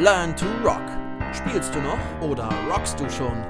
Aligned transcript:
Learn 0.00 0.36
to 0.36 0.46
Rock. 0.62 0.80
Spielst 1.34 1.74
du 1.74 1.80
noch 1.80 1.98
oder 2.20 2.48
rockst 2.70 3.00
du 3.00 3.10
schon? 3.10 3.42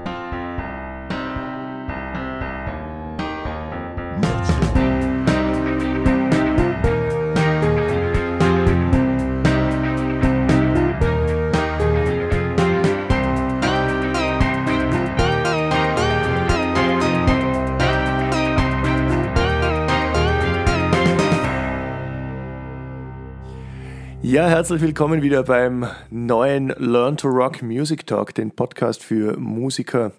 Ja, 24.29 24.47
herzlich 24.47 24.79
willkommen 24.79 25.23
wieder 25.23 25.41
beim 25.41 25.87
neuen 26.11 26.67
Learn 26.77 27.17
to 27.17 27.27
Rock 27.27 27.63
Music 27.63 28.05
Talk, 28.05 28.35
den 28.35 28.51
Podcast 28.51 29.03
für 29.03 29.39
Musiker 29.39 30.11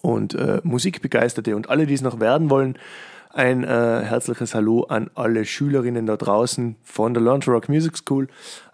und 0.00 0.34
äh, 0.34 0.62
Musikbegeisterte 0.64 1.54
und 1.54 1.68
alle, 1.68 1.84
die 1.84 1.92
es 1.92 2.00
noch 2.00 2.18
werden 2.18 2.48
wollen. 2.48 2.78
Ein 3.28 3.62
äh, 3.62 3.66
herzliches 3.66 4.54
Hallo 4.54 4.84
an 4.84 5.10
alle 5.14 5.44
Schülerinnen 5.44 6.06
da 6.06 6.16
draußen 6.16 6.76
von 6.82 7.12
der 7.12 7.22
Learn 7.22 7.42
to 7.42 7.50
Rock 7.50 7.68
Music 7.68 7.98
School. 7.98 8.28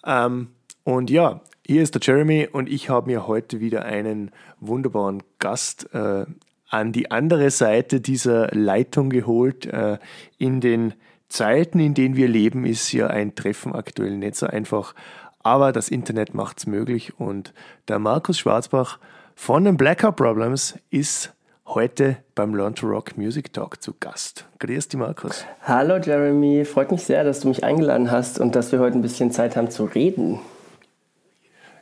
Ähm, 0.06 0.50
und 0.84 1.10
ja, 1.10 1.41
hier 1.66 1.83
ist 1.83 1.97
der 1.97 2.00
Jeremy 2.00 2.47
und 2.47 2.69
ich 2.69 2.88
habe 2.88 3.10
mir 3.10 3.27
heute 3.27 3.58
wieder 3.58 3.84
einen 3.84 4.30
wunderbaren 4.60 5.24
Gast 5.41 5.92
äh, 5.92 6.24
an 6.69 6.92
die 6.92 7.10
andere 7.10 7.50
Seite 7.50 8.00
dieser 8.00 8.47
Leitung 8.55 9.10
geholt, 9.10 9.66
äh, 9.66 9.98
in 10.38 10.60
den 10.60 10.95
Zeiten, 11.28 11.78
in 11.78 11.95
denen 11.95 12.16
wir 12.16 12.28
leben, 12.28 12.64
ist 12.64 12.92
ja 12.92 13.09
ein 13.09 13.34
Treffen 13.34 13.74
aktuell 13.74 14.16
nicht 14.16 14.36
so 14.36 14.46
einfach. 14.46 14.95
Aber 15.41 15.73
das 15.73 15.88
Internet 15.88 16.34
macht 16.34 16.59
es 16.59 16.66
möglich 16.66 17.19
und 17.19 17.52
der 17.86 17.98
Markus 17.98 18.38
Schwarzbach 18.38 18.98
von 19.34 19.64
den 19.64 19.77
Blackout 19.77 20.16
Problems 20.16 20.77
ist 20.91 21.33
heute 21.66 22.16
beim 22.34 22.55
Learn 22.55 22.75
to 22.75 22.86
Rock 22.86 23.16
Music 23.16 23.53
Talk 23.53 23.83
zu 23.83 23.94
Gast. 24.00 24.47
Grüß 24.58 24.88
dich, 24.88 24.98
Markus. 24.98 25.44
Hallo, 25.62 25.98
Jeremy. 25.98 26.64
Freut 26.64 26.91
mich 26.91 27.03
sehr, 27.03 27.25
dass 27.25 27.41
du 27.41 27.48
mich 27.48 27.62
eingeladen 27.62 28.10
hast 28.10 28.41
und 28.41 28.56
dass 28.56 28.72
wir 28.72 28.81
heute 28.81 28.98
ein 28.98 29.03
bisschen 29.03 29.31
Zeit 29.31 29.56
haben 29.56 29.70
zu 29.70 29.84
reden. 29.84 30.41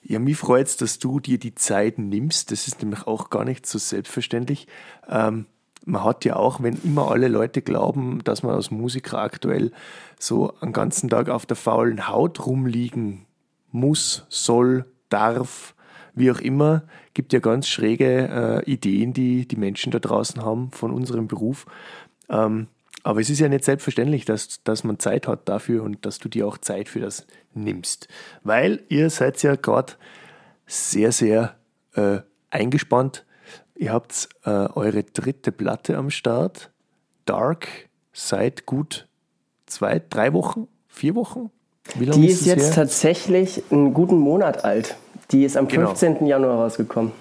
Ja, 0.02 0.18
mich 0.18 0.36
freut 0.36 0.66
es, 0.66 0.76
dass 0.76 0.98
du 0.98 1.18
dir 1.18 1.38
die 1.38 1.54
Zeit 1.54 1.98
nimmst. 1.98 2.52
Das 2.52 2.68
ist 2.68 2.82
nämlich 2.82 3.06
auch 3.06 3.30
gar 3.30 3.44
nicht 3.44 3.66
so 3.66 3.78
selbstverständlich. 3.78 4.68
Ähm, 5.08 5.46
man 5.86 6.04
hat 6.04 6.24
ja 6.24 6.36
auch, 6.36 6.62
wenn 6.62 6.78
immer 6.82 7.10
alle 7.10 7.28
Leute 7.28 7.62
glauben, 7.62 8.22
dass 8.24 8.42
man 8.42 8.54
als 8.54 8.70
Musiker 8.70 9.18
aktuell 9.18 9.70
so 10.18 10.52
einen 10.60 10.72
ganzen 10.72 11.08
Tag 11.08 11.28
auf 11.28 11.46
der 11.46 11.56
faulen 11.56 12.08
Haut 12.08 12.44
rumliegen 12.44 13.24
muss, 13.70 14.26
soll, 14.28 14.84
darf, 15.08 15.74
wie 16.14 16.30
auch 16.30 16.40
immer, 16.40 16.82
gibt 17.14 17.32
ja 17.32 17.38
ganz 17.38 17.68
schräge 17.68 18.64
äh, 18.66 18.70
Ideen, 18.70 19.12
die 19.12 19.46
die 19.46 19.56
Menschen 19.56 19.92
da 19.92 20.00
draußen 20.00 20.44
haben 20.44 20.72
von 20.72 20.90
unserem 20.90 21.28
Beruf. 21.28 21.66
Ähm, 22.28 22.66
aber 23.04 23.20
es 23.20 23.30
ist 23.30 23.38
ja 23.38 23.48
nicht 23.48 23.64
selbstverständlich, 23.64 24.24
dass, 24.24 24.62
dass 24.64 24.82
man 24.82 24.98
Zeit 24.98 25.28
hat 25.28 25.48
dafür 25.48 25.84
und 25.84 26.04
dass 26.04 26.18
du 26.18 26.28
dir 26.28 26.48
auch 26.48 26.58
Zeit 26.58 26.88
für 26.88 26.98
das 26.98 27.26
nimmst. 27.54 28.08
Weil 28.42 28.82
ihr 28.88 29.10
seid 29.10 29.40
ja 29.44 29.54
gerade 29.54 29.92
sehr, 30.66 31.12
sehr 31.12 31.54
äh, 31.94 32.18
eingespannt 32.50 33.24
Ihr 33.76 33.92
habt 33.92 34.28
äh, 34.44 34.50
eure 34.50 35.04
dritte 35.04 35.52
Platte 35.52 35.96
am 35.96 36.10
Start. 36.10 36.70
Dark 37.26 37.68
seit 38.12 38.66
gut 38.66 39.06
zwei, 39.66 40.00
drei 40.08 40.32
Wochen, 40.32 40.68
vier 40.88 41.14
Wochen? 41.14 41.50
Die 41.94 42.26
ist, 42.26 42.40
ist 42.40 42.46
jetzt 42.46 42.66
her? 42.66 42.74
tatsächlich 42.74 43.62
einen 43.70 43.94
guten 43.94 44.16
Monat 44.16 44.64
alt. 44.64 44.96
Die 45.30 45.44
ist 45.44 45.56
am 45.56 45.68
genau. 45.68 45.94
15. 45.94 46.26
Januar 46.26 46.56
rausgekommen. 46.56 47.12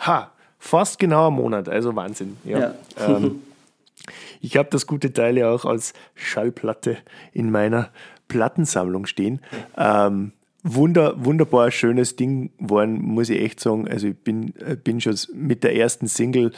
Ha, 0.00 0.30
fast 0.58 0.98
genau 0.98 1.28
ein 1.28 1.34
Monat, 1.34 1.68
also 1.68 1.94
Wahnsinn. 1.94 2.36
Ja. 2.44 2.58
ja. 2.58 2.74
Ähm, 2.98 3.42
ich 4.40 4.56
habe 4.56 4.68
das 4.70 4.86
gute 4.86 5.12
Teil 5.12 5.38
ja 5.38 5.50
auch 5.50 5.64
als 5.64 5.92
Schallplatte 6.14 6.98
in 7.32 7.50
meiner 7.50 7.90
Plattensammlung 8.28 9.06
stehen. 9.06 9.40
Ähm, 9.76 10.32
Wunder, 10.64 11.24
wunderbar 11.24 11.70
schönes 11.70 12.16
Ding 12.16 12.50
geworden, 12.58 13.00
muss 13.00 13.30
ich 13.30 13.40
echt 13.40 13.60
sagen. 13.60 13.86
Also 13.86 14.08
ich 14.08 14.16
bin, 14.16 14.54
äh, 14.56 14.76
bin 14.76 15.00
schon 15.00 15.16
mit 15.32 15.62
der 15.62 15.76
ersten 15.76 16.08
Single 16.08 16.52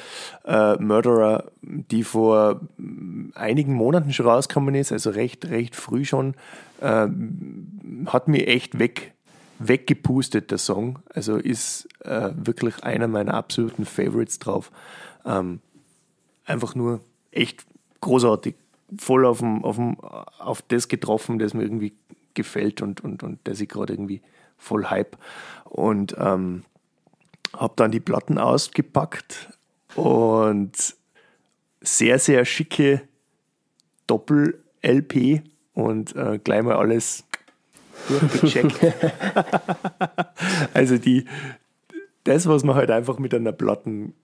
äh, 0.47 0.77
Murderer, 0.77 1.51
die 1.61 2.03
vor 2.03 2.61
einigen 3.35 3.75
Monaten 3.75 4.13
schon 4.13 4.27
rausgekommen 4.27 4.75
ist, 4.75 4.91
also 4.91 5.11
recht, 5.11 5.51
recht 5.51 5.77
früh 5.77 6.07
schon, 6.07 6.35
äh, 6.81 7.09
hat 8.07 8.27
mir 8.27 8.47
echt 8.47 8.79
weg, 8.79 9.13
weggepustet, 9.59 10.51
der 10.51 10.59
Song. 10.59 11.01
Also 11.13 11.37
ist 11.37 11.87
äh, 12.03 12.31
wirklich 12.35 12.83
einer 12.83 13.07
meiner 13.07 13.35
absoluten 13.35 13.85
Favorites 13.85 14.39
drauf. 14.39 14.73
Ähm, 15.27 15.61
einfach 16.47 16.75
nur 16.75 17.01
echt 17.33 17.67
großartig. 18.01 18.55
Voll 18.99 19.27
auf, 19.27 19.39
dem, 19.41 19.63
auf, 19.63 19.77
dem, 19.77 20.01
auf 20.01 20.63
das 20.63 20.89
getroffen, 20.89 21.39
das 21.39 21.53
mir 21.53 21.63
irgendwie 21.63 21.93
gefällt 22.35 22.83
und, 22.83 23.01
und, 23.03 23.23
und 23.23 23.47
der 23.47 23.55
sich 23.55 23.69
gerade 23.69 23.93
irgendwie 23.93 24.23
voll 24.57 24.87
hype. 24.87 25.17
Und 25.65 26.15
ähm, 26.19 26.65
habe 27.57 27.75
dann 27.77 27.91
die 27.91 28.01
Platten 28.01 28.39
ausgepackt 28.39 29.51
und 29.97 30.73
sehr, 31.81 32.19
sehr 32.19 32.45
schicke 32.45 33.03
Doppel-LP 34.07 35.43
und 35.75 36.15
äh, 36.15 36.39
gleich 36.43 36.63
mal 36.63 36.77
alles 36.77 37.25
durchgecheckt. 38.09 38.79
also 40.75 40.99
die, 40.99 41.25
das, 42.25 42.47
was 42.47 42.65
man 42.65 42.77
halt 42.77 42.91
einfach 42.91 43.19
mit 43.19 43.35
einer 43.35 43.53
Platten 43.53 44.15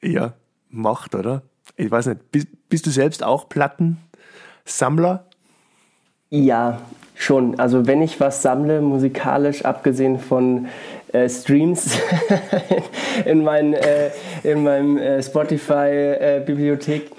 ja, 0.00 0.34
macht, 0.68 1.14
oder? 1.14 1.42
Ich 1.76 1.90
weiß 1.90 2.06
nicht, 2.06 2.32
bist, 2.32 2.48
bist 2.68 2.86
du 2.86 2.90
selbst 2.90 3.22
auch 3.22 3.48
Plattensammler? 3.48 5.26
Ja, 6.34 6.80
Schon, 7.14 7.60
also 7.60 7.86
wenn 7.86 8.02
ich 8.02 8.18
was 8.18 8.42
sammle, 8.42 8.80
musikalisch, 8.80 9.64
abgesehen 9.64 10.18
von 10.18 10.66
äh, 11.12 11.28
Streams 11.28 11.96
in, 13.24 13.44
mein, 13.44 13.74
äh, 13.74 14.10
in 14.42 14.64
meinem 14.64 14.98
äh, 14.98 15.22
Spotify-Bibliothek 15.22 17.02
äh, 17.02 17.14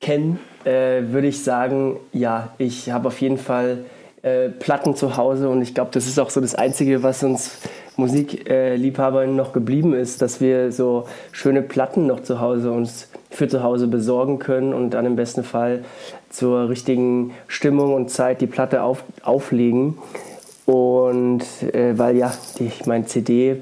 kennen, 0.00 0.38
äh, 0.64 1.02
würde 1.06 1.26
ich 1.26 1.42
sagen, 1.42 1.96
ja, 2.12 2.54
ich 2.58 2.90
habe 2.92 3.08
auf 3.08 3.20
jeden 3.20 3.38
Fall 3.38 3.78
äh, 4.22 4.50
Platten 4.50 4.94
zu 4.94 5.16
Hause 5.16 5.48
und 5.48 5.62
ich 5.62 5.74
glaube, 5.74 5.90
das 5.92 6.06
ist 6.06 6.20
auch 6.20 6.30
so 6.30 6.40
das 6.40 6.54
Einzige, 6.54 7.02
was 7.02 7.24
uns 7.24 7.58
Musikliebhabern 7.96 9.34
noch 9.34 9.52
geblieben 9.52 9.94
ist, 9.94 10.22
dass 10.22 10.40
wir 10.40 10.70
so 10.70 11.06
schöne 11.32 11.62
Platten 11.62 12.06
noch 12.06 12.20
zu 12.20 12.40
Hause 12.40 12.70
uns 12.70 13.08
für 13.30 13.48
zu 13.48 13.62
Hause 13.62 13.88
besorgen 13.88 14.38
können 14.38 14.74
und 14.74 14.90
dann 14.90 15.06
im 15.06 15.16
besten 15.16 15.44
Fall 15.44 15.84
zur 16.30 16.68
richtigen 16.68 17.32
Stimmung 17.48 17.92
und 17.92 18.10
Zeit 18.10 18.40
die 18.40 18.46
Platte 18.46 18.82
auf, 18.82 19.04
auflegen. 19.22 19.98
Und 20.64 21.42
äh, 21.74 21.98
weil 21.98 22.16
ja, 22.16 22.32
ich 22.58 22.86
meine, 22.86 23.04
CD 23.06 23.56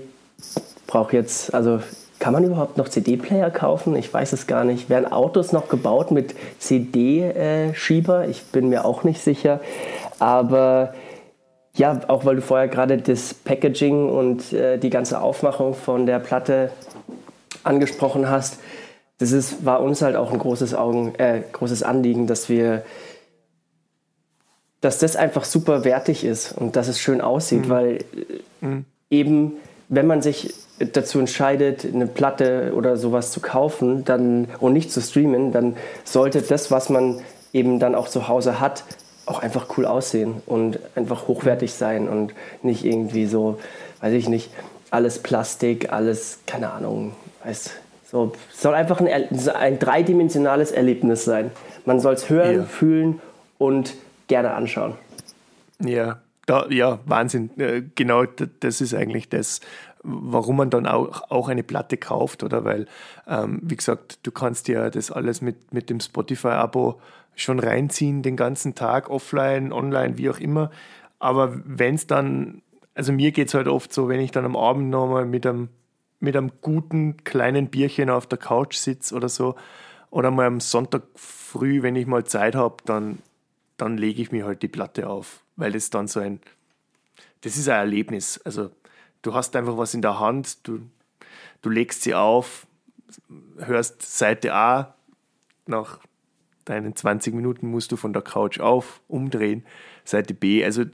braucht 0.87 1.13
jetzt, 1.13 1.53
also 1.55 1.81
kann 2.19 2.33
man 2.33 2.45
überhaupt 2.45 2.77
noch 2.77 2.89
CD-Player 2.89 3.51
kaufen? 3.51 3.95
Ich 3.97 4.13
weiß 4.13 4.33
es 4.33 4.47
gar 4.47 4.65
nicht. 4.65 4.91
Werden 4.91 5.11
Autos 5.11 5.53
noch 5.53 5.69
gebaut 5.69 6.11
mit 6.11 6.35
CD-Schieber? 6.59 8.29
Ich 8.29 8.45
bin 8.47 8.69
mir 8.69 8.85
auch 8.85 9.05
nicht 9.05 9.23
sicher. 9.23 9.61
Aber 10.19 10.95
ja, 11.77 12.01
auch 12.09 12.25
weil 12.25 12.37
du 12.37 12.43
vorher 12.43 12.67
gerade 12.67 12.99
das 12.99 13.35
Packaging 13.35 14.11
und 14.11 14.53
äh, 14.53 14.79
die 14.79 14.91
ganze 14.91 15.21
Aufmachung 15.21 15.75
von 15.75 16.07
der 16.07 16.19
Platte 16.19 16.73
angesprochen 17.63 18.29
hast, 18.29 18.59
das 19.19 19.33
ist, 19.33 19.65
war 19.65 19.81
uns 19.81 20.01
halt 20.01 20.17
auch 20.17 20.33
ein 20.33 20.39
großes, 20.39 20.75
Augen, 20.75 21.15
äh, 21.17 21.43
großes 21.53 21.83
Anliegen, 21.83 22.27
dass 22.27 22.49
wir, 22.49 22.85
dass 24.81 24.99
das 24.99 25.17
einfach 25.17 25.45
super 25.45 25.85
wertig 25.85 26.25
ist 26.25 26.53
und 26.53 26.77
dass 26.77 26.89
es 26.89 27.01
schön 27.01 27.21
aussieht, 27.21 27.67
mhm. 27.67 27.69
weil 27.69 28.05
mhm. 28.61 28.85
eben, 29.11 29.53
wenn 29.89 30.07
man 30.07 30.23
sich 30.23 30.55
dazu 30.79 31.19
entscheidet, 31.19 31.85
eine 31.85 32.07
Platte 32.07 32.73
oder 32.77 32.97
sowas 32.97 33.33
zu 33.33 33.41
kaufen 33.41 34.05
dann, 34.05 34.47
und 34.61 34.73
nicht 34.73 34.93
zu 34.93 35.01
streamen, 35.01 35.51
dann 35.51 35.77
sollte 36.05 36.41
das, 36.41 36.71
was 36.71 36.89
man 36.89 37.21
eben 37.53 37.81
dann 37.81 37.97
auch 37.97 38.09
zu 38.09 38.29
Hause 38.29 38.61
hat, 38.61 38.85
auch 39.27 39.41
einfach 39.41 39.67
cool 39.77 39.85
aussehen 39.85 40.43
und 40.47 40.79
einfach 40.95 41.27
hochwertig 41.27 41.75
sein 41.75 42.09
und 42.09 42.33
nicht 42.63 42.85
irgendwie 42.85 43.27
so, 43.27 43.59
weiß 44.01 44.13
ich 44.15 44.29
nicht, 44.29 44.51
alles 44.91 45.19
Plastik, 45.19 45.93
alles, 45.93 46.39
keine 46.47 46.71
Ahnung, 46.71 47.15
weiß, 47.45 47.73
so, 48.11 48.33
es 48.51 48.63
soll 48.63 48.75
einfach 48.75 49.01
ein, 49.01 49.09
ein 49.55 49.79
dreidimensionales 49.79 50.71
Erlebnis 50.71 51.27
sein. 51.27 51.51
Man 51.85 52.01
soll 52.01 52.15
es 52.15 52.31
hören, 52.31 52.57
ja. 52.57 52.65
fühlen 52.65 53.21
und 53.59 53.95
gerne 54.29 54.55
anschauen. 54.55 54.95
Ja, 55.85 56.21
da, 56.47 56.67
ja, 56.71 57.01
Wahnsinn. 57.05 57.51
Äh, 57.59 57.83
genau, 57.95 58.25
das 58.61 58.81
ist 58.81 58.95
eigentlich 58.95 59.29
das, 59.29 59.61
warum 60.03 60.57
man 60.57 60.71
dann 60.71 60.87
auch, 60.87 61.31
auch 61.31 61.49
eine 61.49 61.63
Platte 61.63 61.99
kauft, 61.99 62.43
oder? 62.43 62.65
Weil, 62.65 62.87
ähm, 63.27 63.61
wie 63.63 63.77
gesagt, 63.77 64.21
du 64.23 64.31
kannst 64.31 64.69
ja 64.69 64.89
das 64.89 65.11
alles 65.11 65.43
mit, 65.43 65.75
mit 65.75 65.91
dem 65.91 66.01
Spotify-Abo 66.01 66.99
schon 67.37 67.61
reinziehen, 67.61 68.23
den 68.23 68.37
ganzen 68.37 68.75
Tag, 68.75 69.11
offline, 69.11 69.71
online, 69.71 70.17
wie 70.17 70.31
auch 70.31 70.41
immer. 70.41 70.71
Aber 71.19 71.61
wenn 71.65 71.97
es 71.97 72.07
dann 72.07 72.63
also 72.99 73.13
mir 73.13 73.31
geht 73.31 73.47
es 73.47 73.55
halt 73.55 73.69
oft 73.69 73.93
so, 73.93 74.09
wenn 74.09 74.19
ich 74.19 74.33
dann 74.33 74.45
am 74.45 74.57
Abend 74.57 74.91
nochmal 74.91 75.25
mit 75.25 75.47
einem, 75.47 75.69
mit 76.21 76.37
einem 76.37 76.53
guten 76.61 77.17
kleinen 77.25 77.69
Bierchen 77.69 78.11
auf 78.11 78.27
der 78.27 78.39
Couch 78.39 78.77
sitze 78.77 79.15
oder 79.15 79.29
so, 79.29 79.55
oder 80.11 80.31
mal 80.31 80.47
am 80.47 80.61
Sonntag 80.61 81.03
früh, 81.15 81.83
wenn 81.83 81.97
ich 81.97 82.07
mal 82.07 82.25
Zeit 82.25 82.55
habe, 82.55 82.77
dann, 82.85 83.19
dann 83.77 83.99
lege 83.99 84.23
ich 84.23 84.33
mir 84.33 84.47
halt 84.47 84.63
die 84.63 84.69
Platte 84.69 85.09
auf, 85.09 85.43
weil 85.57 85.73
das 85.73 85.91
dann 85.91 86.09
so 86.09 86.21
ein, 86.21 86.41
das 87.43 87.57
ist 87.57 87.69
ein 87.69 87.77
Erlebnis. 87.77 88.41
Also 88.45 88.71
du 89.23 89.35
hast 89.35 89.55
einfach 89.55 89.77
was 89.77 89.95
in 89.95 90.03
der 90.03 90.19
Hand, 90.19 90.67
du, 90.67 90.81
du 91.63 91.71
legst 91.71 92.03
sie 92.03 92.15
auf, 92.15 92.67
hörst 93.59 94.03
Seite 94.03 94.55
A, 94.55 94.95
nach 95.67 96.01
deinen 96.65 96.95
20 96.97 97.35
Minuten 97.35 97.71
musst 97.71 97.93
du 97.93 97.97
von 97.97 98.13
der 98.13 98.23
Couch 98.23 98.61
auf, 98.61 99.01
umdrehen, 99.09 99.65
Seite 100.05 100.35
B. 100.35 100.65
Also 100.65 100.85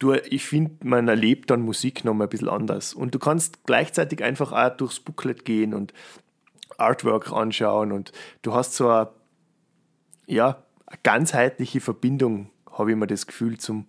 du, 0.00 0.14
ich 0.14 0.44
finde, 0.44 0.84
man 0.84 1.06
erlebt 1.06 1.50
dann 1.50 1.60
Musik 1.60 2.04
nochmal 2.04 2.26
ein 2.26 2.30
bisschen 2.30 2.48
anders. 2.48 2.92
Und 2.92 3.14
du 3.14 3.20
kannst 3.20 3.64
gleichzeitig 3.64 4.24
einfach 4.24 4.50
auch 4.50 4.76
durchs 4.76 4.98
Booklet 4.98 5.44
gehen 5.44 5.72
und 5.72 5.94
Artwork 6.78 7.30
anschauen 7.30 7.92
und 7.92 8.10
du 8.42 8.54
hast 8.54 8.74
so 8.74 8.88
eine, 8.88 9.10
ja, 10.26 10.62
eine 10.86 10.98
ganzheitliche 11.02 11.80
Verbindung, 11.80 12.50
habe 12.72 12.90
ich 12.90 12.96
mir 12.96 13.06
das 13.06 13.26
Gefühl, 13.26 13.58
zum, 13.58 13.86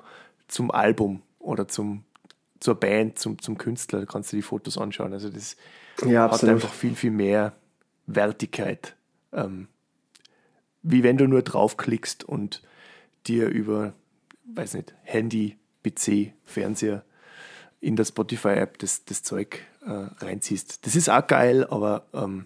zum 0.47 0.69
Album 0.71 1.21
oder 1.39 1.67
zum, 1.67 2.03
zur 2.59 2.75
Band, 2.75 3.17
zum, 3.17 3.39
zum 3.41 3.57
Künstler. 3.57 4.01
Da 4.01 4.05
kannst 4.05 4.33
du 4.33 4.35
die 4.35 4.41
Fotos 4.41 4.77
anschauen. 4.77 5.13
Also 5.13 5.29
das 5.29 5.55
ja, 6.05 6.29
hat 6.29 6.43
einfach 6.43 6.73
viel, 6.73 6.95
viel 6.95 7.11
mehr 7.11 7.53
Wertigkeit. 8.05 8.95
Ähm, 9.31 9.67
wie 10.83 11.03
wenn 11.03 11.17
du 11.17 11.27
nur 11.27 11.43
draufklickst 11.43 12.25
und 12.25 12.61
dir 13.27 13.47
über, 13.47 13.93
weiß 14.53 14.73
nicht, 14.73 14.93
Handy, 15.03 15.57
PC, 15.83 16.33
Fernseher 16.45 17.03
in 17.79 17.95
der 17.95 18.05
Spotify-App 18.05 18.77
das, 18.77 19.05
das 19.05 19.23
Zeug 19.23 19.59
äh, 19.85 20.23
reinziehst. 20.23 20.85
Das 20.85 20.95
ist 20.95 21.09
auch 21.09 21.25
geil, 21.25 21.65
aber 21.69 22.03
ähm, 22.13 22.45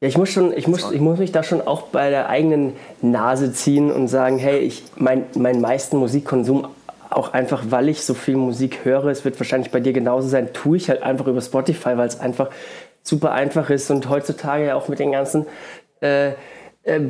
ja, 0.00 0.08
ich 0.08 0.18
muss 0.18 0.28
schon, 0.28 0.52
ich 0.52 0.68
muss, 0.68 0.92
ich 0.92 1.00
muss 1.00 1.18
mich 1.18 1.32
da 1.32 1.42
schon 1.42 1.62
auch 1.62 1.84
bei 1.84 2.10
der 2.10 2.28
eigenen 2.28 2.74
Nase 3.00 3.52
ziehen 3.54 3.90
und 3.90 4.08
sagen, 4.08 4.36
hey, 4.38 4.58
ich 4.58 4.84
mein, 4.96 5.24
meinen 5.34 5.62
meisten 5.62 5.96
Musikkonsum 5.96 6.68
auch 7.08 7.32
einfach, 7.32 7.64
weil 7.70 7.88
ich 7.88 8.04
so 8.04 8.12
viel 8.12 8.36
Musik 8.36 8.84
höre, 8.84 9.06
es 9.06 9.24
wird 9.24 9.40
wahrscheinlich 9.40 9.72
bei 9.72 9.80
dir 9.80 9.94
genauso 9.94 10.28
sein, 10.28 10.52
tue 10.52 10.76
ich 10.76 10.90
halt 10.90 11.02
einfach 11.02 11.26
über 11.26 11.40
Spotify, 11.40 11.96
weil 11.96 12.08
es 12.08 12.20
einfach 12.20 12.50
super 13.02 13.32
einfach 13.32 13.70
ist 13.70 13.90
und 13.90 14.08
heutzutage 14.10 14.66
ja 14.66 14.74
auch 14.74 14.88
mit 14.88 14.98
den 14.98 15.12
ganzen 15.12 15.46
äh, 16.02 16.32
äh, 16.82 17.00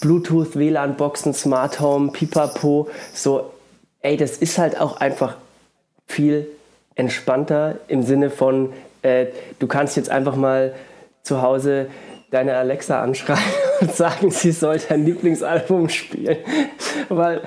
Bluetooth, 0.00 0.56
WLAN-Boxen, 0.56 1.34
Smart 1.34 1.80
Home, 1.80 2.12
Pipapo, 2.12 2.88
so, 3.12 3.50
ey, 4.02 4.16
das 4.16 4.36
ist 4.36 4.58
halt 4.58 4.78
auch 4.78 4.96
einfach 4.98 5.36
viel 6.06 6.46
entspannter 6.94 7.76
im 7.88 8.02
Sinne 8.02 8.30
von, 8.30 8.72
äh, 9.02 9.26
du 9.58 9.66
kannst 9.66 9.96
jetzt 9.96 10.10
einfach 10.10 10.36
mal 10.36 10.74
zu 11.22 11.40
Hause 11.40 11.86
deine 12.30 12.56
Alexa 12.56 13.02
anschreien 13.02 13.38
und 13.80 13.94
sagen, 13.94 14.30
sie 14.30 14.52
soll 14.52 14.78
dein 14.88 15.04
Lieblingsalbum 15.04 15.88
spielen. 15.88 16.38
Weil, 17.08 17.42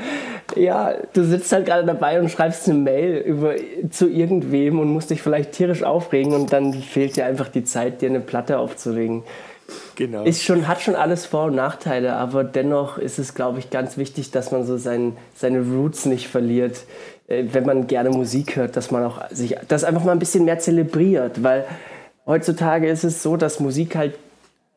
ja, 0.56 0.94
du 1.14 1.24
sitzt 1.24 1.52
halt 1.52 1.66
gerade 1.66 1.86
dabei 1.86 2.20
und 2.20 2.30
schreibst 2.30 2.68
eine 2.70 2.78
Mail 2.78 3.18
über, 3.18 3.56
zu 3.90 4.08
irgendwem 4.08 4.80
und 4.80 4.90
musst 4.90 5.10
dich 5.10 5.22
vielleicht 5.22 5.54
tierisch 5.54 5.84
aufregen 5.84 6.34
und 6.34 6.54
dann 6.54 6.74
fehlt 6.74 7.18
dir 7.18 7.26
einfach 7.26 7.50
die 7.50 7.64
Zeit, 7.64 8.02
dir 8.02 8.10
eine 8.10 8.20
Platte 8.20 8.60
aufzulegen. 8.60 9.24
Genau. 9.96 10.24
Ist 10.24 10.44
schon, 10.44 10.68
hat 10.68 10.82
schon 10.82 10.96
alles 10.96 11.26
Vor- 11.26 11.46
und 11.46 11.56
Nachteile, 11.56 12.14
aber 12.14 12.44
dennoch 12.44 12.98
ist 12.98 13.18
es, 13.18 13.34
glaube 13.34 13.60
ich, 13.60 13.70
ganz 13.70 13.98
wichtig, 13.98 14.32
dass 14.32 14.52
man 14.52 14.66
so 14.66 14.78
sein, 14.78 15.16
seine 15.36 15.62
Roots 15.62 16.06
nicht 16.06 16.28
verliert. 16.28 16.84
Äh, 17.28 17.46
wenn 17.52 17.66
man 17.66 17.88
gerne 17.88 18.10
Musik 18.10 18.56
hört, 18.56 18.76
dass 18.76 18.92
man 18.92 19.04
auch 19.04 19.30
sich 19.32 19.56
das 19.68 19.84
einfach 19.84 20.04
mal 20.04 20.12
ein 20.12 20.20
bisschen 20.20 20.46
mehr 20.46 20.60
zelebriert, 20.60 21.44
weil 21.44 21.66
heutzutage 22.26 22.90
ist 22.90 23.04
es 23.04 23.24
so, 23.24 23.38
dass 23.38 23.60
Musik 23.60 23.96
halt 23.96 24.16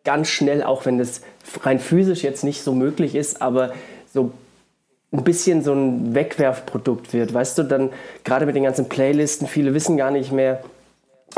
ganz 0.05 0.29
schnell, 0.29 0.63
auch 0.63 0.87
wenn 0.87 0.99
das 0.99 1.21
rein 1.63 1.81
physisch 1.81 2.23
jetzt 2.23 2.45
nicht 2.45 2.63
so 2.63 2.73
möglich 2.73 3.15
ist, 3.15 3.43
aber 3.43 3.73
so 4.13 4.33
ein 5.13 5.25
bisschen 5.25 5.63
so 5.63 5.73
ein 5.73 6.15
Wegwerfprodukt 6.15 7.13
wird. 7.13 7.33
Weißt 7.33 7.59
du, 7.59 7.63
dann 7.63 7.91
gerade 8.25 8.47
mit 8.47 8.57
den 8.57 8.63
ganzen 8.63 8.89
Playlisten, 8.89 9.49
viele 9.49 9.75
wissen 9.75 9.97
gar 9.97 10.11
nicht 10.11 10.33
mehr, 10.33 10.63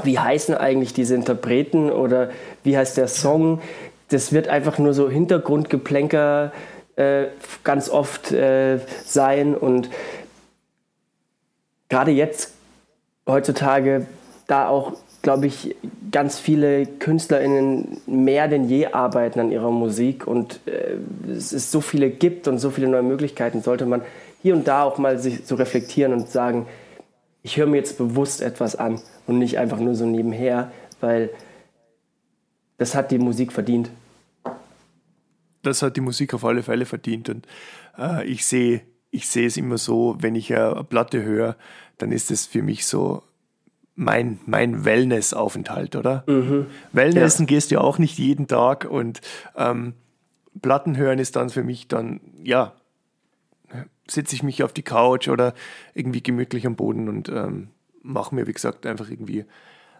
wie 0.04 0.18
heißen 0.18 0.54
eigentlich 0.54 0.92
diese 0.92 1.14
Interpreten 1.14 1.90
oder 1.90 2.30
wie 2.62 2.76
heißt 2.76 2.96
der 2.96 3.08
Song. 3.08 3.60
Das 4.08 4.32
wird 4.32 4.48
einfach 4.48 4.78
nur 4.78 4.94
so 4.94 5.08
Hintergrundgeplänker 5.08 6.52
äh, 6.96 7.26
ganz 7.64 7.88
oft 7.88 8.32
äh, 8.32 8.78
sein 9.04 9.54
und 9.54 9.90
gerade 11.88 12.10
jetzt 12.10 12.52
heutzutage 13.26 14.06
da 14.46 14.68
auch 14.68 14.94
glaube 15.22 15.46
ich, 15.46 15.76
ganz 16.10 16.38
viele 16.38 16.86
KünstlerInnen 16.86 18.00
mehr 18.06 18.48
denn 18.48 18.68
je 18.68 18.86
arbeiten 18.86 19.40
an 19.40 19.52
ihrer 19.52 19.70
Musik 19.70 20.26
und 20.26 20.60
äh, 20.66 20.96
es 21.30 21.52
es 21.52 21.70
so 21.70 21.80
viele 21.80 22.10
gibt 22.10 22.48
und 22.48 22.58
so 22.58 22.70
viele 22.70 22.88
neue 22.88 23.02
Möglichkeiten, 23.02 23.62
sollte 23.62 23.86
man 23.86 24.02
hier 24.42 24.54
und 24.54 24.66
da 24.66 24.82
auch 24.82 24.98
mal 24.98 25.18
sich 25.18 25.40
so 25.44 25.56
reflektieren 25.56 26.12
und 26.12 26.30
sagen, 26.30 26.66
ich 27.42 27.56
höre 27.56 27.66
mir 27.66 27.76
jetzt 27.76 27.98
bewusst 27.98 28.40
etwas 28.42 28.76
an 28.76 29.00
und 29.26 29.38
nicht 29.38 29.58
einfach 29.58 29.78
nur 29.78 29.94
so 29.94 30.06
nebenher, 30.06 30.70
weil 31.00 31.30
das 32.78 32.94
hat 32.94 33.10
die 33.10 33.18
Musik 33.18 33.52
verdient. 33.52 33.90
Das 35.62 35.82
hat 35.82 35.96
die 35.96 36.00
Musik 36.00 36.32
auf 36.34 36.44
alle 36.44 36.62
Fälle 36.62 36.86
verdient 36.86 37.28
und 37.28 37.46
äh, 37.98 38.24
ich 38.26 38.46
sehe 38.46 38.82
ich 39.10 39.28
sehe 39.28 39.46
es 39.46 39.56
immer 39.56 39.78
so, 39.78 40.16
wenn 40.20 40.34
ich 40.34 40.54
eine 40.54 40.84
Platte 40.84 41.22
höre, 41.22 41.56
dann 41.98 42.12
ist 42.12 42.30
es 42.30 42.46
für 42.46 42.62
mich 42.62 42.86
so 42.86 43.22
mein, 43.96 44.38
mein 44.46 44.84
Wellness-Aufenthalt, 44.84 45.96
oder? 45.96 46.24
Mhm. 46.26 46.66
Wellnessen 46.92 47.42
ja. 47.42 47.46
gehst 47.46 47.70
du 47.70 47.74
ja 47.74 47.80
auch 47.80 47.98
nicht 47.98 48.18
jeden 48.18 48.46
Tag 48.46 48.86
und 48.88 49.20
ähm, 49.56 49.94
Platten 50.62 50.96
hören 50.96 51.18
ist 51.18 51.36
dann 51.36 51.50
für 51.50 51.62
mich 51.62 51.88
dann, 51.88 52.20
ja, 52.42 52.72
sitze 54.10 54.34
ich 54.34 54.42
mich 54.42 54.62
auf 54.62 54.72
die 54.72 54.82
Couch 54.82 55.28
oder 55.28 55.54
irgendwie 55.94 56.22
gemütlich 56.22 56.66
am 56.66 56.76
Boden 56.76 57.08
und 57.08 57.28
ähm, 57.28 57.68
mache 58.02 58.34
mir, 58.34 58.46
wie 58.46 58.52
gesagt, 58.52 58.86
einfach 58.86 59.10
irgendwie 59.10 59.44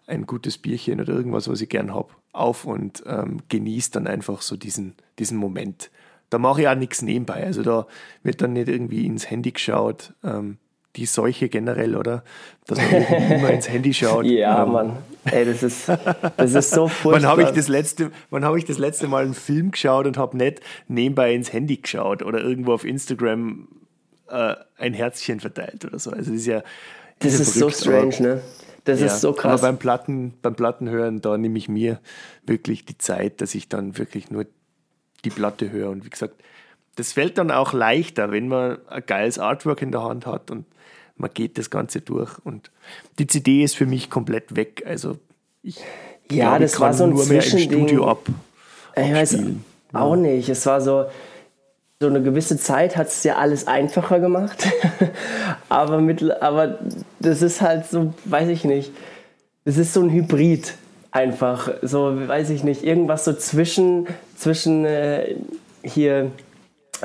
ein 0.07 0.27
gutes 0.27 0.59
Bierchen 0.59 1.01
oder 1.01 1.13
irgendwas, 1.13 1.49
was 1.49 1.61
ich 1.61 1.69
gern 1.69 1.95
habe, 1.95 2.09
auf 2.33 2.65
und 2.65 3.03
ähm, 3.07 3.39
genieße 3.49 3.93
dann 3.93 4.07
einfach 4.07 4.43
so 4.43 4.57
diesen, 4.57 4.95
diesen 5.19 5.39
Moment. 5.39 5.91
Da 6.31 6.39
mache 6.39 6.63
ich 6.63 6.69
auch 6.69 6.75
nichts 6.75 7.03
nebenbei. 7.03 7.45
Also 7.45 7.63
da 7.63 7.87
wird 8.23 8.41
dann 8.41 8.53
nicht 8.53 8.69
irgendwie 8.69 9.07
ins 9.07 9.31
Handy 9.31 9.53
geschaut. 9.53 10.15
Ähm, 10.23 10.59
die 10.97 11.07
Seuche 11.07 11.49
generell, 11.49 11.97
oder? 11.97 12.25
Dass 12.67 12.79
man 12.79 12.91
immer 13.31 13.51
ins 13.51 13.69
Handy 13.69 13.95
schaut. 13.95 14.25
Ja, 14.25 14.65
ähm. 14.65 14.73
Mann. 14.73 14.97
Ey, 15.25 15.45
das 15.45 15.63
ist, 15.63 15.89
das 16.37 16.55
ist 16.55 16.71
so 16.71 16.89
furchtbar. 16.89 17.23
wann 17.23 17.31
habe 17.31 17.43
ich, 17.43 17.51
das 17.51 17.69
letzte, 17.69 18.11
hab 18.33 18.57
ich 18.57 18.65
das 18.65 18.79
letzte 18.79 19.07
Mal 19.07 19.25
einen 19.25 19.35
Film 19.35 19.71
geschaut 19.71 20.07
und 20.07 20.17
habe 20.17 20.37
nicht 20.37 20.61
nebenbei 20.89 21.35
ins 21.35 21.53
Handy 21.53 21.77
geschaut 21.77 22.23
oder 22.23 22.41
irgendwo 22.41 22.73
auf 22.73 22.85
Instagram 22.85 23.69
äh, 24.31 24.57
ein 24.79 24.95
Herzchen 24.95 25.41
verteilt 25.41 25.85
oder 25.85 25.99
so. 25.99 26.11
Also 26.11 26.31
das 26.31 26.41
ist 26.41 26.47
ja. 26.47 26.63
Das 27.19 27.35
ist, 27.39 27.55
so 27.55 27.69
strange, 27.69 28.15
aber, 28.15 28.27
ne? 28.27 28.43
Das 28.85 29.01
ja, 29.01 29.07
ist 29.07 29.21
so 29.21 29.35
krass. 29.35 29.61
Aber 29.61 29.69
beim, 29.69 29.79
Platten, 29.79 30.35
beim 30.41 30.55
Plattenhören, 30.55 31.21
da 31.21 31.37
nehme 31.37 31.59
ich 31.59 31.69
mir 31.69 32.01
wirklich 32.47 32.87
die 32.87 32.97
Zeit, 32.97 33.43
dass 33.43 33.55
ich 33.55 33.69
dann 33.69 33.99
wirklich 33.99 34.31
nur 34.31 34.47
die 35.25 35.31
Platte 35.31 35.71
höre. 35.71 35.91
Und 35.91 36.07
wie 36.07 36.11
gesagt, 36.11 36.35
das 36.97 37.13
fällt 37.13 37.37
dann 37.37 37.51
auch 37.51 37.73
leichter, 37.73 38.33
wenn 38.33 38.49
man 38.49 38.79
ein 38.89 39.03
geiles 39.05 39.39
Artwork 39.39 39.83
in 39.83 39.93
der 39.93 40.03
Hand 40.03 40.27
hat 40.27 40.51
und 40.51 40.65
man 41.17 41.31
geht 41.33 41.59
das 41.59 41.71
Ganze 41.71 42.01
durch. 42.01 42.39
Und 42.45 42.71
die 43.19 43.27
CD 43.27 43.63
ist 43.63 43.77
für 43.77 43.87
mich 43.87 44.11
komplett 44.11 44.57
weg. 44.57 44.83
Also 44.87 45.19
ich 45.63 45.79
ja, 46.31 46.49
glaube, 46.49 46.61
das 46.61 46.73
kann 46.73 46.81
war 46.81 46.95
so 46.95 47.05
ein 47.05 47.11
nur 47.11 47.27
mehr 47.27 47.45
im 47.45 47.59
Studio 47.59 48.09
ab. 48.09 48.27
Ich 48.97 49.13
weiß 49.13 49.39
auch 49.93 50.17
nicht. 50.17 50.49
Es 50.49 50.65
war 50.67 50.81
so, 50.81 51.07
so 52.03 52.09
eine 52.09 52.23
gewisse 52.23 52.57
Zeit 52.57 52.97
hat 52.97 53.09
es 53.09 53.23
ja 53.25 53.37
alles 53.37 53.67
einfacher 53.67 54.21
gemacht. 54.21 54.67
aber, 55.69 56.01
mit, 56.01 56.23
aber 56.41 56.79
das 57.19 57.43
ist 57.43 57.61
halt 57.61 57.87
so, 57.87 58.15
weiß 58.25 58.49
ich 58.49 58.65
nicht. 58.65 58.91
Das 59.67 59.77
ist 59.77 59.93
so 59.93 60.01
ein 60.01 60.11
Hybrid 60.11 60.73
einfach. 61.11 61.71
So, 61.83 62.27
weiß 62.27 62.49
ich 62.51 62.65
nicht, 62.65 62.85
irgendwas 62.85 63.27
so 63.27 63.35
zwischen, 63.35 64.07
zwischen 64.35 64.87
äh, 64.87 65.37
hier 65.83 66.31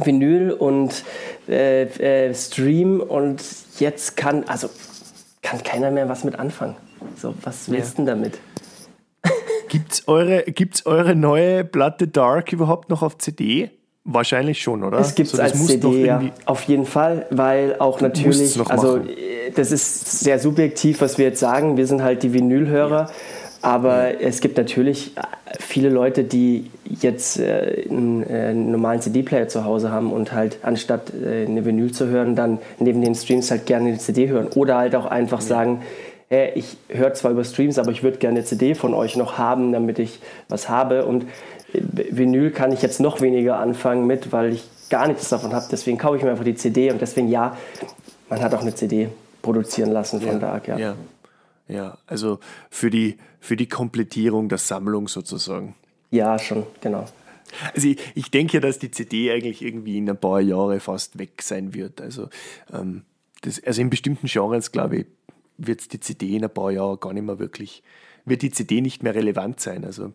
Vinyl 0.02 0.52
und 0.54 1.04
äh, 1.50 1.84
äh, 1.84 2.34
Stream 2.34 3.02
und 3.02 3.44
jetzt 3.80 4.16
kann, 4.16 4.46
also 4.46 4.70
kann 5.42 5.62
keiner 5.62 5.92
mehr 5.92 6.08
was 6.08 6.24
mit 6.24 6.40
anfangen. 6.40 6.78
So, 7.18 7.34
was 7.44 7.70
willst 7.70 7.94
du 7.94 7.98
denn 7.98 8.06
damit? 8.06 8.40
Gibt's 9.68 10.08
eure, 10.08 10.44
gibt's 10.44 10.86
eure 10.86 11.16
neue 11.16 11.66
Platte 11.66 12.08
Dark 12.08 12.54
überhaupt 12.54 12.90
noch 12.90 13.02
auf 13.02 13.18
CD? 13.18 13.72
Wahrscheinlich 14.08 14.62
schon, 14.62 14.84
oder? 14.84 15.00
Es 15.00 15.16
gibt 15.16 15.34
es 15.34 15.40
als 15.40 15.66
CD, 15.66 16.06
ja, 16.06 16.22
auf 16.46 16.62
jeden 16.64 16.86
Fall, 16.86 17.26
weil 17.32 17.78
auch 17.80 18.02
natürlich, 18.02 18.56
also 18.70 18.98
machen. 18.98 19.10
das 19.56 19.72
ist 19.72 20.20
sehr 20.20 20.38
subjektiv, 20.38 21.02
was 21.02 21.18
wir 21.18 21.26
jetzt 21.26 21.40
sagen. 21.40 21.76
Wir 21.76 21.88
sind 21.88 22.04
halt 22.04 22.22
die 22.22 22.32
Vinylhörer. 22.32 23.10
Aber 23.66 24.12
ja. 24.12 24.20
es 24.20 24.42
gibt 24.42 24.58
natürlich 24.58 25.14
viele 25.60 25.90
Leute, 25.90 26.24
die 26.24 26.70
jetzt 26.84 27.40
äh, 27.40 27.88
einen, 27.90 28.22
äh, 28.22 28.50
einen, 28.50 28.70
normalen 28.70 29.02
CD-Player 29.02 29.48
zu 29.48 29.66
Hause 29.66 29.92
haben 29.92 30.14
und 30.14 30.34
halt 30.34 30.60
anstatt 30.62 31.12
äh, 31.16 31.48
eine 31.48 31.66
Vinyl 31.66 31.92
zu 31.92 32.06
hören, 32.06 32.36
dann 32.36 32.60
neben 32.78 33.02
den 33.02 33.16
Streams 33.16 33.50
halt 33.50 33.66
gerne 33.66 33.88
eine 33.88 33.98
CD 33.98 34.30
hören. 34.30 34.50
Oder 34.54 34.78
halt 34.78 34.96
auch 34.96 35.08
einfach 35.08 35.40
ja. 35.40 35.48
sagen, 35.48 35.82
ich 36.56 36.78
höre 36.90 37.14
zwar 37.14 37.32
über 37.32 37.44
Streams, 37.44 37.78
aber 37.78 37.92
ich 37.92 38.02
würde 38.02 38.18
gerne 38.18 38.40
eine 38.40 38.46
CD 38.46 38.74
von 38.74 38.96
euch 38.96 39.16
noch 39.16 39.38
haben, 39.38 39.72
damit 39.72 40.00
ich 40.00 40.20
was 40.50 40.70
habe. 40.70 41.06
Und 41.06 41.26
Vinyl 41.82 42.52
kann 42.52 42.72
ich 42.72 42.82
jetzt 42.82 43.00
noch 43.00 43.22
weniger 43.22 43.60
anfangen 43.60 44.08
mit, 44.08 44.32
weil 44.32 44.54
ich 44.54 44.64
gar 44.90 45.08
nichts 45.08 45.30
davon 45.30 45.54
habe. 45.54 45.66
Deswegen 45.72 45.98
kaufe 45.98 46.18
ich 46.18 46.24
mir 46.24 46.32
einfach 46.32 46.44
die 46.44 46.56
CD 46.56 46.92
und 46.92 47.02
deswegen 47.02 47.28
ja, 47.28 47.58
man 48.30 48.42
hat 48.42 48.54
auch 48.54 48.62
eine 48.62 48.76
CD 48.76 49.10
produzieren 49.42 49.92
lassen 49.92 50.22
von 50.22 50.34
ja, 50.34 50.40
Dark. 50.40 50.68
Ja. 50.68 50.78
ja. 50.78 50.96
Ja, 51.68 51.98
also 52.06 52.40
für 52.70 52.90
die, 52.90 53.18
für 53.40 53.56
die 53.56 53.68
Komplettierung 53.68 54.50
der 54.50 54.60
Sammlung 54.60 55.08
sozusagen. 55.08 55.76
Ja, 56.12 56.38
schon, 56.38 56.66
genau. 56.80 57.06
Also 57.74 57.88
ich, 57.88 57.98
ich 58.16 58.32
denke 58.32 58.54
ja, 58.54 58.60
dass 58.60 58.80
die 58.80 58.92
CD 58.92 59.32
eigentlich 59.32 59.64
irgendwie 59.64 59.98
in 59.98 60.10
ein 60.10 60.18
paar 60.18 60.42
Jahre 60.42 60.80
fast 60.80 61.18
weg 61.18 61.42
sein 61.42 61.74
wird. 61.74 62.02
Also, 62.02 62.30
ähm, 62.72 63.04
das, 63.42 63.64
also 63.64 63.82
in 63.82 63.90
bestimmten 63.90 64.28
Genres, 64.28 64.72
glaube 64.72 64.98
ich, 64.98 65.06
wird 65.58 65.92
die 65.94 66.00
CD 66.00 66.36
in 66.36 66.44
ein 66.44 66.54
paar 66.54 66.72
Jahren 66.72 67.00
gar 67.00 67.14
nicht 67.14 67.26
mehr 67.26 67.40
wirklich, 67.40 67.82
wird 68.26 68.42
die 68.42 68.52
CD 68.52 68.82
nicht 68.82 69.04
mehr 69.04 69.16
relevant 69.16 69.60
sein. 69.60 69.86
Also 69.86 70.12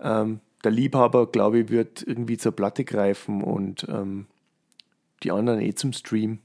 ähm, 0.00 0.40
der 0.64 0.70
Liebhaber, 0.70 1.26
glaube 1.26 1.60
ich, 1.60 1.68
wird 1.68 2.02
irgendwie 2.06 2.38
zur 2.38 2.52
Platte 2.52 2.84
greifen 2.84 3.42
und 3.42 3.86
ähm, 3.88 4.26
die 5.22 5.32
anderen 5.32 5.60
eh 5.60 5.74
zum 5.74 5.92
Stream. 5.92 6.38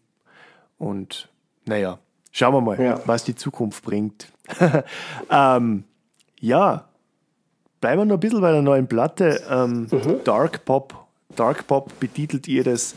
Und 0.78 1.30
naja, 1.66 2.00
schauen 2.32 2.54
wir 2.54 2.62
mal, 2.62 2.82
ja. 2.82 3.02
was 3.06 3.24
die 3.24 3.36
Zukunft 3.36 3.84
bringt. 3.84 4.32
ähm, 5.30 5.84
ja, 6.40 6.88
bleiben 7.82 8.02
wir 8.02 8.06
noch 8.06 8.16
ein 8.16 8.20
bisschen 8.20 8.42
bei 8.42 8.52
der 8.52 8.62
neuen 8.62 8.88
Platte. 8.88 9.42
Ähm, 9.50 9.88
mhm. 9.92 10.24
Dark 10.24 10.66
Pop. 10.66 11.08
Dark 11.36 11.68
Pop 11.68 12.00
betitelt 12.00 12.48
ihr 12.48 12.64
das 12.64 12.96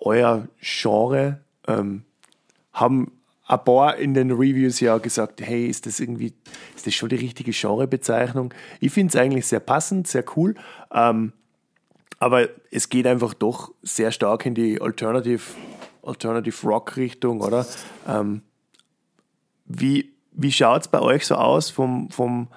euer 0.00 0.46
Genre? 0.60 1.40
Ähm, 1.66 2.04
haben 2.72 3.12
ein 3.46 3.64
paar 3.64 3.96
in 3.96 4.14
den 4.14 4.32
Reviews 4.32 4.80
ja 4.80 4.98
gesagt, 4.98 5.40
hey, 5.40 5.66
ist 5.66 5.86
das 5.86 6.00
irgendwie, 6.00 6.34
ist 6.74 6.86
das 6.86 6.94
schon 6.94 7.08
die 7.08 7.16
richtige 7.16 7.52
Genrebezeichnung? 7.52 8.52
Ich 8.80 8.92
finde 8.92 9.16
es 9.16 9.22
eigentlich 9.22 9.46
sehr 9.46 9.60
passend, 9.60 10.08
sehr 10.08 10.24
cool. 10.36 10.54
Ähm, 10.92 11.32
aber 12.18 12.48
es 12.70 12.88
geht 12.88 13.06
einfach 13.06 13.34
doch 13.34 13.72
sehr 13.82 14.10
stark 14.10 14.46
in 14.46 14.54
die 14.54 14.80
Alternative, 14.80 15.42
Alternative 16.02 16.66
Rock 16.66 16.96
Richtung, 16.96 17.40
oder? 17.40 17.66
Ähm, 18.08 18.42
wie 19.66 20.16
wie 20.36 20.52
schaut 20.52 20.82
es 20.82 20.88
bei 20.88 21.00
euch 21.00 21.26
so 21.26 21.34
aus 21.34 21.70
vom, 21.70 22.10
vom 22.10 22.48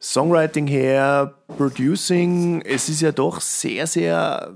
Songwriting 0.00 0.66
her, 0.66 1.34
Producing? 1.56 2.62
Es 2.62 2.88
ist 2.88 3.02
ja 3.02 3.12
doch 3.12 3.40
sehr, 3.40 3.86
sehr 3.86 4.54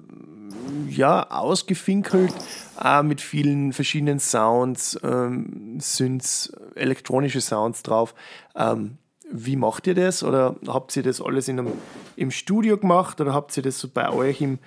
ja, 0.88 1.30
ausgefinkelt 1.30 2.34
äh, 2.82 3.02
mit 3.02 3.20
vielen 3.20 3.72
verschiedenen 3.72 4.18
Sounds, 4.18 4.98
ähm, 5.02 5.78
Synths, 5.80 6.52
elektronische 6.74 7.40
Sounds 7.40 7.82
drauf. 7.82 8.14
Ähm, 8.54 8.98
wie 9.30 9.56
macht 9.56 9.86
ihr 9.86 9.94
das? 9.94 10.22
Oder 10.22 10.56
habt 10.66 10.94
ihr 10.96 11.02
das 11.02 11.20
alles 11.20 11.48
in 11.48 11.58
einem, 11.58 11.72
im 12.16 12.30
Studio 12.30 12.76
gemacht 12.76 13.20
oder 13.20 13.32
habt 13.32 13.56
ihr 13.56 13.62
das 13.62 13.78
so 13.78 13.88
bei 13.88 14.10
euch 14.10 14.40
im 14.40 14.58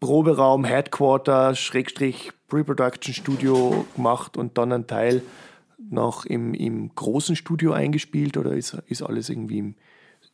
Proberaum, 0.00 0.64
Headquarter, 0.64 1.54
Schrägstrich, 1.54 2.32
Pre-Production 2.48 3.14
Studio 3.14 3.86
gemacht 3.96 4.36
und 4.36 4.58
dann 4.58 4.72
ein 4.72 4.86
Teil 4.86 5.22
noch 5.78 6.26
im, 6.26 6.52
im 6.52 6.94
großen 6.94 7.36
Studio 7.36 7.72
eingespielt 7.72 8.36
oder 8.36 8.52
ist, 8.52 8.76
ist 8.86 9.02
alles 9.02 9.30
irgendwie 9.30 9.58
im, 9.58 9.74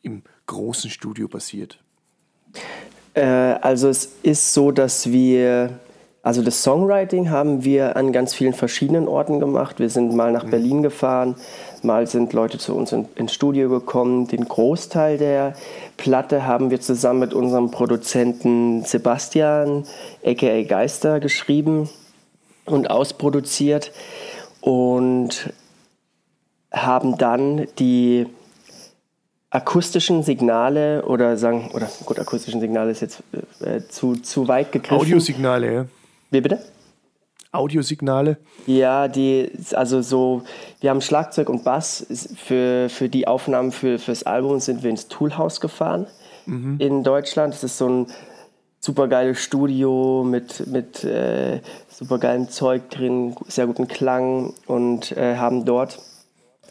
im 0.01 0.23
großen 0.47 0.89
Studio 0.89 1.27
passiert? 1.29 1.81
Äh, 3.13 3.21
also 3.23 3.89
es 3.89 4.05
ist 4.23 4.53
so, 4.53 4.71
dass 4.71 5.11
wir, 5.11 5.79
also 6.23 6.41
das 6.41 6.63
Songwriting 6.63 7.29
haben 7.29 7.63
wir 7.63 7.95
an 7.95 8.11
ganz 8.11 8.33
vielen 8.33 8.53
verschiedenen 8.53 9.07
Orten 9.07 9.39
gemacht. 9.39 9.79
Wir 9.79 9.89
sind 9.89 10.15
mal 10.15 10.31
nach 10.31 10.45
mhm. 10.45 10.51
Berlin 10.51 10.83
gefahren, 10.83 11.35
mal 11.83 12.07
sind 12.07 12.33
Leute 12.33 12.57
zu 12.57 12.75
uns 12.75 12.91
in, 12.91 13.07
ins 13.15 13.33
Studio 13.33 13.69
gekommen. 13.69 14.27
Den 14.27 14.47
Großteil 14.47 15.17
der 15.17 15.53
Platte 15.97 16.45
haben 16.45 16.71
wir 16.71 16.79
zusammen 16.79 17.19
mit 17.19 17.33
unserem 17.33 17.71
Produzenten 17.71 18.83
Sebastian, 18.83 19.85
aka 20.25 20.63
Geister, 20.63 21.19
geschrieben 21.19 21.89
und 22.65 22.89
ausproduziert 22.89 23.91
und 24.61 25.51
haben 26.71 27.17
dann 27.17 27.67
die 27.79 28.27
akustischen 29.51 30.23
Signale 30.23 31.03
oder 31.05 31.37
sagen, 31.37 31.69
oder 31.73 31.87
gut, 32.05 32.17
akustischen 32.17 32.61
Signale 32.61 32.91
ist 32.91 33.01
jetzt 33.01 33.21
äh, 33.59 33.81
zu, 33.87 34.15
zu 34.15 34.47
weit 34.47 34.71
gegriffen. 34.71 34.97
Audiosignale, 34.97 35.73
ja. 35.73 35.85
Wie 36.31 36.41
bitte? 36.41 36.59
Audiosignale? 37.51 38.37
Ja, 38.65 39.09
die, 39.09 39.51
also 39.73 40.01
so, 40.01 40.43
wir 40.79 40.89
haben 40.89 41.01
Schlagzeug 41.01 41.49
und 41.49 41.65
Bass. 41.65 42.33
Für, 42.37 42.87
für 42.89 43.09
die 43.09 43.27
Aufnahmen 43.27 43.73
für, 43.73 43.99
fürs 43.99 44.23
Album 44.23 44.61
sind 44.61 44.83
wir 44.83 44.89
ins 44.89 45.09
Toolhouse 45.09 45.59
gefahren 45.59 46.07
mhm. 46.45 46.77
in 46.79 47.03
Deutschland. 47.03 47.53
Das 47.53 47.65
ist 47.65 47.77
so 47.77 47.89
ein 47.89 48.07
super 48.79 49.09
geiles 49.09 49.39
Studio 49.39 50.23
mit, 50.25 50.65
mit 50.67 51.03
äh, 51.03 51.59
super 51.89 52.19
geilem 52.19 52.49
Zeug 52.49 52.89
drin, 52.89 53.35
sehr 53.47 53.67
guten 53.67 53.89
Klang 53.89 54.53
und 54.65 55.11
äh, 55.17 55.35
haben 55.35 55.65
dort 55.65 55.99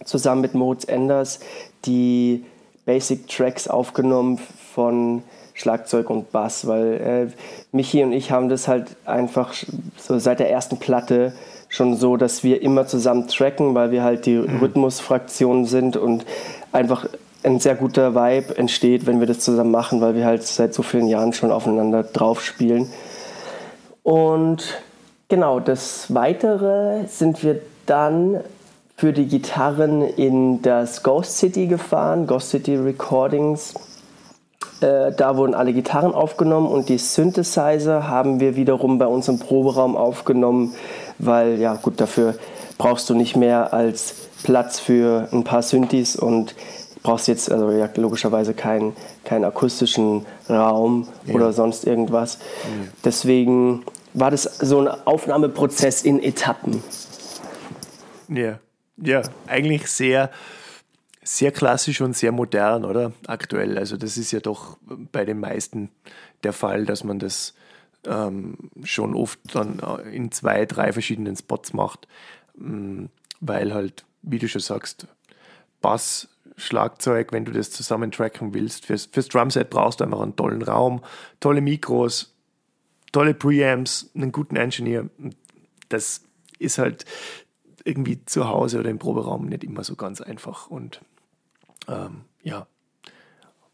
zusammen 0.06 0.40
mit 0.40 0.54
Moritz 0.54 0.84
Enders 0.84 1.40
die 1.84 2.44
Basic 2.90 3.28
Tracks 3.28 3.68
aufgenommen 3.68 4.40
von 4.74 5.22
Schlagzeug 5.54 6.10
und 6.10 6.32
Bass, 6.32 6.66
weil 6.66 6.94
äh, 6.94 7.26
Michi 7.70 8.02
und 8.02 8.12
ich 8.12 8.32
haben 8.32 8.48
das 8.48 8.66
halt 8.66 8.96
einfach 9.04 9.54
so 9.96 10.18
seit 10.18 10.40
der 10.40 10.50
ersten 10.50 10.76
Platte 10.76 11.32
schon 11.68 11.94
so, 11.94 12.16
dass 12.16 12.42
wir 12.42 12.62
immer 12.62 12.88
zusammen 12.88 13.28
tracken, 13.28 13.76
weil 13.76 13.92
wir 13.92 14.02
halt 14.02 14.26
die 14.26 14.34
mhm. 14.34 14.58
Rhythmusfraktion 14.58 15.66
sind 15.66 15.96
und 15.96 16.26
einfach 16.72 17.06
ein 17.44 17.60
sehr 17.60 17.76
guter 17.76 18.16
Vibe 18.16 18.58
entsteht, 18.58 19.06
wenn 19.06 19.20
wir 19.20 19.28
das 19.28 19.38
zusammen 19.38 19.70
machen, 19.70 20.00
weil 20.00 20.16
wir 20.16 20.24
halt 20.24 20.42
seit 20.42 20.74
so 20.74 20.82
vielen 20.82 21.06
Jahren 21.06 21.32
schon 21.32 21.52
aufeinander 21.52 22.02
drauf 22.02 22.42
spielen. 22.42 22.90
Und 24.02 24.82
genau, 25.28 25.60
das 25.60 26.12
Weitere 26.12 27.06
sind 27.06 27.44
wir 27.44 27.60
dann 27.86 28.40
für 29.00 29.14
die 29.14 29.28
Gitarren 29.28 30.02
in 30.02 30.60
das 30.60 31.02
Ghost 31.02 31.38
City 31.38 31.68
gefahren, 31.68 32.26
Ghost 32.26 32.50
City 32.50 32.76
Recordings. 32.76 33.72
Äh, 34.82 35.12
da 35.16 35.38
wurden 35.38 35.54
alle 35.54 35.72
Gitarren 35.72 36.12
aufgenommen 36.12 36.66
und 36.66 36.90
die 36.90 36.98
Synthesizer 36.98 38.08
haben 38.08 38.40
wir 38.40 38.56
wiederum 38.56 38.98
bei 38.98 39.06
uns 39.06 39.26
im 39.28 39.38
Proberaum 39.38 39.96
aufgenommen, 39.96 40.74
weil 41.18 41.58
ja 41.58 41.76
gut, 41.76 41.98
dafür 41.98 42.34
brauchst 42.76 43.08
du 43.08 43.14
nicht 43.14 43.36
mehr 43.36 43.72
als 43.72 44.16
Platz 44.42 44.78
für 44.78 45.28
ein 45.32 45.44
paar 45.44 45.62
Synthes 45.62 46.14
und 46.14 46.54
brauchst 47.02 47.26
jetzt 47.26 47.50
also 47.50 47.70
ja, 47.70 47.88
logischerweise 47.96 48.52
keinen, 48.52 48.94
keinen 49.24 49.46
akustischen 49.46 50.26
Raum 50.50 51.08
ja. 51.24 51.36
oder 51.36 51.54
sonst 51.54 51.86
irgendwas. 51.86 52.34
Ja. 52.34 52.88
Deswegen 53.06 53.82
war 54.12 54.30
das 54.30 54.42
so 54.42 54.78
ein 54.78 54.88
Aufnahmeprozess 55.06 56.02
in 56.02 56.22
Etappen. 56.22 56.82
Ja 58.28 58.58
ja, 59.02 59.22
eigentlich 59.46 59.86
sehr, 59.86 60.30
sehr 61.22 61.52
klassisch 61.52 62.00
und 62.00 62.16
sehr 62.16 62.32
modern, 62.32 62.84
oder? 62.84 63.12
Aktuell. 63.26 63.78
Also 63.78 63.96
das 63.96 64.16
ist 64.16 64.32
ja 64.32 64.40
doch 64.40 64.78
bei 65.12 65.24
den 65.24 65.40
meisten 65.40 65.90
der 66.42 66.52
Fall, 66.52 66.86
dass 66.86 67.04
man 67.04 67.18
das 67.18 67.54
ähm, 68.06 68.56
schon 68.82 69.14
oft 69.14 69.38
dann 69.54 69.80
äh, 69.80 70.14
in 70.14 70.32
zwei, 70.32 70.64
drei 70.66 70.92
verschiedenen 70.92 71.36
Spots 71.36 71.72
macht, 71.72 72.08
mm, 72.56 73.06
weil 73.40 73.74
halt, 73.74 74.04
wie 74.22 74.38
du 74.38 74.48
schon 74.48 74.62
sagst, 74.62 75.06
Bass, 75.80 76.28
Schlagzeug, 76.56 77.32
wenn 77.32 77.44
du 77.44 77.52
das 77.52 77.70
zusammen 77.70 78.12
tracken 78.12 78.52
willst, 78.54 78.86
fürs, 78.86 79.06
fürs 79.06 79.28
Drumset 79.28 79.70
brauchst 79.70 80.00
du 80.00 80.04
einfach 80.04 80.20
einen 80.20 80.36
tollen 80.36 80.62
Raum, 80.62 81.02
tolle 81.40 81.60
Mikros, 81.60 82.34
tolle 83.12 83.34
Preamps, 83.34 84.10
einen 84.14 84.32
guten 84.32 84.56
Engineer. 84.56 85.08
Das 85.88 86.22
ist 86.58 86.78
halt 86.78 87.06
irgendwie 87.84 88.24
zu 88.24 88.48
Hause 88.48 88.80
oder 88.80 88.90
im 88.90 88.98
Proberaum 88.98 89.46
nicht 89.46 89.64
immer 89.64 89.84
so 89.84 89.96
ganz 89.96 90.20
einfach. 90.20 90.68
Und 90.68 91.00
ähm, 91.88 92.22
ja. 92.42 92.66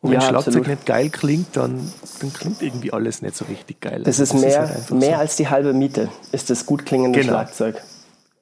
Und 0.00 0.10
wenn 0.10 0.20
ja, 0.20 0.28
Schlagzeug 0.28 0.48
absolut. 0.48 0.68
nicht 0.68 0.86
geil 0.86 1.10
klingt, 1.10 1.56
dann, 1.56 1.90
dann 2.20 2.32
klingt 2.32 2.62
irgendwie 2.62 2.92
alles 2.92 3.22
nicht 3.22 3.34
so 3.34 3.46
richtig 3.46 3.80
geil. 3.80 4.02
Das 4.04 4.20
also 4.20 4.34
ist 4.34 4.40
mehr, 4.40 4.64
ist 4.64 4.70
halt 4.70 4.90
mehr 4.92 5.14
so. 5.14 5.16
als 5.16 5.36
die 5.36 5.48
halbe 5.48 5.72
Miete, 5.72 6.08
ist 6.32 6.50
das 6.50 6.66
gut 6.66 6.86
klingende 6.86 7.20
genau. 7.20 7.32
Schlagzeug. 7.32 7.82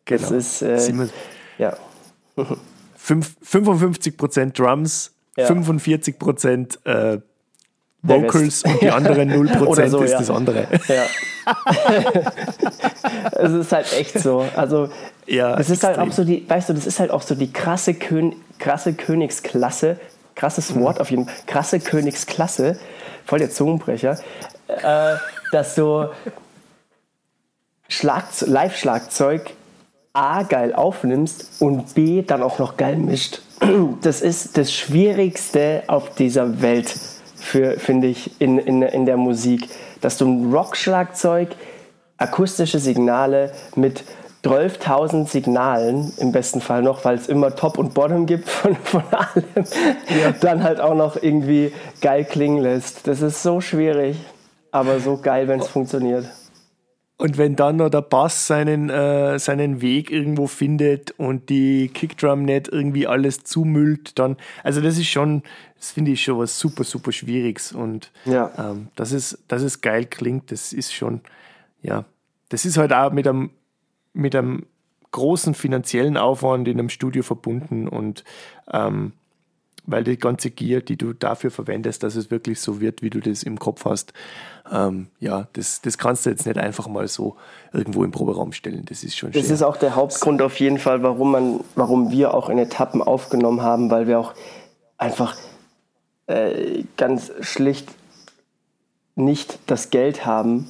Genau. 0.05 0.21
Das 0.21 0.31
ist, 0.31 0.63
äh, 0.63 1.09
ja. 1.59 1.77
55% 2.37 4.53
Drums, 4.53 5.13
ja. 5.37 5.49
45% 5.49 6.85
äh, 6.85 7.21
Vocals 8.03 8.65
und 8.65 8.83
die 8.83 8.91
anderen 8.91 9.31
0% 9.33 9.89
so, 9.89 10.03
ist 10.03 10.11
ja. 10.11 10.19
das 10.19 10.31
andere. 10.31 10.67
Ja. 10.89 11.05
es 13.33 13.53
ist 13.53 13.73
halt 13.73 13.93
echt 13.93 14.19
so. 14.19 14.45
Also, 14.57 14.89
ja, 15.27 15.57
das 15.57 15.71
ist 15.71 15.85
extrem. 15.85 15.97
halt 15.97 16.09
auch 16.09 16.13
so 16.13 16.25
die, 16.25 16.49
weißt 16.49 16.69
du, 16.69 16.73
das 16.75 16.87
ist 16.87 17.01
halt 17.01 17.11
auch 17.11 17.23
so 17.23 17.35
die 17.35 17.53
krasse 17.53 17.95
krasse 18.59 18.95
Königsklasse, 18.95 19.99
krasses 20.35 20.75
Wort 20.79 21.01
auf 21.01 21.11
jeden 21.11 21.27
Fall, 21.27 21.35
krasse 21.47 21.81
Königsklasse, 21.81 22.79
voll 23.25 23.39
der 23.39 23.51
Zungenbrecher, 23.51 24.19
äh, 24.69 25.17
dass 25.53 25.75
du 25.75 26.09
Live-Schlagzeug 28.01 29.51
A 30.15 30.45
geil 30.45 30.73
aufnimmst 30.75 31.61
und 31.61 31.95
B 31.95 32.23
dann 32.23 32.43
auch 32.43 32.61
noch 32.61 32.77
geil 32.77 32.97
mischt. 32.97 33.41
Das 34.03 34.21
ist 34.21 34.57
das 34.57 34.73
Schwierigste 34.73 35.83
auf 35.89 36.15
dieser 36.15 36.63
Welt, 36.63 36.95
finde 37.35 38.07
ich, 38.07 38.41
in, 38.41 38.59
in, 38.59 38.83
in 38.83 39.07
der 39.07 39.17
Musik. 39.17 39.69
Dass 40.05 40.19
du 40.19 40.27
ein 40.27 40.53
Rock-Schlagzeug, 40.53 41.57
akustische 42.19 42.79
Signale 42.79 43.53
mit 43.75 44.05
12.000 44.45 45.27
Signalen 45.27 46.13
im 46.19 46.31
besten 46.31 46.61
Fall 46.61 46.83
noch, 46.83 47.07
weil 47.07 47.17
es 47.17 47.27
immer 47.27 47.57
Top 47.57 47.79
und 47.79 47.95
Bottom 47.95 48.27
gibt 48.27 48.51
von, 48.51 48.77
von 48.85 49.03
allem, 49.11 49.45
ja. 50.21 50.33
dann 50.43 50.63
halt 50.63 50.79
auch 50.79 50.95
noch 50.95 51.17
irgendwie 51.17 51.73
geil 52.03 52.27
klingen 52.27 52.63
lässt. 52.63 53.07
Das 53.09 53.23
ist 53.23 53.43
so 53.43 53.63
schwierig, 53.63 54.19
aber 54.73 55.01
so 55.01 55.17
geil, 55.17 55.49
wenn 55.49 55.61
es 55.61 55.69
funktioniert. 55.69 56.27
Und 57.17 57.39
wenn 57.39 57.55
dann 57.55 57.77
noch 57.77 57.91
der 57.91 58.03
Bass 58.03 58.49
seinen, 58.49 58.91
äh, 58.91 59.39
seinen 59.39 59.81
Weg 59.81 60.11
irgendwo 60.11 60.49
findet 60.49 61.13
und 61.13 61.49
die 61.49 61.89
Kickdrum 61.89 62.45
nicht 62.45 62.69
irgendwie 62.69 63.07
alles 63.07 63.45
zumüllt, 63.45 64.19
dann, 64.19 64.37
also 64.65 64.81
das 64.81 64.99
ist 64.99 65.07
schon, 65.07 65.45
das 65.77 65.93
finde 65.93 66.11
ich 66.11 66.25
schon 66.25 66.39
was 66.39 66.59
super, 66.59 66.83
super 66.83 67.13
Schwieriges. 67.13 67.73
Und 67.73 68.11
ja. 68.25 68.51
ähm, 68.59 68.89
dass, 68.97 69.13
es, 69.13 69.39
dass 69.47 69.63
es 69.63 69.81
geil 69.81 70.07
klingt, 70.07 70.51
das 70.51 70.73
ist 70.73 70.93
schon, 70.93 71.21
ja, 71.83 72.05
das 72.49 72.65
ist 72.65 72.79
halt 72.79 72.93
auch 72.93 73.13
mit 73.13 73.29
einem, 73.29 73.51
mit 74.13 74.35
einem 74.35 74.67
großen 75.13 75.55
finanziellen 75.55 76.17
Aufwand 76.17 76.67
in 76.67 76.81
einem 76.81 76.89
Studio 76.89 77.23
verbunden 77.23 77.87
und 77.87 78.25
ähm, 78.73 79.13
weil 79.87 80.05
die 80.05 80.17
ganze 80.19 80.51
Gier, 80.51 80.81
die 80.81 80.97
du 80.97 81.13
dafür 81.13 81.51
verwendest, 81.51 82.03
dass 82.03 82.17
es 82.17 82.31
wirklich 82.31 82.61
so 82.61 82.81
wird, 82.81 83.03
wie 83.03 83.11
du 83.11 83.21
das 83.21 83.43
im 83.43 83.59
Kopf 83.59 83.85
hast, 83.85 84.13
ähm, 84.73 85.09
ja, 85.21 85.49
das, 85.53 85.83
das 85.83 85.99
kannst 85.99 86.25
du 86.25 86.31
jetzt 86.31 86.47
nicht 86.47 86.59
einfach 86.59 86.89
mal 86.89 87.07
so 87.09 87.37
irgendwo 87.73 88.03
im 88.05 88.11
Proberaum 88.11 88.53
stellen. 88.53 88.85
Das 88.89 89.05
ist 89.05 89.17
schon 89.17 89.33
Das 89.33 89.45
schwer. 89.45 89.55
ist 89.55 89.63
auch 89.63 89.77
der 89.77 89.95
Hauptgrund 89.95 90.41
auf 90.41 90.59
jeden 90.59 90.79
Fall, 90.79 91.03
warum, 91.03 91.33
man, 91.33 91.61
warum 91.75 92.11
wir 92.11 92.33
auch 92.35 92.49
in 92.49 92.59
Etappen 92.59 93.03
aufgenommen 93.03 93.61
haben, 93.63 93.91
weil 93.91 94.07
wir 94.07 94.19
auch 94.19 94.33
einfach 94.97 95.37
äh, 96.27 96.85
ganz 96.97 97.31
schlicht 97.41 97.89
nicht 99.17 99.59
das 99.67 99.91
Geld 99.91 100.25
haben, 100.27 100.67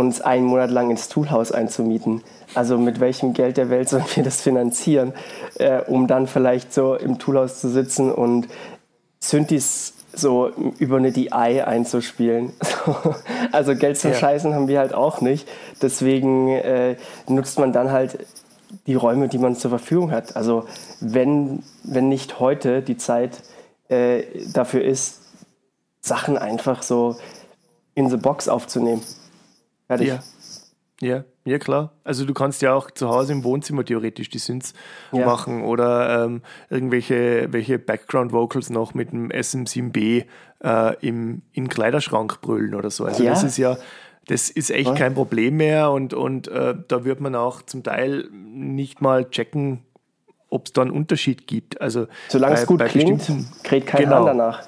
uns 0.00 0.20
einen 0.20 0.46
Monat 0.46 0.70
lang 0.70 0.90
ins 0.90 1.08
Toolhaus 1.08 1.52
einzumieten. 1.52 2.22
Also 2.54 2.78
mit 2.78 2.98
welchem 2.98 3.32
Geld 3.34 3.56
der 3.56 3.70
Welt 3.70 3.88
sollen 3.88 4.06
wir 4.14 4.24
das 4.24 4.40
finanzieren, 4.40 5.12
äh, 5.58 5.82
um 5.82 6.06
dann 6.06 6.26
vielleicht 6.26 6.72
so 6.72 6.94
im 6.94 7.18
Toolhaus 7.18 7.60
zu 7.60 7.68
sitzen 7.68 8.10
und 8.10 8.48
Synthes 9.20 9.94
so 10.12 10.50
über 10.78 10.96
eine 10.96 11.12
DI 11.12 11.30
einzuspielen. 11.30 12.52
also 13.52 13.76
Geld 13.76 13.98
zum 13.98 14.12
ja. 14.12 14.16
Scheißen 14.16 14.54
haben 14.54 14.66
wir 14.66 14.80
halt 14.80 14.94
auch 14.94 15.20
nicht. 15.20 15.46
Deswegen 15.82 16.48
äh, 16.48 16.96
nutzt 17.28 17.58
man 17.58 17.72
dann 17.72 17.92
halt 17.92 18.26
die 18.86 18.94
Räume, 18.94 19.28
die 19.28 19.38
man 19.38 19.54
zur 19.54 19.70
Verfügung 19.70 20.10
hat. 20.10 20.36
Also 20.36 20.64
wenn, 21.00 21.62
wenn 21.84 22.08
nicht 22.08 22.40
heute 22.40 22.82
die 22.82 22.96
Zeit 22.96 23.42
äh, 23.88 24.22
dafür 24.52 24.82
ist, 24.82 25.20
Sachen 26.00 26.38
einfach 26.38 26.82
so 26.82 27.16
in 27.94 28.08
the 28.08 28.16
box 28.16 28.48
aufzunehmen. 28.48 29.02
Fertig. 29.90 30.08
Ja. 30.08 30.20
Ja, 31.02 31.24
ja 31.44 31.58
klar. 31.58 31.92
Also 32.04 32.26
du 32.26 32.34
kannst 32.34 32.62
ja 32.62 32.74
auch 32.74 32.90
zu 32.90 33.08
Hause 33.08 33.32
im 33.32 33.42
Wohnzimmer 33.42 33.84
theoretisch 33.84 34.28
die 34.28 34.38
Synths 34.38 34.74
ja. 35.12 35.24
machen 35.24 35.64
oder 35.64 36.26
ähm, 36.26 36.42
irgendwelche 36.68 37.48
welche 37.50 37.78
Background 37.78 38.32
Vocals 38.32 38.68
noch 38.68 38.92
mit 38.92 39.10
dem 39.10 39.30
SM7B 39.30 40.26
äh, 40.62 40.96
im 41.00 41.42
in 41.52 41.68
Kleiderschrank 41.68 42.42
brüllen 42.42 42.74
oder 42.74 42.90
so. 42.90 43.06
Also 43.06 43.24
ja. 43.24 43.30
das 43.30 43.42
ist 43.44 43.56
ja 43.56 43.78
das 44.26 44.50
ist 44.50 44.70
echt 44.70 44.94
kein 44.94 45.14
Problem 45.14 45.56
mehr 45.56 45.90
und, 45.90 46.14
und 46.14 46.46
äh, 46.48 46.74
da 46.86 47.04
wird 47.04 47.20
man 47.20 47.34
auch 47.34 47.62
zum 47.62 47.82
Teil 47.82 48.28
nicht 48.30 49.00
mal 49.00 49.28
checken, 49.28 49.82
ob 50.50 50.66
es 50.66 50.72
da 50.72 50.82
einen 50.82 50.92
Unterschied 50.92 51.46
gibt. 51.46 51.80
Also 51.80 52.06
Solange 52.28 52.54
es 52.54 52.66
gut 52.66 52.84
klingt, 52.84 53.26
kriegt 53.64 53.88
kein 53.88 54.04
genau. 54.04 54.26
danach. 54.26 54.62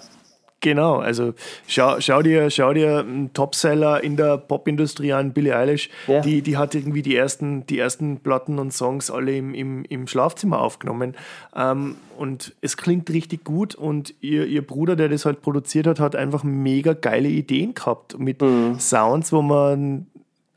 Genau, 0.62 0.98
also 0.98 1.34
schau, 1.66 2.00
schau 2.00 2.22
dir, 2.22 2.48
schau 2.48 2.72
dir 2.72 3.00
einen 3.00 3.32
Topseller 3.32 4.02
in 4.02 4.16
der 4.16 4.38
Popindustrie 4.38 5.12
an, 5.12 5.32
Billie 5.32 5.56
Eilish, 5.56 5.90
ja. 6.06 6.20
die, 6.20 6.40
die 6.40 6.56
hat 6.56 6.76
irgendwie 6.76 7.02
die 7.02 7.16
ersten, 7.16 7.66
die 7.66 7.80
ersten 7.80 8.20
Platten 8.20 8.60
und 8.60 8.72
Songs 8.72 9.10
alle 9.10 9.36
im, 9.36 9.54
im, 9.54 9.84
im 9.84 10.06
Schlafzimmer 10.06 10.60
aufgenommen. 10.60 11.16
Ähm, 11.56 11.96
und 12.16 12.54
es 12.60 12.76
klingt 12.76 13.10
richtig 13.10 13.42
gut 13.42 13.74
und 13.74 14.14
ihr, 14.20 14.46
ihr 14.46 14.64
Bruder, 14.64 14.94
der 14.94 15.08
das 15.08 15.24
halt 15.24 15.42
produziert 15.42 15.88
hat, 15.88 15.98
hat 15.98 16.14
einfach 16.14 16.44
mega 16.44 16.92
geile 16.92 17.28
Ideen 17.28 17.74
gehabt 17.74 18.16
mit 18.20 18.40
mhm. 18.40 18.78
Sounds, 18.78 19.32
wo 19.32 19.42
man 19.42 20.06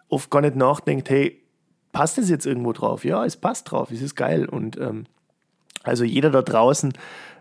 oft 0.08 0.30
gar 0.30 0.42
nicht 0.42 0.56
nachdenkt, 0.56 1.10
hey, 1.10 1.42
passt 1.94 2.20
das 2.20 2.30
jetzt 2.30 2.46
irgendwo 2.46 2.74
drauf? 2.74 3.06
Ja, 3.06 3.26
es 3.26 3.38
passt 3.38 3.72
drauf, 3.72 3.90
es 3.90 4.04
ist 4.04 4.14
geil. 4.14 4.46
Und 4.46 4.78
ähm, 4.78 5.06
also 5.82 6.04
jeder 6.04 6.30
da 6.30 6.44
draußen, 6.44 6.94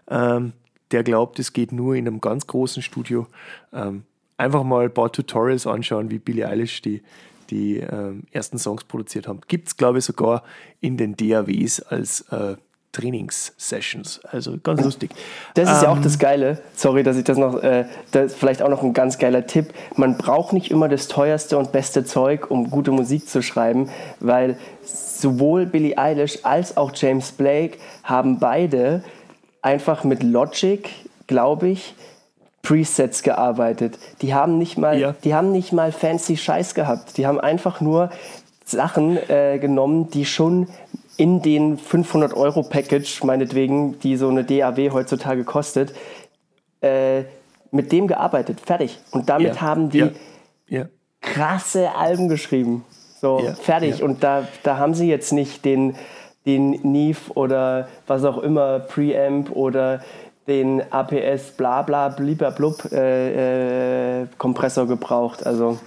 ähm, 0.08 0.54
der 0.90 1.02
glaubt, 1.02 1.38
es 1.38 1.52
geht 1.52 1.72
nur 1.72 1.94
in 1.94 2.06
einem 2.06 2.20
ganz 2.20 2.46
großen 2.46 2.82
Studio, 2.82 3.26
ähm, 3.72 4.04
einfach 4.36 4.62
mal 4.64 4.84
ein 4.84 4.94
paar 4.94 5.12
Tutorials 5.12 5.66
anschauen, 5.66 6.10
wie 6.10 6.18
Billie 6.18 6.46
Eilish 6.46 6.82
die, 6.82 7.02
die 7.50 7.78
ähm, 7.78 8.24
ersten 8.30 8.58
Songs 8.58 8.84
produziert 8.84 9.28
haben. 9.28 9.40
Gibt 9.48 9.68
es, 9.68 9.76
glaube 9.76 9.98
ich, 9.98 10.04
sogar 10.04 10.42
in 10.80 10.96
den 10.96 11.16
DAWs 11.16 11.80
als 11.80 12.22
äh, 12.30 12.56
Trainingssessions. 12.94 14.24
Also 14.24 14.56
ganz 14.62 14.82
lustig. 14.82 15.10
Das 15.54 15.70
ist 15.70 15.78
ähm, 15.78 15.82
ja 15.82 15.90
auch 15.90 15.96
ähm, 15.96 16.02
das 16.02 16.18
Geile. 16.18 16.62
Sorry, 16.74 17.02
dass 17.02 17.16
ich 17.16 17.24
das 17.24 17.36
noch, 17.36 17.62
äh, 17.62 17.86
das 18.12 18.32
ist 18.32 18.38
vielleicht 18.38 18.62
auch 18.62 18.68
noch 18.68 18.82
ein 18.82 18.94
ganz 18.94 19.18
geiler 19.18 19.46
Tipp. 19.46 19.74
Man 19.96 20.16
braucht 20.16 20.52
nicht 20.52 20.70
immer 20.70 20.88
das 20.88 21.08
teuerste 21.08 21.58
und 21.58 21.72
beste 21.72 22.04
Zeug, 22.04 22.50
um 22.50 22.70
gute 22.70 22.92
Musik 22.92 23.28
zu 23.28 23.42
schreiben, 23.42 23.90
weil 24.20 24.56
sowohl 24.82 25.66
Billie 25.66 25.98
Eilish 25.98 26.38
als 26.44 26.76
auch 26.76 26.92
James 26.94 27.32
Blake 27.32 27.78
haben 28.04 28.38
beide 28.38 29.02
einfach 29.64 30.04
mit 30.04 30.22
Logic, 30.22 30.88
glaube 31.26 31.68
ich, 31.68 31.94
Presets 32.62 33.22
gearbeitet. 33.22 33.98
Die 34.22 34.34
haben 34.34 34.58
nicht 34.58 34.78
mal, 34.78 34.98
ja. 34.98 35.14
die 35.24 35.34
haben 35.34 35.52
nicht 35.52 35.72
mal 35.72 35.92
fancy 35.92 36.36
Scheiß 36.36 36.74
gehabt. 36.74 37.16
Die 37.16 37.26
haben 37.26 37.40
einfach 37.40 37.80
nur 37.80 38.10
Sachen 38.64 39.18
äh, 39.28 39.58
genommen, 39.58 40.10
die 40.10 40.24
schon 40.24 40.68
in 41.16 41.42
den 41.42 41.78
500 41.78 42.34
Euro 42.34 42.62
Package, 42.62 43.22
meinetwegen, 43.24 43.98
die 44.00 44.16
so 44.16 44.28
eine 44.28 44.44
DAW 44.44 44.90
heutzutage 44.90 45.44
kostet, 45.44 45.94
äh, 46.80 47.22
mit 47.70 47.92
dem 47.92 48.06
gearbeitet. 48.06 48.60
Fertig. 48.60 48.98
Und 49.12 49.28
damit 49.28 49.56
ja. 49.56 49.60
haben 49.60 49.90
die 49.90 50.10
ja. 50.68 50.86
krasse 51.20 51.94
Alben 51.94 52.28
geschrieben. 52.28 52.84
So, 53.20 53.40
fertig. 53.62 54.02
Und 54.02 54.22
da, 54.22 54.46
da 54.62 54.78
haben 54.78 54.94
sie 54.94 55.08
jetzt 55.08 55.32
nicht 55.32 55.64
den 55.64 55.96
den 56.46 56.70
Neve 56.82 57.32
oder 57.34 57.88
was 58.06 58.24
auch 58.24 58.38
immer, 58.38 58.80
Preamp 58.80 59.50
oder 59.50 60.02
den 60.46 60.82
APS 60.92 61.52
bla 61.56 61.82
bla 61.82 62.08
blub 62.08 62.92
äh, 62.92 64.22
äh, 64.22 64.26
Kompressor 64.36 64.86
gebraucht. 64.86 65.46
Also 65.46 65.78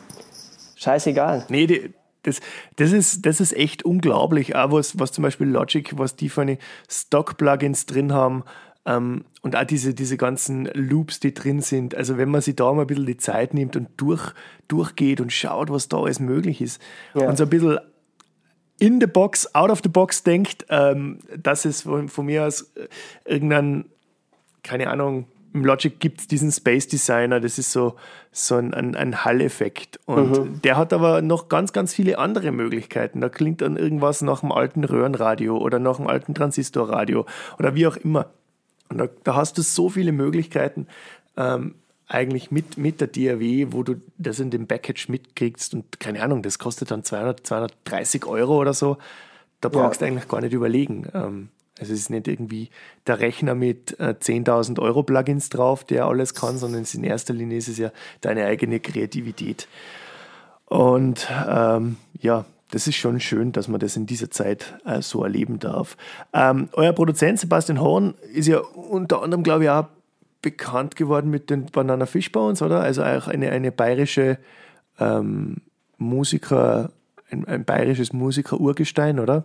scheißegal. 0.76 1.46
Nee, 1.50 1.68
die, 1.68 1.94
das, 2.24 2.40
das, 2.76 2.92
ist, 2.92 3.26
das 3.26 3.40
ist 3.40 3.56
echt 3.56 3.86
unglaublich. 3.86 4.56
Auch 4.56 4.72
was, 4.72 5.00
was 5.00 5.12
zum 5.12 5.24
Beispiel 5.24 5.48
Logic, 5.48 5.98
was 5.98 6.16
die 6.16 6.30
für 6.30 6.42
eine 6.42 6.58
Stock-Plugins 6.90 7.86
drin 7.86 8.14
haben 8.14 8.44
ähm, 8.86 9.26
und 9.42 9.56
auch 9.56 9.64
diese, 9.64 9.94
diese 9.94 10.18
ganzen 10.18 10.66
Loops, 10.74 11.20
die 11.20 11.34
drin 11.34 11.62
sind. 11.62 11.96
Also 11.96 12.18
wenn 12.18 12.30
man 12.30 12.42
sich 12.42 12.56
da 12.56 12.74
mal 12.74 12.82
ein 12.82 12.88
bisschen 12.88 13.06
die 13.06 13.18
Zeit 13.18 13.54
nimmt 13.54 13.76
und 13.76 13.90
durch, 13.98 14.34
durchgeht 14.68 15.22
und 15.22 15.32
schaut, 15.32 15.70
was 15.70 15.88
da 15.88 15.98
alles 15.98 16.20
möglich 16.20 16.62
ist 16.62 16.82
ja. 17.14 17.30
und 17.30 17.38
so 17.38 17.44
ein 17.44 17.50
bisschen 17.50 17.80
in 18.80 19.00
the 19.00 19.08
box, 19.08 19.54
out 19.56 19.70
of 19.70 19.82
the 19.84 19.90
box 19.90 20.24
denkt, 20.24 20.66
ähm, 20.70 21.20
dass 21.36 21.66
es 21.66 21.82
von, 21.82 22.10
von, 22.10 22.26
mir 22.26 22.46
aus 22.46 22.62
äh, 22.76 22.88
irgendein, 23.26 23.86
keine 24.64 24.90
Ahnung, 24.90 25.28
im 25.54 25.66
Logic 25.66 26.00
gibt 26.00 26.22
es 26.22 26.28
diesen 26.28 26.52
Space 26.52 26.88
Designer, 26.88 27.40
das 27.40 27.58
ist 27.58 27.72
so, 27.72 27.96
so 28.32 28.56
ein, 28.56 28.74
ein, 28.74 28.96
ein 28.96 29.26
Hall-Effekt. 29.26 30.00
Und 30.06 30.32
mhm. 30.32 30.62
der 30.62 30.78
hat 30.78 30.94
aber 30.94 31.22
noch 31.22 31.50
ganz, 31.50 31.74
ganz 31.74 31.94
viele 31.94 32.20
andere 32.20 32.52
Möglichkeiten. 32.52 33.22
Da 33.22 33.30
klingt 33.30 33.62
dann 33.62 33.78
irgendwas 33.78 34.22
nach 34.22 34.44
einem 34.44 34.52
alten 34.52 34.84
Röhrenradio 34.84 35.58
oder 35.58 35.80
nach 35.80 35.98
einem 35.98 36.08
alten 36.08 36.36
Transistorradio 36.36 37.26
oder 37.58 37.74
wie 37.74 37.88
auch 37.88 37.98
immer. 37.98 38.28
Und 38.90 39.00
da, 39.00 39.08
da 39.24 39.36
hast 39.36 39.58
du 39.58 39.64
so 39.64 39.90
viele 39.90 40.12
Möglichkeiten. 40.12 40.88
Ähm, 41.36 41.76
eigentlich 42.08 42.52
mit, 42.52 42.78
mit 42.78 43.02
der 43.02 43.08
DAW, 43.08 43.68
wo 43.72 43.84
du 43.84 43.96
das 44.18 44.40
in 44.40 44.50
dem 44.50 44.68
Package 44.68 45.10
mitkriegst 45.10 45.74
und 45.74 46.00
keine 46.00 46.24
Ahnung, 46.24 46.42
das 46.42 46.58
kostet 46.58 46.92
dann 46.92 47.04
200, 47.04 47.46
230 47.46 48.26
Euro 48.26 48.58
oder 48.58 48.74
so. 48.74 48.98
Da 49.60 49.70
brauchst 49.70 50.02
ja. 50.02 50.08
du 50.08 50.14
eigentlich 50.14 50.30
gar 50.30 50.42
nicht 50.42 50.54
überlegen. 50.54 51.08
Ähm, 51.14 51.50
also 51.80 51.94
es 51.94 52.00
ist 52.00 52.10
nicht 52.10 52.28
irgendwie 52.28 52.70
der 53.06 53.20
Rechner 53.20 53.56
mit 53.56 53.98
10.000 54.00 54.78
äh, 54.78 54.82
Euro 54.82 55.04
Plugins 55.04 55.50
drauf, 55.50 55.84
der 55.84 56.06
alles 56.06 56.34
kann, 56.34 56.58
sondern 56.58 56.86
in 56.92 57.04
erster 57.04 57.34
Linie 57.34 57.58
ist 57.58 57.68
es 57.68 57.78
ja 57.78 57.92
deine 58.22 58.46
eigene 58.46 58.80
Kreativität. 58.80 59.68
Und 60.66 61.28
ähm, 61.48 61.98
ja, 62.20 62.46
das 62.72 62.88
ist 62.88 62.96
schon 62.96 63.20
schön, 63.20 63.52
dass 63.52 63.68
man 63.68 63.80
das 63.80 63.96
in 63.96 64.06
dieser 64.06 64.32
Zeit 64.32 64.78
äh, 64.86 65.02
so 65.02 65.24
erleben 65.24 65.60
darf. 65.60 65.98
Ähm, 66.34 66.70
euer 66.74 66.94
Produzent 66.94 67.40
Sebastian 67.40 67.80
Horn 67.80 68.16
ist 68.34 68.48
ja 68.48 68.60
unter 68.60 69.22
anderem, 69.22 69.44
glaube 69.44 69.66
ich, 69.66 69.70
auch 69.70 69.86
bekannt 70.42 70.96
geworden 70.96 71.30
mit 71.30 71.50
den 71.50 71.66
Banana 71.66 72.06
Fish 72.06 72.32
Bones, 72.32 72.62
oder? 72.62 72.82
Also 72.82 73.04
auch 73.04 73.28
eine, 73.28 73.52
eine 73.52 73.72
bayerische 73.72 74.38
ähm, 75.00 75.58
Musiker, 75.98 76.92
ein, 77.32 77.48
ein 77.48 77.66
bayerisches 77.66 78.14
Musiker-Urgestein, 78.14 79.20
oder? 79.20 79.44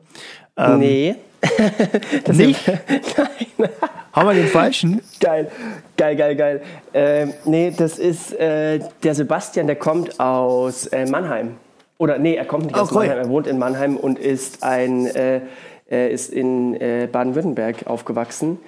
Ähm, 0.56 0.78
nee. 0.78 1.14
das 2.24 2.36
nicht? 2.36 2.66
Nein. 3.58 3.70
Haben 4.12 4.28
wir 4.28 4.34
den 4.34 4.46
falschen? 4.46 5.00
Geil, 5.20 5.50
geil, 5.96 6.16
geil, 6.16 6.36
geil. 6.36 6.62
Äh, 6.92 7.28
nee, 7.46 7.72
das 7.76 7.98
ist 7.98 8.34
äh, 8.34 8.80
der 9.02 9.14
Sebastian, 9.14 9.66
der 9.66 9.76
kommt 9.76 10.20
aus 10.20 10.86
äh, 10.86 11.06
Mannheim. 11.06 11.56
Oder 11.96 12.18
nee, 12.18 12.34
er 12.34 12.44
kommt 12.44 12.66
nicht 12.66 12.76
oh, 12.76 12.80
aus 12.80 12.90
Mannheim, 12.90 13.18
er 13.18 13.28
wohnt 13.28 13.46
in 13.46 13.58
Mannheim 13.58 13.96
und 13.96 14.18
ist 14.18 14.62
ein 14.62 15.06
äh, 15.06 15.40
ist 15.88 16.30
in 16.30 16.74
äh, 16.74 17.08
Baden-Württemberg 17.10 17.86
aufgewachsen 17.86 18.58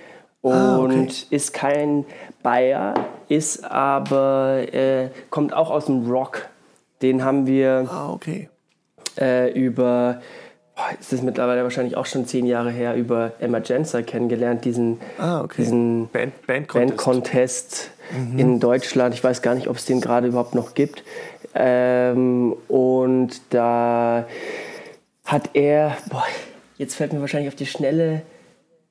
und 0.45 0.53
ah, 0.53 0.79
okay. 0.79 1.11
ist 1.31 1.55
kein 1.55 2.05
Bayer, 2.43 2.93
ist 3.29 3.65
aber 3.65 4.63
äh, 4.75 5.09
kommt 5.31 5.55
auch 5.55 5.71
aus 5.71 5.87
dem 5.87 6.11
Rock. 6.11 6.49
Den 7.01 7.25
haben 7.25 7.47
wir 7.47 7.87
ah, 7.91 8.13
okay. 8.13 8.51
äh, 9.19 9.51
über 9.59 10.21
boah, 10.77 10.85
ist 11.01 11.15
das 11.15 11.23
mittlerweile 11.23 11.63
wahrscheinlich 11.63 11.97
auch 11.97 12.05
schon 12.05 12.27
zehn 12.27 12.45
Jahre 12.45 12.71
her 12.71 12.95
über 12.95 13.33
Emma 13.39 13.59
Jenser 13.65 14.03
kennengelernt, 14.03 14.67
diesen, 14.67 15.01
ah, 15.17 15.41
okay. 15.41 15.63
diesen 15.63 16.09
Band, 16.09 16.47
Band 16.47 16.69
Contest, 16.69 16.93
Band 16.93 17.01
-Contest 17.01 17.89
mhm. 18.33 18.39
in 18.39 18.61
Deutschland. 18.61 19.15
Ich 19.15 19.25
weiß 19.25 19.41
gar 19.41 19.55
nicht, 19.55 19.69
ob 19.69 19.77
es 19.77 19.87
den 19.87 20.03
gerade 20.03 20.27
überhaupt 20.27 20.55
noch 20.55 20.75
gibt. 20.75 21.05
Ähm, 21.55 22.55
und 22.69 23.41
da 23.49 24.27
hat 25.25 25.49
er, 25.55 25.97
boah, 26.11 26.25
jetzt 26.77 26.97
fällt 26.97 27.15
mir 27.15 27.23
wahrscheinlich 27.23 27.49
auf 27.49 27.55
die 27.55 27.65
Schnelle, 27.65 28.21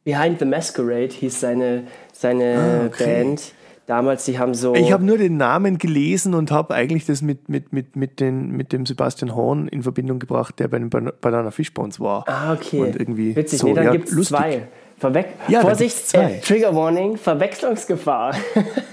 Behind 0.03 0.39
the 0.39 0.45
Masquerade 0.45 1.13
hieß 1.13 1.39
seine, 1.39 1.83
seine 2.11 2.81
ah, 2.83 2.85
okay. 2.87 3.23
Band. 3.23 3.53
Damals, 3.85 4.23
die 4.23 4.39
haben 4.39 4.53
so. 4.53 4.75
Ich 4.75 4.93
habe 4.93 5.03
nur 5.03 5.17
den 5.17 5.35
Namen 5.35 5.77
gelesen 5.77 6.33
und 6.35 6.51
habe 6.51 6.73
eigentlich 6.73 7.05
das 7.05 7.21
mit, 7.21 7.49
mit, 7.49 7.73
mit, 7.73 7.97
mit, 7.97 8.21
den, 8.21 8.51
mit 8.51 8.71
dem 8.71 8.85
Sebastian 8.85 9.35
Horn 9.35 9.67
in 9.67 9.83
Verbindung 9.83 10.19
gebracht, 10.19 10.57
der 10.59 10.69
bei 10.69 10.79
den 10.79 10.89
Banana 10.89 11.51
Fish 11.51 11.73
Bones 11.73 11.99
war. 11.99 12.23
Ah, 12.27 12.53
okay. 12.53 12.79
Und 12.79 12.95
irgendwie 12.95 13.35
Witzig, 13.35 13.59
so, 13.59 13.67
nee, 13.67 13.73
dann 13.73 13.85
ja, 13.85 13.91
gibt 13.91 14.09
es 14.09 14.27
zwei. 14.27 14.67
Verwe 14.97 15.25
ja, 15.49 15.59
Vorsicht, 15.59 16.07
zwei. 16.07 16.35
Äh, 16.35 16.39
Trigger 16.39 16.73
Warning, 16.73 17.17
Verwechslungsgefahr. 17.17 18.35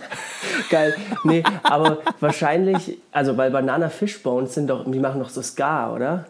Geil. 0.70 0.94
Nee, 1.22 1.44
aber 1.62 1.98
wahrscheinlich, 2.18 2.98
also 3.12 3.36
weil 3.36 3.52
Banana 3.52 3.90
Fishbones 3.90 4.54
sind 4.54 4.68
doch, 4.68 4.90
die 4.90 4.98
machen 4.98 5.20
doch 5.20 5.28
so 5.28 5.40
Ska, 5.40 5.94
oder? 5.94 6.26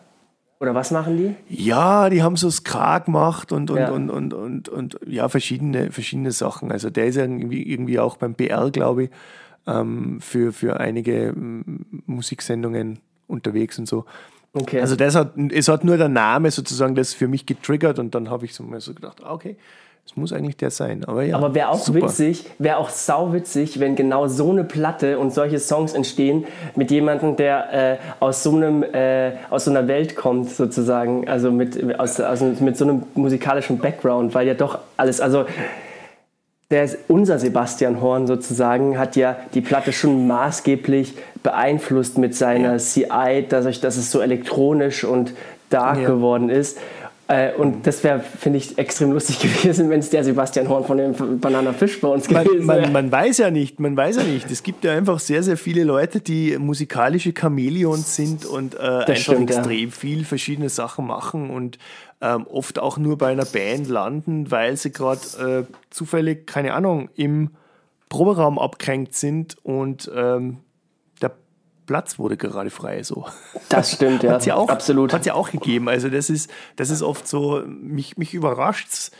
Oder 0.61 0.75
was 0.75 0.90
machen 0.90 1.16
die? 1.16 1.35
Ja, 1.49 2.11
die 2.11 2.23
haben 2.23 2.37
so 2.37 2.51
Ska 2.51 2.99
gemacht 2.99 3.51
und, 3.51 3.70
und, 3.70 3.79
ja. 3.79 3.90
und, 3.90 4.11
und, 4.11 4.35
und, 4.35 4.68
und, 4.68 5.01
ja, 5.07 5.31
verschiedene, 5.31 5.90
verschiedene 5.90 6.33
Sachen. 6.33 6.70
Also 6.70 6.90
der 6.90 7.07
ist 7.07 7.16
irgendwie, 7.16 7.62
irgendwie 7.62 7.99
auch 7.99 8.18
beim 8.18 8.35
BR, 8.35 8.70
glaube 8.70 9.05
ich, 9.05 9.11
ähm, 9.66 10.20
für, 10.20 10.53
für 10.53 10.79
einige 10.79 11.29
ähm, 11.29 11.87
Musiksendungen 12.05 12.99
unterwegs 13.27 13.79
und 13.79 13.88
so. 13.88 14.05
Okay. 14.53 14.81
Also 14.81 14.96
das 14.96 15.14
hat, 15.14 15.33
es 15.51 15.68
hat 15.68 15.85
nur 15.85 15.96
der 15.96 16.09
Name 16.09 16.51
sozusagen 16.51 16.94
das 16.94 17.14
für 17.14 17.29
mich 17.29 17.46
getriggert 17.46 17.99
und 17.99 18.14
dann 18.14 18.29
habe 18.29 18.44
ich 18.44 18.55
so 18.55 18.62
mal 18.62 18.81
so 18.81 18.92
gedacht, 18.92 19.23
ah, 19.25 19.33
okay, 19.33 19.57
es 20.11 20.16
muss 20.16 20.33
eigentlich 20.33 20.57
der 20.57 20.73
sein. 20.73 21.05
Aber 21.05 21.23
ja. 21.23 21.37
Aber 21.37 21.55
wäre 21.55 21.68
auch 21.68 21.79
super. 21.79 22.09
witzig, 22.09 22.44
wäre 22.59 22.79
auch 22.79 22.88
sauwitzig, 22.88 23.79
wenn 23.79 23.94
genau 23.94 24.27
so 24.27 24.51
eine 24.51 24.64
Platte 24.64 25.20
und 25.20 25.33
solche 25.33 25.61
Songs 25.61 25.94
entstehen 25.94 26.46
mit 26.75 26.90
jemandem, 26.90 27.37
der 27.37 27.92
äh, 27.92 27.96
aus 28.18 28.42
so 28.42 28.51
einem 28.51 28.83
äh, 28.83 29.33
aus 29.51 29.66
so 29.66 29.70
einer 29.70 29.87
Welt 29.87 30.16
kommt 30.16 30.51
sozusagen, 30.51 31.29
also 31.29 31.53
mit 31.53 32.01
aus, 32.01 32.18
aus, 32.18 32.40
mit 32.40 32.77
so 32.77 32.87
einem 32.87 33.05
musikalischen 33.14 33.79
Background, 33.79 34.35
weil 34.35 34.49
ja 34.49 34.55
doch 34.55 34.81
alles, 34.96 35.20
also 35.20 35.44
der 36.73 36.88
unser 37.07 37.38
Sebastian 37.38 38.01
Horn 38.01 38.27
sozusagen 38.27 38.99
hat 38.99 39.14
ja 39.14 39.37
die 39.55 39.61
Platte 39.61 39.92
schon 39.92 40.27
maßgeblich 40.27 41.14
beeinflusst 41.44 42.18
mit 42.18 42.35
seiner 42.35 42.73
ja. 42.73 42.79
CI, 42.79 43.46
dass, 43.49 43.81
dass 43.81 43.96
es 43.96 44.11
so 44.11 44.20
elektronisch 44.20 45.05
und 45.05 45.35
dark 45.68 46.01
ja. 46.01 46.09
geworden 46.09 46.51
ist. 46.51 46.79
Äh, 47.31 47.55
und 47.55 47.87
das 47.87 48.03
wäre, 48.03 48.19
finde 48.19 48.59
ich, 48.59 48.77
extrem 48.77 49.12
lustig 49.12 49.38
gewesen, 49.62 49.88
wenn 49.88 50.01
es 50.01 50.11
der 50.11 50.25
Sebastian 50.25 50.69
Horn 50.69 50.85
von 50.85 50.99
dem 50.99 51.38
Banana 51.38 51.73
Fish 51.73 52.01
bei 52.01 52.09
uns 52.09 52.27
gewesen 52.27 52.66
wäre. 52.66 52.81
Man, 52.81 52.93
man, 52.93 53.12
weiß 53.12 53.38
ja 53.38 53.53
nicht, 53.53 53.79
man 53.79 53.97
weiß 53.97 54.16
ja 54.16 54.25
nicht. 54.25 54.51
Es 54.51 54.64
gibt 54.64 54.83
ja 54.83 54.93
einfach 54.93 55.21
sehr, 55.21 55.45
sehr 55.45 55.57
viele 55.57 55.85
Leute, 55.85 56.21
die 56.21 56.59
musikalische 56.59 57.33
Chamäleons 57.33 58.16
sind 58.16 58.45
und 58.45 58.75
äh, 58.75 58.79
einfach 58.79 59.14
stimmt, 59.14 59.49
extrem 59.49 59.90
ja. 59.90 59.95
viel 59.95 60.25
verschiedene 60.25 60.69
Sachen 60.71 61.07
machen 61.07 61.51
und 61.51 61.79
ähm, 62.21 62.49
oft 62.49 62.81
auch 62.81 62.99
nur 62.99 63.16
bei 63.16 63.29
einer 63.29 63.45
Band 63.45 63.88
landen, 63.88 64.51
weil 64.51 64.77
sie 64.77 64.90
gerade 64.90 65.66
äh, 65.69 65.73
zufällig, 65.90 66.49
keine 66.49 66.75
Ahnung, 66.75 67.11
im 67.14 67.51
Proberaum 68.09 68.59
abgehängt 68.59 69.14
sind 69.14 69.57
und 69.62 70.11
ähm, 70.12 70.59
Platz 71.90 72.20
wurde 72.20 72.37
gerade 72.37 72.70
frei. 72.70 73.03
So. 73.03 73.26
Das 73.68 73.90
stimmt, 73.90 74.22
ja. 74.22 74.35
Hat's 74.35 74.46
ja 74.46 74.55
auch, 74.55 74.68
Absolut. 74.68 75.12
Hat 75.12 75.22
es 75.22 75.26
ja 75.26 75.35
auch 75.35 75.50
gegeben. 75.50 75.88
Also 75.88 76.09
das 76.09 76.31
ist, 76.31 76.48
das 76.76 76.88
ist 76.88 77.03
oft 77.03 77.26
so, 77.26 77.64
mich, 77.66 78.16
mich 78.16 78.33
überrascht 78.33 78.87
es 78.92 79.11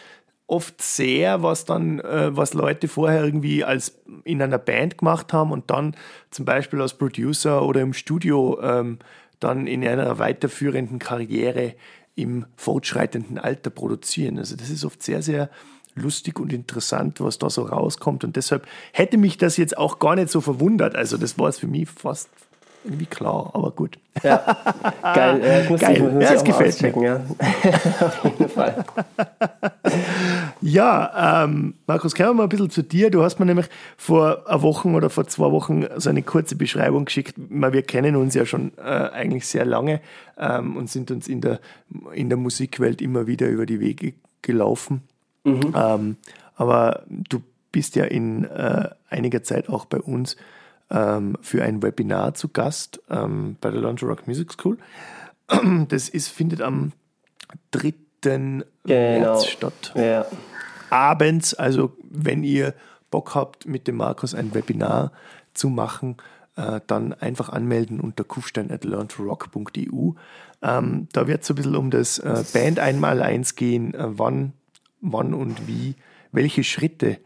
oft 0.47 0.81
sehr, 0.81 1.43
was 1.43 1.65
dann, 1.65 1.99
äh, 1.99 2.37
was 2.37 2.55
Leute 2.55 2.87
vorher 2.87 3.25
irgendwie 3.25 3.65
als 3.65 3.99
in 4.23 4.41
einer 4.41 4.59
Band 4.59 4.99
gemacht 4.99 5.33
haben 5.33 5.51
und 5.51 5.69
dann 5.69 5.97
zum 6.31 6.45
Beispiel 6.45 6.81
als 6.81 6.95
Producer 6.95 7.65
oder 7.65 7.81
im 7.81 7.93
Studio 7.93 8.61
ähm, 8.63 9.01
dann 9.41 9.67
in 9.67 9.85
einer 9.85 10.21
weiterführenden 10.21 11.01
Karriere 11.01 11.75
im 12.15 12.47
fortschreitenden 12.55 13.39
Alter 13.39 13.71
produzieren. 13.71 14.39
Also 14.39 14.55
das 14.55 14.71
ist 14.71 14.85
oft 14.85 15.03
sehr, 15.03 15.23
sehr 15.23 15.51
lustig 15.97 16.39
und 16.39 16.53
interessant, 16.53 17.21
was 17.21 17.39
da 17.39 17.51
so 17.51 17.63
rauskommt. 17.63 18.23
Und 18.23 18.37
deshalb 18.37 18.69
hätte 18.93 19.19
mich 19.19 19.39
das 19.39 19.57
jetzt 19.57 19.77
auch 19.77 19.99
gar 19.99 20.15
nicht 20.15 20.31
so 20.31 20.41
verwundert. 20.41 20.95
Also 20.95 21.17
das 21.17 21.37
war 21.37 21.49
es 21.49 21.59
für 21.59 21.67
mich 21.67 21.89
fast 21.89 22.29
irgendwie 22.85 23.07
klar, 23.07 23.51
aber 23.53 23.71
gut. 23.73 23.99
Ja, 24.23 24.45
geil. 25.03 25.63
Ich 25.65 25.71
muss 25.71 25.81
geil. 25.81 25.97
Ich, 25.97 26.03
muss 26.03 26.23
ja, 26.23 26.33
es 26.33 26.45
gefällt 26.45 26.97
mir. 26.97 27.05
Ja. 27.05 27.17
Auf 28.07 28.25
jeden 28.25 28.49
Fall. 28.49 28.85
ja, 30.61 31.45
ähm, 31.45 31.75
Markus, 31.87 32.15
kommen 32.15 32.31
wir 32.31 32.35
mal 32.35 32.43
ein 32.45 32.49
bisschen 32.49 32.71
zu 32.71 32.83
dir. 32.83 33.11
Du 33.11 33.23
hast 33.23 33.39
mir 33.39 33.47
nämlich 33.47 33.67
vor 33.97 34.49
einer 34.49 34.63
Woche 34.63 34.89
oder 34.89 35.11
vor 35.11 35.27
zwei 35.27 35.51
Wochen 35.51 35.85
so 35.97 36.11
eine 36.11 36.23
kurze 36.23 36.57
Beschreibung 36.57 37.05
geschickt. 37.05 37.35
Wir 37.37 37.83
kennen 37.83 38.17
uns 38.17 38.35
ja 38.35 38.47
schon 38.47 38.73
äh, 38.79 38.83
eigentlich 38.83 39.47
sehr 39.47 39.65
lange 39.65 40.01
ähm, 40.39 40.77
und 40.77 40.91
sind 40.91 41.11
uns 41.11 41.29
in 41.29 41.41
der, 41.41 41.61
in 42.13 42.29
der 42.29 42.39
Musikwelt 42.39 43.03
immer 43.03 43.27
wieder 43.27 43.49
über 43.49 43.67
die 43.67 43.81
Wege 43.81 44.15
gelaufen. 44.43 45.03
Mhm. 45.45 45.75
Ähm, 45.77 46.17
aber 46.57 47.05
du 47.09 47.43
bist 47.73 47.97
ja 47.97 48.05
in 48.05 48.45
äh, 48.45 48.89
einiger 49.09 49.43
Zeit 49.43 49.69
auch 49.69 49.85
bei 49.85 49.99
uns 49.99 50.37
ähm, 50.91 51.37
für 51.41 51.63
ein 51.63 51.83
Webinar 51.83 52.35
zu 52.35 52.49
Gast 52.49 53.01
ähm, 53.11 53.57
bei 53.61 53.71
der 53.71 53.81
London 53.81 54.09
Rock 54.09 54.27
Music 54.27 54.53
School. 54.53 54.79
Das 55.89 56.09
ist, 56.09 56.29
findet 56.29 56.61
am 56.61 56.93
3. 57.73 57.95
Genau. 58.23 58.65
März 58.85 59.47
statt. 59.47 59.93
Ja. 59.97 60.27
Abends, 60.91 61.55
also 61.55 61.97
wenn 62.09 62.45
ihr 62.45 62.75
Bock 63.11 63.35
habt, 63.35 63.67
mit 63.67 63.89
dem 63.89 63.97
Markus 63.97 64.35
ein 64.35 64.55
Webinar 64.55 65.13
zu 65.55 65.69
machen, 65.69 66.17
äh, 66.57 66.81
dann 66.87 67.13
einfach 67.15 67.49
anmelden 67.49 68.01
unter 68.01 68.25
kufstein.learntorock.eu. 68.25 70.13
Ähm, 70.63 71.09
da 71.13 71.27
wird 71.27 71.43
es 71.43 71.47
so 71.47 71.55
ein 71.55 71.57
bisschen 71.57 71.77
um 71.77 71.91
das 71.91 72.19
äh, 72.19 72.45
Band 72.53 72.79
einmal 72.79 73.23
eins 73.23 73.55
gehen, 73.55 73.95
äh, 73.95 74.19
wann, 74.19 74.53
wann 75.01 75.33
und 75.35 75.67
wie, 75.67 75.95
welche 76.33 76.65
Schritte 76.65 77.19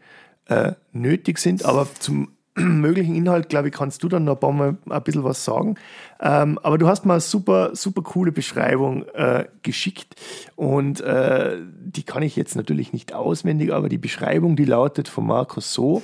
äh, 0.45 0.73
nötig 0.93 1.39
sind, 1.39 1.65
aber 1.65 1.87
zum 1.99 2.34
möglichen 2.63 3.15
Inhalt, 3.15 3.49
glaube 3.49 3.67
ich, 3.67 3.73
kannst 3.73 4.01
du 4.03 4.07
dann 4.07 4.23
noch 4.23 4.35
ein 4.35 4.39
paar 4.39 4.53
Mal 4.53 4.77
ein 4.89 5.03
bisschen 5.03 5.23
was 5.23 5.43
sagen. 5.43 5.75
Ähm, 6.21 6.57
aber 6.63 6.77
du 6.77 6.87
hast 6.87 7.05
mal 7.05 7.15
eine 7.15 7.21
super, 7.21 7.75
super 7.75 8.01
coole 8.01 8.31
Beschreibung 8.31 9.05
äh, 9.13 9.45
geschickt 9.61 10.15
und 10.55 11.01
äh, 11.01 11.57
die 11.77 12.03
kann 12.03 12.23
ich 12.23 12.37
jetzt 12.37 12.55
natürlich 12.55 12.93
nicht 12.93 13.13
auswendig, 13.13 13.73
aber 13.73 13.89
die 13.89 13.97
Beschreibung, 13.97 14.55
die 14.55 14.65
lautet 14.65 15.09
von 15.09 15.27
Markus 15.27 15.73
so. 15.73 16.01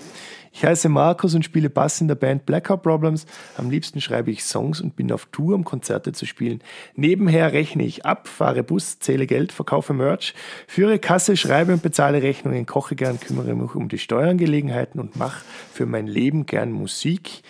Ich 0.54 0.66
heiße 0.66 0.90
Markus 0.90 1.34
und 1.34 1.46
spiele 1.46 1.70
Bass 1.70 2.02
in 2.02 2.10
der 2.10 2.16
Band 2.16 2.46
Blackout 2.46 2.84
Problems. 2.84 3.26
Am 3.58 3.70
liebsten 3.70 4.02
schreibe 4.02 4.32
ich 4.32 4.44
Songs 4.44 4.82
und 4.82 4.98
bin 4.98 5.12
auf 5.12 5.28
Tour, 5.28 5.56
um 5.56 5.64
Konzerte 5.64 6.12
zu 6.12 6.26
spielen. 6.26 6.62
Nebenher 6.96 7.54
rechne 7.54 7.84
ich 7.84 8.06
ab, 8.06 8.28
fahre 8.28 8.62
Bus, 8.62 9.00
zähle 9.00 9.28
Geld, 9.28 9.54
verkaufe 9.54 9.94
Merch, 9.94 10.34
führe 10.68 11.00
Kasse, 11.00 11.38
schreibe 11.38 11.74
und 11.74 11.82
bezahle 11.82 12.22
Rechnungen, 12.22 12.66
koche 12.66 12.96
gern, 12.96 13.20
kümmere 13.20 13.56
mich 13.56 13.76
um 13.76 13.88
die 13.88 13.98
Steuerangelegenheiten 13.98 15.00
und 15.00 15.16
mache 15.16 15.46
für 15.72 15.86
mein 15.86 16.08
Leben 16.08 16.46
gern 16.46 16.72
Musik. 16.72 17.44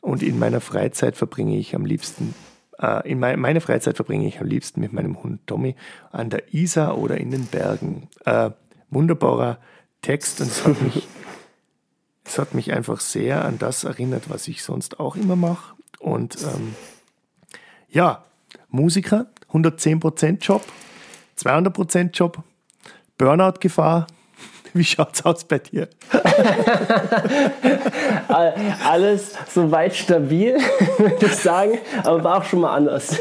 Und 0.00 0.22
in 0.22 0.38
meiner 0.38 0.60
Freizeit 0.60 1.16
verbringe 1.16 1.56
ich 1.56 1.76
am 1.76 1.84
liebsten 1.84 2.34
äh, 2.80 3.08
in 3.10 3.18
meine 3.18 3.60
Freizeit 3.60 3.96
verbringe 3.96 4.26
ich 4.26 4.40
am 4.40 4.46
liebsten 4.46 4.80
mit 4.80 4.92
meinem 4.92 5.22
Hund 5.22 5.46
Tommy 5.46 5.74
an 6.12 6.30
der 6.30 6.54
Isar 6.54 6.98
oder 6.98 7.18
in 7.18 7.30
den 7.30 7.46
Bergen. 7.46 8.08
Äh, 8.24 8.50
wunderbarer 8.90 9.58
Text 10.02 10.40
und 10.40 10.46
es 10.46 10.64
hat 10.64 10.80
mich 10.82 11.06
es 12.28 12.38
hat 12.38 12.54
mich 12.54 12.72
einfach 12.72 13.00
sehr 13.00 13.44
an 13.44 13.58
das 13.58 13.84
erinnert, 13.84 14.24
was 14.28 14.48
ich 14.48 14.62
sonst 14.62 15.00
auch 15.00 15.16
immer 15.16 15.36
mache. 15.36 15.74
Und 15.98 16.36
ähm, 16.42 16.74
ja, 17.88 18.22
Musiker 18.68 19.26
110% 19.52 20.44
Job, 20.44 20.62
200% 21.38 22.10
Job, 22.12 22.38
Burnout-Gefahr. 23.16 24.06
Wie 24.74 24.84
schaut's 24.84 25.24
aus 25.24 25.44
bei 25.44 25.58
dir? 25.58 25.88
Alles 28.28 29.32
soweit 29.52 29.96
stabil, 29.96 30.54
würde 30.98 31.26
ich 31.26 31.34
sagen, 31.34 31.78
aber 32.04 32.22
war 32.22 32.38
auch 32.38 32.44
schon 32.44 32.60
mal 32.60 32.76
anders. 32.76 33.18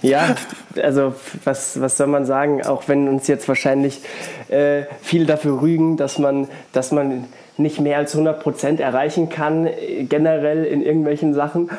Ja, 0.00 0.34
also 0.82 1.14
was, 1.44 1.78
was 1.78 1.98
soll 1.98 2.06
man 2.06 2.24
sagen, 2.24 2.64
auch 2.64 2.88
wenn 2.88 3.08
uns 3.08 3.26
jetzt 3.26 3.46
wahrscheinlich 3.48 4.00
äh, 4.48 4.84
viele 5.02 5.26
dafür 5.26 5.60
rügen, 5.60 5.98
dass 5.98 6.18
man, 6.18 6.48
dass 6.72 6.90
man 6.90 7.28
nicht 7.58 7.80
mehr 7.80 7.98
als 7.98 8.14
100 8.14 8.40
Prozent 8.40 8.80
erreichen 8.80 9.28
kann, 9.28 9.68
generell 10.08 10.64
in 10.64 10.82
irgendwelchen 10.82 11.34
Sachen. 11.34 11.70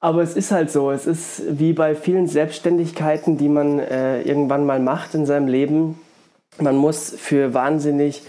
Aber 0.00 0.22
es 0.22 0.36
ist 0.36 0.52
halt 0.52 0.70
so, 0.70 0.90
es 0.90 1.06
ist 1.06 1.42
wie 1.48 1.72
bei 1.72 1.94
vielen 1.94 2.26
Selbstständigkeiten, 2.26 3.38
die 3.38 3.48
man 3.48 3.78
äh, 3.78 4.22
irgendwann 4.22 4.66
mal 4.66 4.78
macht 4.78 5.14
in 5.14 5.26
seinem 5.26 5.48
Leben. 5.48 5.98
Man 6.58 6.76
muss 6.76 7.14
für 7.16 7.54
wahnsinnig 7.54 8.22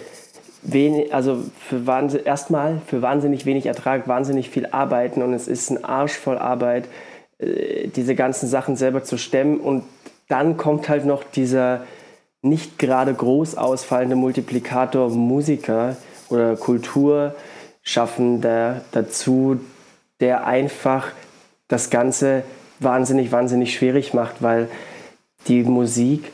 wenig, 0.64 1.14
also 1.14 1.44
für 1.60 1.86
wahnsinn, 1.86 2.22
erstmal 2.24 2.82
für 2.88 3.02
wahnsinnig 3.02 3.46
wenig 3.46 3.66
Ertrag 3.66 4.08
wahnsinnig 4.08 4.50
viel 4.50 4.68
arbeiten 4.68 5.22
und 5.22 5.34
es 5.34 5.48
ist 5.48 5.70
ein 5.70 5.84
Arsch 5.84 6.14
voll 6.14 6.38
Arbeit, 6.38 6.88
äh, 7.40 7.88
diese 7.88 8.16
ganzen 8.16 8.48
Sachen 8.48 8.76
selber 8.76 9.04
zu 9.04 9.18
stemmen 9.18 9.60
und 9.60 9.84
dann 10.28 10.58
kommt 10.58 10.90
halt 10.90 11.06
noch 11.06 11.24
dieser 11.24 11.84
nicht 12.42 12.80
gerade 12.80 13.14
groß 13.14 13.56
ausfallende 13.56 14.16
Multiplikator 14.16 15.10
Musiker 15.10 15.96
oder 16.30 16.56
Kulturschaffender 16.56 18.82
dazu, 18.92 19.60
der 20.20 20.46
einfach 20.46 21.08
das 21.68 21.90
Ganze 21.90 22.44
wahnsinnig, 22.80 23.32
wahnsinnig 23.32 23.74
schwierig 23.74 24.14
macht, 24.14 24.42
weil 24.42 24.68
die 25.48 25.64
Musik, 25.64 26.32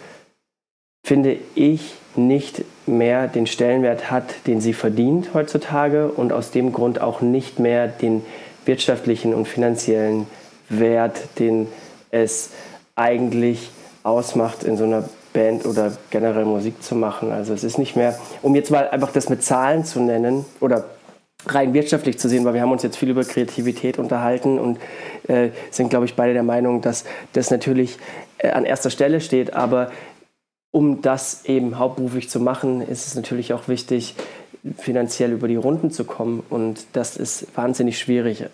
finde 1.05 1.37
ich, 1.55 1.93
nicht 2.15 2.63
mehr 2.85 3.27
den 3.27 3.47
Stellenwert 3.47 4.11
hat, 4.11 4.47
den 4.47 4.61
sie 4.61 4.73
verdient 4.73 5.33
heutzutage 5.33 6.09
und 6.09 6.31
aus 6.31 6.51
dem 6.51 6.73
Grund 6.73 7.01
auch 7.01 7.21
nicht 7.21 7.59
mehr 7.59 7.87
den 7.87 8.23
wirtschaftlichen 8.65 9.33
und 9.33 9.47
finanziellen 9.47 10.27
Wert, 10.69 11.19
den 11.39 11.67
es 12.11 12.51
eigentlich 12.95 13.71
ausmacht, 14.03 14.63
in 14.63 14.77
so 14.77 14.83
einer 14.83 15.09
Band 15.33 15.65
oder 15.65 15.91
generell 16.09 16.45
Musik 16.45 16.81
zu 16.83 16.95
machen. 16.95 17.31
Also 17.31 17.53
es 17.53 17.63
ist 17.63 17.77
nicht 17.77 17.95
mehr, 17.95 18.17
um 18.41 18.55
jetzt 18.55 18.71
mal 18.71 18.87
einfach 18.89 19.11
das 19.11 19.29
mit 19.29 19.43
Zahlen 19.43 19.83
zu 19.83 19.99
nennen 19.99 20.45
oder 20.59 20.85
rein 21.45 21.73
wirtschaftlich 21.73 22.19
zu 22.19 22.29
sehen, 22.29 22.45
weil 22.45 22.53
wir 22.53 22.61
haben 22.61 22.71
uns 22.71 22.83
jetzt 22.83 22.97
viel 22.97 23.09
über 23.09 23.23
Kreativität 23.23 23.99
unterhalten 23.99 24.59
und 24.59 24.79
äh, 25.27 25.49
sind, 25.71 25.89
glaube 25.89 26.05
ich, 26.05 26.15
beide 26.15 26.33
der 26.33 26.43
Meinung, 26.43 26.81
dass 26.81 27.03
das 27.33 27.51
natürlich 27.51 27.97
äh, 28.37 28.51
an 28.51 28.65
erster 28.65 28.89
Stelle 28.89 29.19
steht. 29.19 29.53
Aber 29.53 29.91
um 30.71 31.01
das 31.01 31.45
eben 31.45 31.77
hauptberuflich 31.77 32.29
zu 32.29 32.39
machen, 32.39 32.81
ist 32.81 33.07
es 33.07 33.15
natürlich 33.15 33.53
auch 33.53 33.67
wichtig, 33.67 34.15
finanziell 34.77 35.31
über 35.31 35.47
die 35.47 35.57
Runden 35.57 35.91
zu 35.91 36.05
kommen. 36.05 36.43
Und 36.49 36.85
das 36.93 37.17
ist 37.17 37.47
wahnsinnig 37.55 37.99
schwierig 37.99 38.45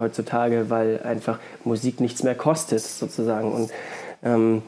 heutzutage, 0.00 0.70
weil 0.70 1.00
einfach 1.02 1.38
Musik 1.64 2.00
nichts 2.00 2.22
mehr 2.22 2.34
kostet, 2.34 2.80
sozusagen. 2.80 3.50
Und 3.52 3.70
ähm, 4.22 4.62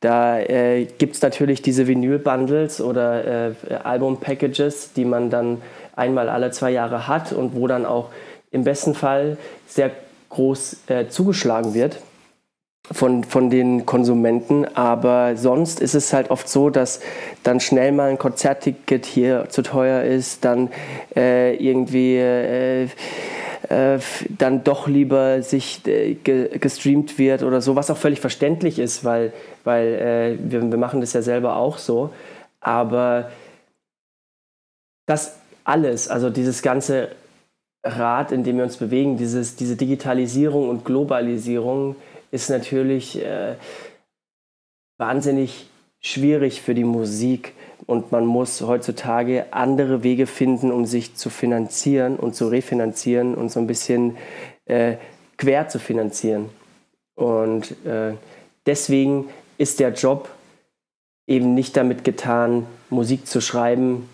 da 0.00 0.40
äh, 0.40 0.86
gibt 0.86 1.16
es 1.16 1.22
natürlich 1.22 1.62
diese 1.62 1.86
Vinyl-Bundles 1.86 2.80
oder 2.80 3.50
äh, 3.50 3.74
Album-Packages, 3.84 4.94
die 4.94 5.04
man 5.04 5.28
dann 5.28 5.60
einmal 5.94 6.28
alle 6.28 6.50
zwei 6.50 6.70
Jahre 6.70 7.06
hat 7.06 7.32
und 7.32 7.54
wo 7.54 7.66
dann 7.66 7.84
auch 7.84 8.08
im 8.50 8.64
besten 8.64 8.94
Fall 8.94 9.36
sehr 9.66 9.90
groß 10.30 10.78
äh, 10.86 11.08
zugeschlagen 11.08 11.74
wird 11.74 12.00
von, 12.90 13.24
von 13.24 13.50
den 13.50 13.84
Konsumenten. 13.84 14.64
Aber 14.74 15.36
sonst 15.36 15.80
ist 15.80 15.94
es 15.94 16.12
halt 16.12 16.30
oft 16.30 16.48
so, 16.48 16.70
dass 16.70 17.00
dann 17.42 17.60
schnell 17.60 17.92
mal 17.92 18.10
ein 18.10 18.18
Konzertticket 18.18 19.04
hier 19.04 19.46
zu 19.50 19.62
teuer 19.62 20.02
ist, 20.02 20.44
dann 20.44 20.70
äh, 21.14 21.54
irgendwie 21.56 22.16
äh, 22.16 22.88
äh, 23.68 23.98
dann 24.36 24.64
doch 24.64 24.88
lieber 24.88 25.42
sich 25.42 25.86
äh, 25.86 26.14
ge 26.14 26.58
gestreamt 26.58 27.18
wird 27.18 27.42
oder 27.42 27.60
so, 27.60 27.76
was 27.76 27.90
auch 27.90 27.96
völlig 27.96 28.20
verständlich 28.20 28.78
ist, 28.78 29.04
weil, 29.04 29.32
weil 29.64 29.86
äh, 29.86 30.38
wir, 30.40 30.62
wir 30.62 30.78
machen 30.78 31.00
das 31.00 31.12
ja 31.12 31.22
selber 31.22 31.56
auch 31.56 31.78
so. 31.78 32.10
Aber 32.60 33.30
das 35.06 35.38
alles, 35.64 36.08
also 36.08 36.30
dieses 36.30 36.62
ganze 36.62 37.10
Rad, 37.82 38.32
in 38.32 38.44
dem 38.44 38.56
wir 38.56 38.64
uns 38.64 38.76
bewegen, 38.76 39.16
dieses, 39.16 39.56
diese 39.56 39.76
Digitalisierung 39.76 40.68
und 40.68 40.84
Globalisierung 40.84 41.96
ist 42.30 42.50
natürlich 42.50 43.22
äh, 43.24 43.56
wahnsinnig 44.98 45.68
schwierig 46.00 46.60
für 46.60 46.74
die 46.74 46.84
Musik 46.84 47.54
und 47.86 48.12
man 48.12 48.26
muss 48.26 48.60
heutzutage 48.60 49.52
andere 49.52 50.02
Wege 50.02 50.26
finden, 50.26 50.70
um 50.70 50.86
sich 50.86 51.16
zu 51.16 51.30
finanzieren 51.30 52.16
und 52.16 52.34
zu 52.34 52.48
refinanzieren 52.48 53.34
und 53.34 53.50
so 53.50 53.60
ein 53.60 53.66
bisschen 53.66 54.16
äh, 54.66 54.96
quer 55.36 55.68
zu 55.68 55.78
finanzieren. 55.78 56.50
Und 57.16 57.72
äh, 57.84 58.12
deswegen 58.66 59.28
ist 59.60 59.78
der 59.78 59.92
Job 59.92 60.30
eben 61.26 61.54
nicht 61.54 61.76
damit 61.76 62.02
getan, 62.02 62.64
Musik 62.88 63.26
zu 63.26 63.42
schreiben, 63.42 64.08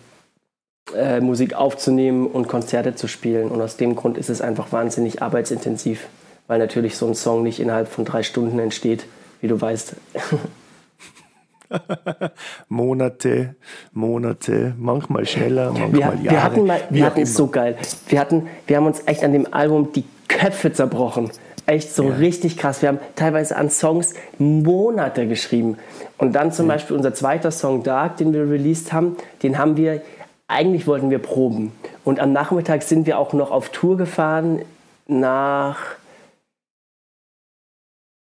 äh, 0.93 1.21
Musik 1.21 1.53
aufzunehmen 1.53 2.27
und 2.27 2.49
Konzerte 2.49 2.95
zu 2.95 3.07
spielen. 3.07 3.49
Und 3.49 3.61
aus 3.61 3.77
dem 3.77 3.95
Grund 3.95 4.17
ist 4.17 4.29
es 4.29 4.41
einfach 4.41 4.73
wahnsinnig 4.73 5.21
arbeitsintensiv, 5.21 6.07
weil 6.47 6.59
natürlich 6.59 6.97
so 6.97 7.07
ein 7.07 7.15
Song 7.15 7.43
nicht 7.43 7.61
innerhalb 7.61 7.87
von 7.87 8.03
drei 8.03 8.23
Stunden 8.23 8.59
entsteht, 8.59 9.05
wie 9.39 9.47
du 9.47 9.59
weißt. 9.59 9.95
Monate, 12.67 13.55
Monate, 13.93 14.75
manchmal 14.77 15.25
schneller, 15.25 15.71
manchmal 15.71 15.93
wir, 15.93 15.99
Jahre. 15.99 16.29
Wir 16.29 16.43
hatten, 16.43 16.65
mal, 16.65 16.81
wir 16.89 17.05
hatten 17.05 17.21
es 17.21 17.33
so 17.33 17.47
geil. 17.47 17.77
Wir, 18.09 18.19
hatten, 18.19 18.47
wir 18.67 18.77
haben 18.77 18.85
uns 18.85 19.01
echt 19.05 19.23
an 19.23 19.31
dem 19.31 19.53
Album 19.53 19.93
die 19.93 20.03
Köpfe 20.27 20.73
zerbrochen. 20.73 21.31
Echt 21.67 21.93
so 21.93 22.03
ja. 22.03 22.15
richtig 22.15 22.57
krass. 22.57 22.81
Wir 22.81 22.89
haben 22.89 22.99
teilweise 23.15 23.55
an 23.55 23.69
Songs 23.69 24.15
Monate 24.39 25.27
geschrieben. 25.27 25.77
Und 26.17 26.33
dann 26.33 26.51
zum 26.51 26.67
ja. 26.67 26.73
Beispiel 26.73 26.95
unser 26.95 27.13
zweiter 27.13 27.51
Song 27.51 27.83
Dark, 27.83 28.17
den 28.17 28.33
wir 28.33 28.49
released 28.49 28.93
haben, 28.93 29.17
den 29.43 29.57
haben 29.57 29.77
wir 29.77 30.01
eigentlich 30.47 30.87
wollten 30.87 31.09
wir 31.09 31.19
proben. 31.19 31.73
Und 32.05 32.19
am 32.21 32.31
Nachmittag 32.31 32.83
sind 32.83 33.05
wir 33.05 33.19
auch 33.19 33.33
noch 33.33 33.51
auf 33.51 33.69
Tour 33.69 33.97
gefahren 33.97 34.61
nach. 35.07 35.77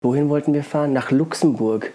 Wohin 0.03 0.29
wollten 0.29 0.53
wir 0.53 0.65
fahren? 0.65 0.93
Nach 0.93 1.13
Luxemburg. 1.13 1.93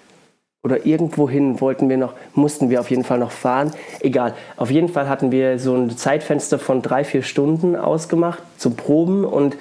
Oder 0.64 0.86
irgendwohin 0.86 1.60
wollten 1.60 1.90
wir 1.90 1.98
noch, 1.98 2.14
mussten 2.36 2.70
wir 2.70 2.80
auf 2.80 2.90
jeden 2.90 3.04
Fall 3.04 3.20
noch 3.20 3.32
fahren. 3.32 3.74
Egal. 4.00 4.34
Auf 4.56 4.72
jeden 4.72 4.88
Fall 4.88 5.10
hatten 5.10 5.30
wir 5.32 5.60
so 5.60 5.76
ein 5.76 5.90
Zeitfenster 5.98 6.58
von 6.58 6.82
drei, 6.82 7.04
vier 7.04 7.22
Stunden 7.22 7.76
ausgemacht 7.76 8.42
zum 8.58 8.78
Proben 8.78 9.26
und 9.26 9.58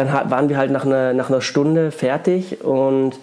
dann 0.00 0.30
waren 0.30 0.48
wir 0.48 0.56
halt 0.56 0.70
nach 0.70 0.86
einer, 0.86 1.12
nach 1.12 1.28
einer 1.28 1.42
Stunde 1.42 1.90
fertig 1.90 2.64
und 2.64 3.18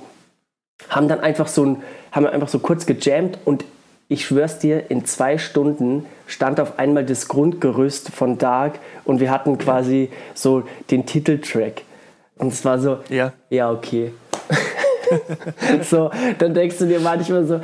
haben 0.90 1.08
dann 1.08 1.22
einfach 1.22 1.48
so 1.48 1.66
ein, 1.66 1.84
haben 2.12 2.28
einfach 2.28 2.50
so 2.50 2.60
kurz 2.60 2.86
gejammt 2.86 3.40
und 3.46 3.66
ich 4.10 4.26
schwör's 4.26 4.60
dir, 4.60 4.92
in 4.92 5.04
zwei 5.04 5.40
Stunden 5.40 6.06
stand 6.28 6.60
auf 6.60 6.78
einmal 6.78 7.04
das 7.04 7.28
Grundgerüst 7.28 8.12
von 8.12 8.38
Dark 8.38 8.80
und 9.06 9.20
wir 9.20 9.32
hatten 9.32 9.58
quasi 9.58 10.12
so 10.36 10.64
den 10.92 11.06
Titeltrack. 11.08 11.82
Und 12.38 12.54
es 12.54 12.64
war 12.64 12.78
so, 12.78 13.00
ja, 13.10 13.34
ja 13.50 13.72
okay. 13.72 14.14
so, 15.82 16.12
dann 16.38 16.54
denkst 16.54 16.78
du 16.78 16.86
dir 16.86 17.00
manchmal 17.00 17.46
so, 17.46 17.60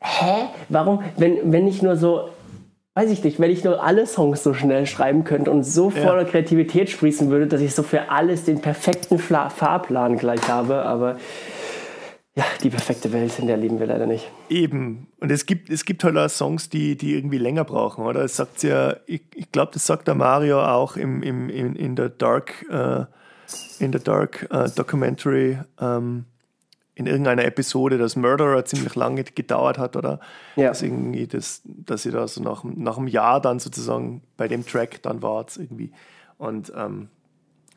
hä? 0.00 0.48
Warum, 0.68 1.04
wenn, 1.16 1.52
wenn 1.52 1.68
ich 1.68 1.80
nur 1.80 1.96
so, 1.96 2.28
weiß 2.98 3.12
ich 3.12 3.22
nicht, 3.22 3.38
wenn 3.38 3.52
ich 3.52 3.62
nur 3.62 3.80
alle 3.80 4.08
Songs 4.08 4.42
so 4.42 4.54
schnell 4.54 4.84
schreiben 4.84 5.22
könnte 5.22 5.52
und 5.52 5.62
so 5.62 5.88
voller 5.88 6.22
ja. 6.22 6.28
Kreativität 6.28 6.90
sprießen 6.90 7.30
würde, 7.30 7.46
dass 7.46 7.60
ich 7.60 7.72
so 7.72 7.84
für 7.84 8.10
alles 8.10 8.42
den 8.42 8.60
perfekten 8.60 9.20
Fahrplan 9.20 10.18
gleich 10.18 10.48
habe, 10.48 10.82
aber 10.82 11.16
ja, 12.34 12.44
die 12.64 12.70
perfekte 12.70 13.12
Welt, 13.12 13.38
in 13.38 13.46
der 13.46 13.56
leben 13.56 13.78
wir 13.78 13.86
leider 13.86 14.06
nicht. 14.06 14.28
Eben. 14.48 15.06
Und 15.20 15.30
es 15.30 15.46
gibt, 15.46 15.70
es 15.70 15.84
gibt 15.84 16.02
halt 16.02 16.16
auch 16.16 16.28
Songs, 16.28 16.70
die, 16.70 16.96
die 16.96 17.14
irgendwie 17.14 17.38
länger 17.38 17.62
brauchen, 17.62 18.04
oder? 18.04 18.24
Es 18.24 18.34
sagt 18.34 18.64
ja, 18.64 18.96
ich, 19.06 19.22
ich 19.32 19.52
glaube, 19.52 19.70
das 19.72 19.86
sagt 19.86 20.08
der 20.08 20.16
Mario 20.16 20.60
auch 20.60 20.96
im, 20.96 21.22
im, 21.22 21.48
in, 21.50 21.76
in 21.76 21.94
der 21.94 22.08
Dark, 22.08 22.66
äh, 22.68 23.04
in 23.78 23.92
der 23.92 24.00
Dark 24.00 24.48
äh, 24.50 24.68
Documentary, 24.74 25.58
ähm, 25.80 26.24
in 26.98 27.06
irgendeiner 27.06 27.44
Episode, 27.44 27.96
dass 27.96 28.16
Murderer 28.16 28.64
ziemlich 28.64 28.96
lange 28.96 29.22
gedauert 29.22 29.78
hat, 29.78 29.94
oder? 29.94 30.18
Ja. 30.56 30.68
Dass, 30.68 30.82
irgendwie 30.82 31.28
das, 31.28 31.62
dass 31.64 32.02
sie 32.02 32.10
da 32.10 32.26
so 32.26 32.42
nach, 32.42 32.64
nach 32.64 32.98
einem 32.98 33.06
Jahr 33.06 33.40
dann 33.40 33.60
sozusagen 33.60 34.22
bei 34.36 34.48
dem 34.48 34.66
Track 34.66 35.00
dann 35.02 35.22
war 35.22 35.46
irgendwie. 35.56 35.92
Und 36.38 36.72
ähm, 36.76 37.08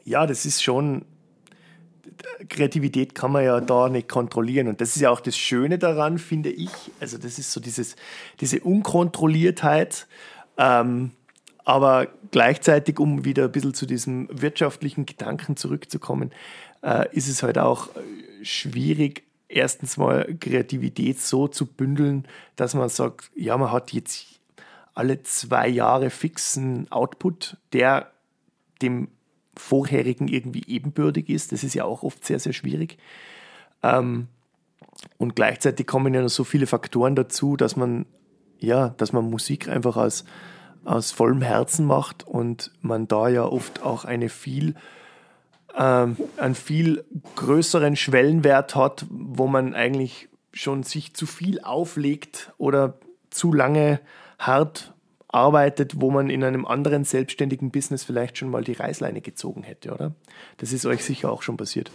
ja, 0.03 0.25
das 0.25 0.45
ist 0.45 0.63
schon 0.63 1.05
Kreativität 2.49 3.13
kann 3.13 3.31
man 3.31 3.43
ja 3.43 3.61
da 3.61 3.89
nicht 3.89 4.09
kontrollieren. 4.09 4.67
Und 4.67 4.81
das 4.81 4.95
ist 4.95 5.01
ja 5.01 5.11
auch 5.11 5.19
das 5.19 5.37
Schöne 5.37 5.77
daran, 5.77 6.17
finde 6.17 6.49
ich. 6.49 6.71
Also, 6.99 7.17
das 7.17 7.37
ist 7.37 7.51
so 7.51 7.59
dieses, 7.59 7.95
diese 8.39 8.59
Unkontrolliertheit. 8.61 10.07
Ähm, 10.57 11.11
aber 11.63 12.07
gleichzeitig, 12.31 12.99
um 12.99 13.23
wieder 13.23 13.45
ein 13.45 13.51
bisschen 13.51 13.75
zu 13.75 13.85
diesem 13.85 14.27
wirtschaftlichen 14.31 15.05
Gedanken 15.05 15.57
zurückzukommen, 15.57 16.31
äh, 16.81 17.07
ist 17.15 17.27
es 17.27 17.43
halt 17.43 17.59
auch 17.59 17.89
schwierig, 18.41 19.23
erstens 19.47 19.97
mal 19.97 20.35
Kreativität 20.39 21.19
so 21.19 21.47
zu 21.47 21.65
bündeln, 21.65 22.27
dass 22.55 22.73
man 22.73 22.89
sagt, 22.89 23.31
ja, 23.35 23.57
man 23.57 23.71
hat 23.71 23.91
jetzt 23.93 24.39
alle 24.93 25.23
zwei 25.23 25.67
Jahre 25.67 26.09
fixen 26.09 26.91
Output, 26.91 27.57
der 27.73 28.11
dem 28.81 29.09
vorherigen 29.55 30.27
irgendwie 30.27 30.63
ebenbürtig 30.67 31.29
ist. 31.29 31.51
Das 31.51 31.63
ist 31.63 31.73
ja 31.73 31.85
auch 31.85 32.03
oft 32.03 32.25
sehr, 32.25 32.39
sehr 32.39 32.53
schwierig. 32.53 32.97
Ähm, 33.83 34.27
und 35.17 35.35
gleichzeitig 35.35 35.87
kommen 35.87 36.13
ja 36.13 36.21
noch 36.21 36.29
so 36.29 36.43
viele 36.43 36.67
Faktoren 36.67 37.15
dazu, 37.15 37.57
dass 37.57 37.75
man, 37.75 38.05
ja, 38.59 38.89
dass 38.89 39.13
man 39.13 39.29
Musik 39.29 39.67
einfach 39.67 39.97
aus, 39.97 40.25
aus 40.83 41.11
vollem 41.11 41.41
Herzen 41.41 41.85
macht 41.85 42.23
und 42.27 42.71
man 42.81 43.07
da 43.07 43.27
ja 43.27 43.43
oft 43.43 43.83
auch 43.83 44.05
eine 44.05 44.29
viel, 44.29 44.75
ähm, 45.77 46.17
einen 46.37 46.55
viel 46.55 47.03
größeren 47.35 47.95
Schwellenwert 47.95 48.75
hat, 48.75 49.05
wo 49.09 49.45
man 49.47 49.73
eigentlich 49.73 50.27
schon 50.53 50.83
sich 50.83 51.13
zu 51.13 51.25
viel 51.25 51.61
auflegt 51.61 52.51
oder 52.57 52.95
zu 53.29 53.53
lange 53.53 54.01
hart 54.37 54.93
arbeitet, 55.29 56.01
wo 56.01 56.11
man 56.11 56.29
in 56.29 56.43
einem 56.43 56.65
anderen 56.65 57.05
selbstständigen 57.05 57.71
Business 57.71 58.03
vielleicht 58.03 58.37
schon 58.37 58.49
mal 58.49 58.65
die 58.65 58.73
Reißleine 58.73 59.21
gezogen 59.21 59.63
hätte, 59.63 59.93
oder? 59.93 60.11
Das 60.57 60.73
ist 60.73 60.85
euch 60.85 61.05
sicher 61.05 61.31
auch 61.31 61.41
schon 61.41 61.55
passiert. 61.55 61.89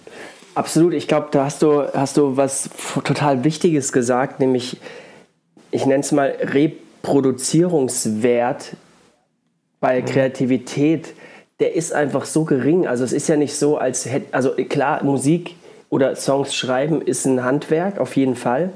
Absolut. 0.55 0.95
Ich 0.95 1.07
glaube, 1.07 1.29
da 1.31 1.45
hast 1.45 1.61
du, 1.61 1.83
hast 1.93 2.17
du 2.17 2.39
was 2.39 2.71
total 3.05 3.45
Wichtiges 3.45 3.93
gesagt, 3.93 4.41
nämlich, 4.41 4.79
ich 5.71 5.85
nenne 5.85 6.01
es 6.01 6.12
mal 6.12 6.35
Reproduzierungswert 6.41 8.75
bei 9.81 10.01
mhm. 10.01 10.07
Der 11.61 11.75
ist 11.75 11.92
einfach 11.92 12.25
so 12.27 12.45
gering. 12.45 12.87
Also 12.87 13.05
es 13.05 13.12
ist 13.12 13.29
ja 13.29 13.37
nicht 13.37 13.57
so, 13.57 13.79
als 13.79 14.07
hätte, 14.07 14.35
also 14.35 14.53
klar, 14.53 15.03
Musik 15.03 15.57
oder 15.88 16.16
Songs 16.16 16.55
schreiben 16.55 17.01
ist 17.01 17.25
ein 17.25 17.45
Handwerk, 17.45 17.99
auf 17.99 18.16
jeden 18.16 18.37
Fall. 18.37 18.71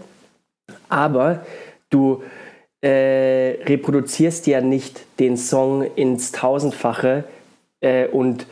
Aber 0.89 1.45
du, 1.91 2.23
äh, 2.83 3.59
reproduzierst 3.65 4.47
ja 4.47 4.61
nicht 4.61 5.05
den 5.19 5.37
Song 5.37 5.83
ins 5.97 6.33
Tausendfache 6.33 7.25
äh, 7.81 8.07
und 8.07 8.47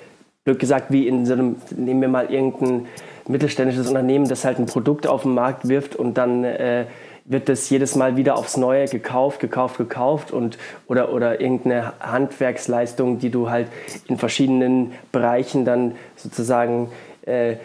blöd 0.44 0.58
gesagt, 0.58 0.86
wie 0.90 1.08
in 1.08 1.24
so 1.24 1.32
einem, 1.32 1.56
nehmen 1.76 2.00
wir 2.02 2.08
mal 2.08 2.30
irgendein 2.30 2.86
mittelständisches 3.26 3.88
Unternehmen, 3.88 4.28
das 4.28 4.44
halt 4.44 4.58
ein 4.58 4.66
Produkt 4.66 5.06
auf 5.06 5.22
den 5.22 5.34
Markt 5.34 5.68
wirft 5.68 5.96
und 5.96 6.14
dann 6.14 6.44
äh, 6.44 6.86
wird 7.28 7.48
das 7.48 7.68
jedes 7.70 7.94
Mal 7.94 8.16
wieder 8.16 8.36
aufs 8.36 8.56
Neue 8.56 8.86
gekauft, 8.86 9.40
gekauft, 9.40 9.78
gekauft 9.78 10.32
und 10.32 10.58
oder, 10.86 11.12
oder 11.12 11.40
irgendeine 11.40 11.92
Handwerksleistung, 12.00 13.18
die 13.18 13.30
du 13.30 13.50
halt 13.50 13.68
in 14.08 14.18
verschiedenen 14.18 14.92
Bereichen 15.12 15.64
dann 15.64 15.94
sozusagen 16.16 16.90
äh, 17.26 17.52
äh 17.52 17.56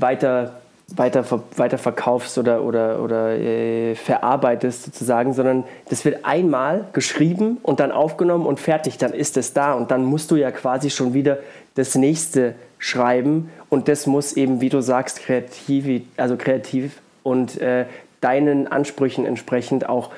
weiter 0.00 0.54
weiter, 0.96 1.24
weiter 1.56 1.78
verkaufst 1.78 2.38
oder, 2.38 2.62
oder, 2.62 3.02
oder 3.02 3.38
äh, 3.38 3.94
verarbeitest 3.94 4.84
sozusagen, 4.84 5.32
sondern 5.32 5.64
das 5.88 6.04
wird 6.04 6.24
einmal 6.24 6.86
geschrieben 6.92 7.58
und 7.62 7.80
dann 7.80 7.92
aufgenommen 7.92 8.46
und 8.46 8.60
fertig, 8.60 8.98
dann 8.98 9.12
ist 9.12 9.36
es 9.36 9.52
da 9.52 9.74
und 9.74 9.90
dann 9.90 10.04
musst 10.04 10.30
du 10.30 10.36
ja 10.36 10.50
quasi 10.50 10.90
schon 10.90 11.14
wieder 11.14 11.38
das 11.74 11.94
nächste 11.94 12.54
schreiben 12.78 13.50
und 13.70 13.88
das 13.88 14.06
muss 14.06 14.34
eben, 14.34 14.60
wie 14.60 14.68
du 14.68 14.80
sagst, 14.82 15.20
kreativ, 15.20 16.02
also 16.16 16.36
kreativ 16.36 17.00
und 17.22 17.60
äh, 17.60 17.86
deinen 18.22 18.66
Ansprüchen 18.66 19.26
entsprechend 19.26 19.88
auch 19.88 20.10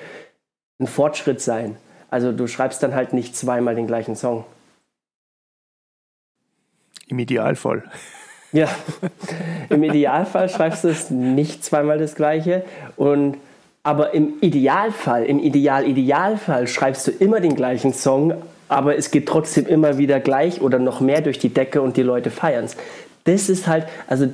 ein 0.81 0.87
Fortschritt 0.87 1.41
sein. 1.41 1.77
Also 2.11 2.33
du 2.33 2.47
schreibst 2.47 2.83
dann 2.83 2.95
halt 2.95 3.13
nicht 3.13 3.37
zweimal 3.37 3.75
den 3.75 3.87
gleichen 3.87 4.15
Song. 4.15 4.45
Im 7.09 7.19
Idealfall. 7.19 7.83
Ja, 8.53 8.69
im 9.69 9.83
Idealfall 9.83 10.49
schreibst 10.49 10.85
du 10.85 10.89
es 10.89 11.11
nicht 11.11 11.65
zweimal 11.65 11.99
das 11.99 12.15
Gleiche. 12.15 12.65
Und, 12.97 13.37
aber 13.83 14.15
im 14.15 14.35
Idealfall, 14.41 15.25
im 15.25 15.41
Ideal-Idealfall 15.41 16.69
schreibst 16.69 17.07
du 17.09 17.11
immer 17.11 17.41
den 17.41 17.57
gleichen 17.57 17.93
Song, 17.93 18.35
aber 18.69 18.97
es 18.97 19.11
geht 19.11 19.27
trotzdem 19.27 19.67
immer 19.67 19.99
wieder 19.99 20.21
gleich 20.21 20.61
oder 20.61 20.79
noch 20.79 21.01
mehr 21.01 21.21
durch 21.21 21.39
die 21.39 21.53
Decke 21.53 21.83
und 21.83 21.97
die 21.97 22.03
Leute 22.03 22.31
feiern 22.31 22.65
es. 22.65 22.77
Das 23.25 23.49
ist 23.49 23.67
halt, 23.67 23.87
also 24.07 24.29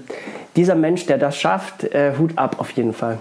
dieser 0.57 0.75
Mensch, 0.75 1.07
der 1.07 1.17
das 1.17 1.37
schafft, 1.39 1.85
äh, 1.85 2.13
Hut 2.19 2.37
ab 2.37 2.57
auf 2.59 2.71
jeden 2.73 2.93
Fall. 2.93 3.19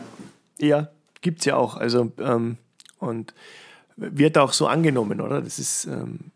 Ja, 0.60 0.90
gibt 1.22 1.40
es 1.40 1.46
ja 1.46 1.56
auch. 1.56 1.78
Also, 1.78 2.12
ähm, 2.20 2.58
und 3.00 3.34
wird 3.96 4.38
auch 4.38 4.54
so 4.54 4.68
angenommen, 4.68 5.22
oder? 5.22 5.42
Das 5.42 5.60
ist. 5.60 5.86
Ähm 5.86 6.32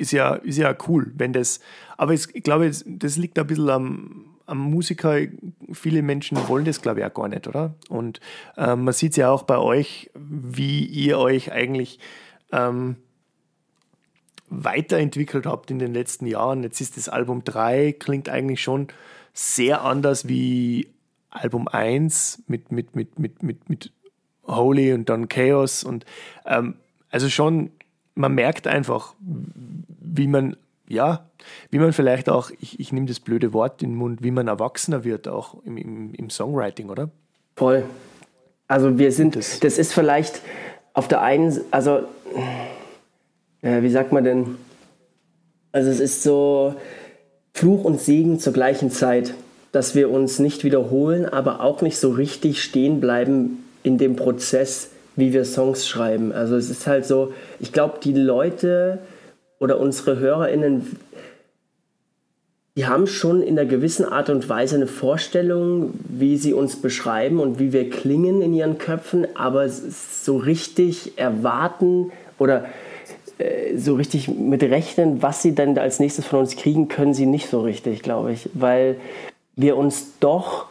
ist 0.00 0.12
ja, 0.12 0.34
ist 0.36 0.56
ja 0.56 0.74
cool, 0.88 1.12
wenn 1.16 1.34
das. 1.34 1.60
Aber 1.98 2.14
ich 2.14 2.26
glaube, 2.42 2.70
das 2.70 3.16
liegt 3.16 3.38
ein 3.38 3.46
bisschen 3.46 3.68
am, 3.68 4.24
am 4.46 4.58
Musiker. 4.58 5.18
Viele 5.72 6.00
Menschen 6.00 6.38
wollen 6.48 6.64
das, 6.64 6.80
glaube 6.80 7.00
ich, 7.00 7.06
auch 7.06 7.12
gar 7.12 7.28
nicht, 7.28 7.46
oder? 7.46 7.74
Und 7.90 8.18
ähm, 8.56 8.84
man 8.84 8.94
sieht 8.94 9.12
es 9.12 9.16
ja 9.18 9.30
auch 9.30 9.42
bei 9.42 9.58
euch, 9.58 10.10
wie 10.14 10.86
ihr 10.86 11.18
euch 11.18 11.52
eigentlich 11.52 11.98
ähm, 12.50 12.96
weiterentwickelt 14.48 15.44
habt 15.44 15.70
in 15.70 15.78
den 15.78 15.92
letzten 15.92 16.24
Jahren. 16.24 16.62
Jetzt 16.62 16.80
ist 16.80 16.96
das 16.96 17.10
Album 17.10 17.44
3, 17.44 17.92
klingt 17.92 18.30
eigentlich 18.30 18.62
schon 18.62 18.88
sehr 19.34 19.82
anders 19.82 20.28
wie 20.28 20.88
Album 21.30 21.68
1 21.68 22.44
mit, 22.46 22.72
mit, 22.72 22.94
mit, 22.94 23.18
mit, 23.18 23.42
mit, 23.42 23.68
mit 23.68 23.92
Holy 24.46 24.92
und 24.92 25.08
dann 25.08 25.28
Chaos 25.28 25.84
und 25.84 26.04
ähm, 26.46 26.74
also 27.10 27.28
schon 27.28 27.70
man 28.14 28.34
merkt 28.34 28.66
einfach, 28.66 29.14
wie 29.20 30.26
man, 30.26 30.56
ja, 30.88 31.26
wie 31.70 31.78
man 31.78 31.92
vielleicht 31.92 32.28
auch, 32.28 32.50
ich, 32.60 32.78
ich 32.78 32.92
nehme 32.92 33.06
das 33.06 33.20
blöde 33.20 33.52
Wort 33.52 33.82
in 33.82 33.90
den 33.90 33.96
Mund, 33.96 34.22
wie 34.22 34.30
man 34.30 34.48
erwachsener 34.48 35.04
wird, 35.04 35.28
auch 35.28 35.54
im, 35.64 35.76
im, 35.76 36.14
im 36.14 36.30
Songwriting, 36.30 36.90
oder? 36.90 37.10
Voll. 37.56 37.84
Also 38.68 38.98
wir 38.98 39.10
sind, 39.12 39.36
das, 39.36 39.60
das 39.60 39.78
ist 39.78 39.92
vielleicht 39.92 40.42
auf 40.92 41.08
der 41.08 41.22
einen, 41.22 41.58
also 41.70 42.00
äh, 43.62 43.82
wie 43.82 43.90
sagt 43.90 44.12
man 44.12 44.24
denn? 44.24 44.56
Also 45.72 45.90
es 45.90 46.00
ist 46.00 46.22
so 46.22 46.74
Fluch 47.54 47.84
und 47.84 48.00
Segen 48.00 48.38
zur 48.38 48.52
gleichen 48.52 48.90
Zeit, 48.90 49.34
dass 49.72 49.94
wir 49.94 50.10
uns 50.10 50.38
nicht 50.38 50.64
wiederholen, 50.64 51.26
aber 51.26 51.60
auch 51.60 51.82
nicht 51.82 51.98
so 51.98 52.10
richtig 52.10 52.62
stehen 52.62 53.00
bleiben 53.00 53.64
in 53.82 53.98
dem 53.98 54.16
Prozess, 54.16 54.90
wie 55.16 55.32
wir 55.32 55.44
Songs 55.44 55.86
schreiben. 55.86 56.32
Also 56.32 56.56
es 56.56 56.70
ist 56.70 56.86
halt 56.86 57.06
so, 57.06 57.32
ich 57.58 57.72
glaube, 57.72 57.98
die 58.02 58.12
Leute 58.12 58.98
oder 59.58 59.78
unsere 59.78 60.18
HörerInnen, 60.18 60.96
die 62.76 62.86
haben 62.86 63.06
schon 63.06 63.42
in 63.42 63.58
einer 63.58 63.68
gewissen 63.68 64.04
Art 64.04 64.30
und 64.30 64.48
Weise 64.48 64.76
eine 64.76 64.86
Vorstellung, 64.86 65.92
wie 66.08 66.36
sie 66.36 66.54
uns 66.54 66.76
beschreiben 66.76 67.40
und 67.40 67.58
wie 67.58 67.72
wir 67.72 67.90
klingen 67.90 68.42
in 68.42 68.54
ihren 68.54 68.78
Köpfen, 68.78 69.26
aber 69.34 69.68
so 69.68 70.36
richtig 70.36 71.18
erwarten 71.18 72.12
oder 72.38 72.64
äh, 73.38 73.76
so 73.76 73.96
richtig 73.96 74.28
mit 74.28 74.62
rechnen, 74.62 75.22
was 75.22 75.42
sie 75.42 75.54
dann 75.54 75.76
als 75.78 76.00
nächstes 76.00 76.26
von 76.26 76.40
uns 76.40 76.56
kriegen, 76.56 76.88
können 76.88 77.12
sie 77.12 77.26
nicht 77.26 77.50
so 77.50 77.60
richtig, 77.60 78.02
glaube 78.02 78.32
ich, 78.32 78.48
weil 78.54 78.96
wir 79.60 79.76
uns 79.76 80.18
doch 80.20 80.66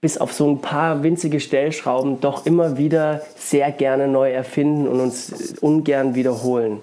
bis 0.00 0.18
auf 0.18 0.32
so 0.32 0.48
ein 0.50 0.60
paar 0.60 1.02
winzige 1.02 1.38
Stellschrauben 1.38 2.20
doch 2.20 2.44
immer 2.44 2.76
wieder 2.76 3.22
sehr 3.36 3.70
gerne 3.70 4.08
neu 4.08 4.32
erfinden 4.32 4.88
und 4.88 5.00
uns 5.00 5.54
ungern 5.60 6.14
wiederholen. 6.14 6.80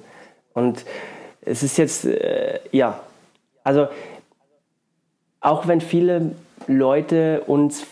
Und 0.53 0.85
es 1.41 1.63
ist 1.63 1.77
jetzt, 1.77 2.05
äh, 2.05 2.59
ja, 2.71 2.99
also 3.63 3.87
auch 5.41 5.67
wenn 5.67 5.81
viele 5.81 6.31
Leute 6.67 7.41
uns 7.47 7.85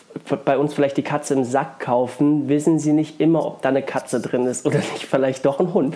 bei 0.45 0.57
uns 0.57 0.73
vielleicht 0.73 0.97
die 0.97 1.03
Katze 1.03 1.33
im 1.33 1.43
Sack 1.43 1.79
kaufen, 1.79 2.47
wissen 2.47 2.79
sie 2.79 2.93
nicht 2.93 3.19
immer, 3.19 3.45
ob 3.45 3.61
da 3.61 3.69
eine 3.69 3.81
Katze 3.81 4.21
drin 4.21 4.45
ist 4.45 4.65
oder 4.65 4.77
nicht 4.77 5.05
vielleicht 5.05 5.45
doch 5.45 5.59
ein 5.59 5.73
Hund. 5.73 5.95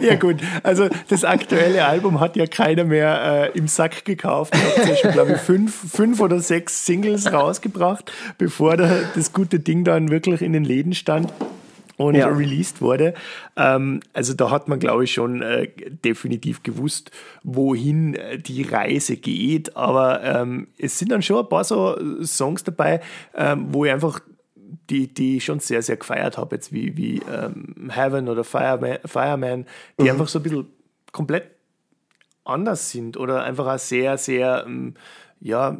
Ja 0.00 0.14
gut, 0.16 0.36
also 0.62 0.88
das 1.08 1.24
aktuelle 1.24 1.84
Album 1.84 2.20
hat 2.20 2.36
ja 2.36 2.46
keiner 2.46 2.84
mehr 2.84 3.52
äh, 3.54 3.58
im 3.58 3.68
Sack 3.68 4.04
gekauft. 4.04 4.54
Ihr 4.54 4.76
habt 4.76 4.88
ja 4.88 4.96
schon, 4.96 5.12
glaube 5.12 5.32
ich, 5.32 5.38
fünf, 5.38 5.74
fünf 5.92 6.20
oder 6.20 6.40
sechs 6.40 6.86
Singles 6.86 7.32
rausgebracht, 7.32 8.10
bevor 8.38 8.76
da 8.76 9.00
das 9.14 9.32
gute 9.32 9.60
Ding 9.60 9.84
dann 9.84 10.10
wirklich 10.10 10.42
in 10.42 10.52
den 10.52 10.64
Läden 10.64 10.94
stand 10.94 11.32
und 11.98 12.14
ja. 12.14 12.28
released 12.28 12.80
wurde. 12.80 13.12
Ähm, 13.56 14.00
also 14.14 14.32
da 14.32 14.50
hat 14.50 14.68
man, 14.68 14.78
glaube 14.78 15.04
ich, 15.04 15.12
schon 15.12 15.42
äh, 15.42 15.68
definitiv 16.04 16.62
gewusst, 16.62 17.10
wohin 17.42 18.14
äh, 18.14 18.38
die 18.38 18.62
Reise 18.62 19.16
geht. 19.16 19.76
Aber 19.76 20.22
ähm, 20.22 20.68
es 20.78 20.98
sind 20.98 21.12
dann 21.12 21.22
schon 21.22 21.38
ein 21.38 21.48
paar 21.48 21.64
so 21.64 21.98
Songs 22.22 22.64
dabei, 22.64 23.00
ähm, 23.36 23.66
wo 23.70 23.84
ich 23.84 23.92
einfach 23.92 24.20
die, 24.90 25.12
die 25.12 25.38
ich 25.38 25.44
schon 25.44 25.60
sehr, 25.60 25.82
sehr 25.82 25.96
gefeiert 25.96 26.38
habe, 26.38 26.56
jetzt 26.56 26.72
wie, 26.72 26.96
wie 26.96 27.20
ähm, 27.30 27.90
Heaven 27.90 28.28
oder 28.28 28.44
Fireman, 28.44 28.98
Fireman 29.04 29.66
die 29.98 30.04
mhm. 30.04 30.10
einfach 30.10 30.28
so 30.28 30.38
ein 30.38 30.42
bisschen 30.42 30.66
komplett 31.12 31.50
anders 32.44 32.90
sind 32.90 33.16
oder 33.16 33.44
einfach 33.44 33.66
auch 33.66 33.78
sehr, 33.78 34.16
sehr, 34.18 34.64
ähm, 34.66 34.94
ja, 35.40 35.78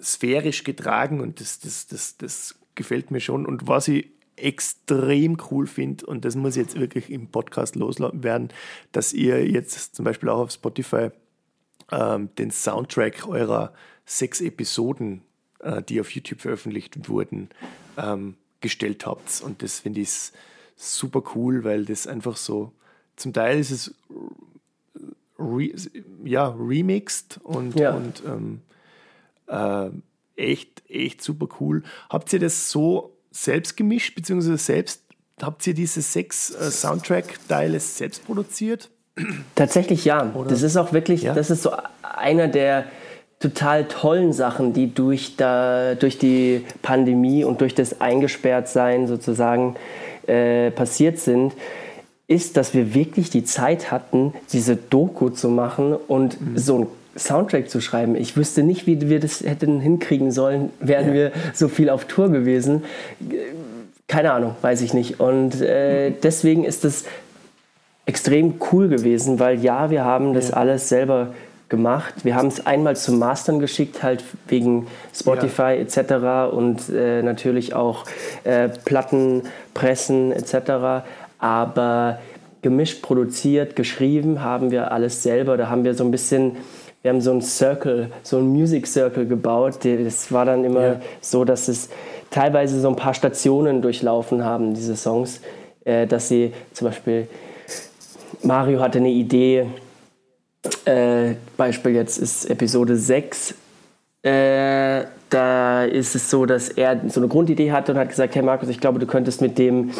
sphärisch 0.00 0.64
getragen 0.64 1.20
und 1.20 1.40
das, 1.40 1.60
das, 1.60 1.86
das, 1.86 2.16
das 2.18 2.54
gefällt 2.74 3.10
mir 3.10 3.20
schon. 3.20 3.46
Und 3.46 3.66
was 3.66 3.88
ich 3.88 4.10
extrem 4.36 5.38
cool 5.50 5.66
finde, 5.66 6.06
und 6.06 6.24
das 6.24 6.36
muss 6.36 6.56
jetzt 6.56 6.78
wirklich 6.78 7.10
im 7.10 7.28
Podcast 7.28 7.74
loswerden, 7.76 8.50
dass 8.92 9.12
ihr 9.12 9.48
jetzt 9.48 9.94
zum 9.94 10.04
Beispiel 10.04 10.28
auch 10.28 10.40
auf 10.40 10.50
Spotify 10.50 11.10
ähm, 11.90 12.28
den 12.36 12.50
Soundtrack 12.50 13.26
eurer 13.26 13.72
sechs 14.04 14.40
Episoden, 14.40 15.22
die 15.88 16.00
auf 16.00 16.10
YouTube 16.10 16.40
veröffentlicht 16.40 17.08
wurden, 17.08 17.48
ähm, 17.96 18.34
gestellt 18.60 19.06
habt. 19.06 19.40
Und 19.42 19.62
das 19.62 19.80
finde 19.80 20.00
ich 20.00 20.32
super 20.76 21.22
cool, 21.34 21.64
weil 21.64 21.84
das 21.84 22.06
einfach 22.06 22.36
so, 22.36 22.72
zum 23.16 23.32
Teil 23.32 23.58
ist 23.58 23.70
es 23.70 23.94
re, 25.38 25.70
ja, 26.24 26.48
remixed 26.48 27.40
und, 27.42 27.78
ja. 27.78 27.94
und 27.94 28.22
ähm, 28.26 28.60
äh, 29.46 29.90
echt, 30.36 30.82
echt 30.88 31.22
super 31.22 31.48
cool. 31.60 31.82
Habt 32.10 32.32
ihr 32.32 32.38
das 32.38 32.70
so 32.70 33.16
selbst 33.30 33.76
gemischt, 33.76 34.14
beziehungsweise 34.14 34.58
selbst, 34.58 35.02
habt 35.40 35.66
ihr 35.66 35.74
diese 35.74 36.02
sechs 36.02 36.50
äh, 36.50 36.70
Soundtrack-Teile 36.70 37.80
selbst 37.80 38.24
produziert? 38.24 38.90
Tatsächlich 39.54 40.04
ja. 40.04 40.32
Oder? 40.34 40.50
Das 40.50 40.62
ist 40.62 40.76
auch 40.76 40.92
wirklich, 40.92 41.22
ja? 41.22 41.34
das 41.34 41.50
ist 41.50 41.62
so 41.62 41.72
einer 42.02 42.48
der 42.48 42.86
total 43.40 43.84
tollen 43.84 44.32
Sachen, 44.32 44.72
die 44.72 44.92
durch, 44.92 45.36
da, 45.36 45.94
durch 45.94 46.18
die 46.18 46.64
Pandemie 46.82 47.44
und 47.44 47.60
durch 47.60 47.74
das 47.74 48.00
Eingesperrtsein 48.00 49.06
sozusagen 49.06 49.76
äh, 50.26 50.70
passiert 50.70 51.18
sind, 51.18 51.52
ist, 52.28 52.56
dass 52.56 52.74
wir 52.74 52.94
wirklich 52.94 53.30
die 53.30 53.44
Zeit 53.44 53.90
hatten, 53.90 54.32
diese 54.52 54.76
Doku 54.76 55.28
zu 55.28 55.48
machen 55.48 55.94
und 55.94 56.40
mhm. 56.40 56.58
so 56.58 56.78
ein 56.80 56.86
Soundtrack 57.16 57.70
zu 57.70 57.80
schreiben. 57.80 58.16
Ich 58.16 58.36
wüsste 58.36 58.62
nicht, 58.62 58.86
wie 58.86 59.08
wir 59.08 59.20
das 59.20 59.40
hätten 59.40 59.80
hinkriegen 59.80 60.32
sollen, 60.32 60.70
wären 60.80 61.08
ja. 61.08 61.14
wir 61.14 61.32
so 61.54 61.68
viel 61.68 61.88
auf 61.88 62.06
Tour 62.06 62.30
gewesen. 62.30 62.84
Keine 64.08 64.32
Ahnung, 64.32 64.54
weiß 64.60 64.82
ich 64.82 64.92
nicht. 64.92 65.20
Und 65.20 65.60
äh, 65.60 66.10
deswegen 66.22 66.64
ist 66.64 66.84
es 66.84 67.04
extrem 68.06 68.54
cool 68.72 68.88
gewesen, 68.88 69.38
weil 69.38 69.60
ja, 69.62 69.90
wir 69.90 70.04
haben 70.04 70.34
das 70.34 70.50
ja. 70.50 70.56
alles 70.56 70.88
selber 70.88 71.34
gemacht. 71.68 72.14
Wir 72.24 72.36
haben 72.36 72.48
es 72.48 72.66
einmal 72.66 72.96
zum 72.96 73.18
Mastern 73.18 73.58
geschickt, 73.58 74.02
halt 74.02 74.22
wegen 74.48 74.86
Spotify 75.14 75.62
ja. 75.62 75.74
etc. 75.74 76.54
und 76.54 76.88
äh, 76.88 77.22
natürlich 77.22 77.74
auch 77.74 78.04
äh, 78.44 78.68
Platten, 78.68 79.42
Pressen 79.74 80.32
etc. 80.32 81.04
Aber 81.38 82.18
gemischt, 82.62 83.02
produziert, 83.02 83.76
geschrieben 83.76 84.42
haben 84.42 84.70
wir 84.70 84.92
alles 84.92 85.22
selber. 85.22 85.56
Da 85.56 85.68
haben 85.68 85.84
wir 85.84 85.94
so 85.94 86.04
ein 86.04 86.10
bisschen 86.10 86.56
wir 87.06 87.12
haben 87.12 87.20
so 87.20 87.30
einen 87.30 87.42
Circle, 87.42 88.10
so 88.24 88.38
einen 88.38 88.48
Music 88.48 88.84
Circle 88.88 89.26
gebaut. 89.26 89.78
Das 89.84 90.32
war 90.32 90.44
dann 90.44 90.64
immer 90.64 90.82
ja. 90.82 91.00
so, 91.20 91.44
dass 91.44 91.68
es 91.68 91.88
teilweise 92.30 92.80
so 92.80 92.88
ein 92.88 92.96
paar 92.96 93.14
Stationen 93.14 93.80
durchlaufen 93.80 94.44
haben, 94.44 94.74
diese 94.74 94.96
Songs, 94.96 95.40
äh, 95.84 96.08
dass 96.08 96.26
sie 96.26 96.52
zum 96.72 96.88
Beispiel, 96.88 97.28
Mario 98.42 98.80
hatte 98.80 98.98
eine 98.98 99.10
Idee, 99.10 99.66
äh, 100.86 101.34
Beispiel 101.56 101.92
jetzt 101.92 102.18
ist 102.18 102.48
Episode 102.50 102.96
6, 102.96 103.54
äh, 104.22 105.04
da 105.30 105.84
ist 105.84 106.14
es 106.14 106.30
so, 106.30 106.46
dass 106.46 106.68
er 106.68 107.00
so 107.08 107.20
eine 107.20 107.28
Grundidee 107.28 107.72
hatte 107.72 107.92
und 107.92 107.98
hat 107.98 108.08
gesagt, 108.08 108.34
hey 108.34 108.42
Markus, 108.42 108.68
ich 108.68 108.80
glaube, 108.80 108.98
du 108.98 109.06
könntest 109.06 109.40
mit 109.40 109.58
dem, 109.58 109.92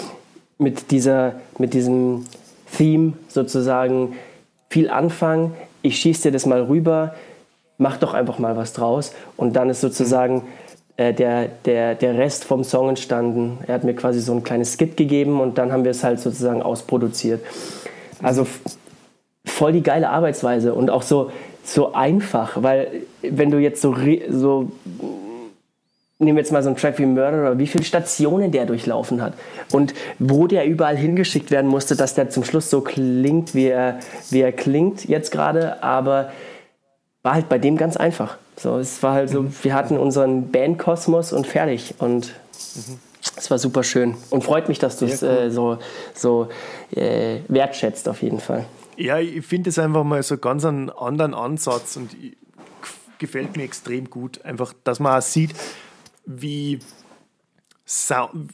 mit 0.59 0.91
dieser, 0.91 1.35
mit 1.59 1.75
diesem 1.75 2.25
Theme 2.77 3.15
sozusagen 3.29 4.17
viel 4.69 4.91
anfangen 4.91 5.53
ich 5.87 5.99
schieße 5.99 6.25
dir 6.25 6.33
das 6.33 6.47
mal 6.47 6.63
rüber, 6.63 7.15
mach 7.79 7.97
doch 7.97 8.13
einfach 8.13 8.39
mal 8.39 8.57
was 8.57 8.73
draus. 8.73 9.13
Und 9.37 9.55
dann 9.55 9.71
ist 9.71 9.81
sozusagen 9.81 10.43
äh, 10.97 11.15
der, 11.15 11.49
der, 11.65 11.95
der 11.95 12.19
Rest 12.19 12.45
vom 12.45 12.65
Song 12.65 12.89
entstanden. 12.89 13.59
Er 13.67 13.75
hat 13.75 13.85
mir 13.85 13.95
quasi 13.95 14.21
so 14.21 14.33
ein 14.33 14.43
kleines 14.43 14.77
Skit 14.77 14.97
gegeben 14.97 15.41
und 15.41 15.59
dann 15.59 15.73
haben 15.73 15.85
wir 15.85 15.93
es 15.93 16.03
halt 16.03 16.21
sozusagen 16.21 16.63
ausproduziert. 16.63 17.45
Also 18.23 18.47
voll 19.57 19.73
die 19.73 19.83
geile 19.83 20.11
Arbeitsweise 20.11 20.75
und 20.75 20.91
auch 20.91 21.03
so, 21.03 21.31
so 21.65 21.95
einfach, 21.95 22.63
weil 22.63 22.89
wenn 23.23 23.51
du 23.51 23.59
jetzt 23.59 23.81
so, 23.81 23.97
so 24.29 24.71
nehmen 26.19 26.37
wir 26.37 26.43
jetzt 26.43 26.53
mal 26.53 26.63
so 26.63 26.69
einen 26.69 26.77
Track 26.77 26.99
wie 26.99 27.07
Murderer, 27.07 27.59
wie 27.59 27.67
viele 27.67 27.85
Stationen 27.85 28.53
der 28.53 28.67
durchlaufen 28.67 29.23
hat 29.23 29.33
und 29.73 29.95
wo 30.19 30.47
der 30.47 30.67
überall 30.67 30.97
hingeschickt 30.97 31.51
werden 31.51 31.69
musste, 31.69 31.97
dass 31.97 32.15
der 32.15 32.29
zum 32.29 32.45
Schluss 32.45 32.69
so 32.69 32.83
klingt, 32.83 33.55
wie 33.55 33.69
er, 33.69 33.99
wie 34.29 34.43
er 34.43 34.53
klingt 34.53 35.09
jetzt 35.09 35.31
gerade, 35.31 35.83
aber 35.83 36.33
war 37.23 37.33
halt 37.33 37.49
bei 37.49 37.59
dem 37.59 37.79
ganz 37.79 37.97
einfach. 37.97 38.37
So, 38.59 38.77
es 38.77 39.03
war 39.03 39.15
halt 39.15 39.31
so, 39.31 39.43
mhm. 39.43 39.55
wir 39.63 39.75
hatten 39.75 39.97
unseren 39.97 40.51
Bandkosmos 40.51 41.33
und 41.33 41.47
fertig 41.47 41.95
und 41.99 42.35
mhm. 42.75 42.99
es 43.39 43.51
war 43.51 43.59
super 43.59 43.83
schön 43.83 44.17
und 44.29 44.45
freut 44.45 44.69
mich, 44.69 44.79
dass 44.79 44.99
du 44.99 45.07
es 45.07 45.23
äh, 45.23 45.51
so, 45.51 45.79
so 46.15 46.49
äh, 46.95 47.39
wertschätzt 47.49 48.07
auf 48.11 48.21
jeden 48.21 48.41
Fall. 48.41 48.67
Ja, 48.97 49.19
ich 49.19 49.45
finde 49.45 49.71
es 49.71 49.79
einfach 49.79 50.05
mal 50.05 50.23
so 50.23 50.39
ganz 50.39 50.65
einen 50.65 50.91
anderen 50.91 51.35
Ansatz 51.35 51.97
und 51.97 52.17
gefällt 53.19 53.57
mir 53.57 53.65
extrem 53.65 54.09
gut. 54.09 54.43
Einfach, 54.45 54.73
dass 54.85 55.01
man 55.01 55.19
auch 55.19 55.23
sieht, 55.23 55.55
wie, 56.25 56.79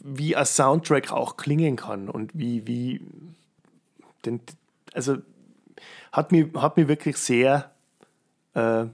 wie 0.03 0.35
ein 0.35 0.45
Soundtrack 0.45 1.11
auch 1.11 1.37
klingen 1.37 1.77
kann 1.77 2.09
und 2.09 2.31
wie, 2.33 2.67
wie 2.67 3.01
den, 4.25 4.41
also 4.93 5.17
hat 6.11 6.31
mich, 6.31 6.53
hat 6.55 6.77
mich 6.77 6.87
wirklich 6.87 7.17
sehr, 7.17 7.71
äh, 8.53 8.85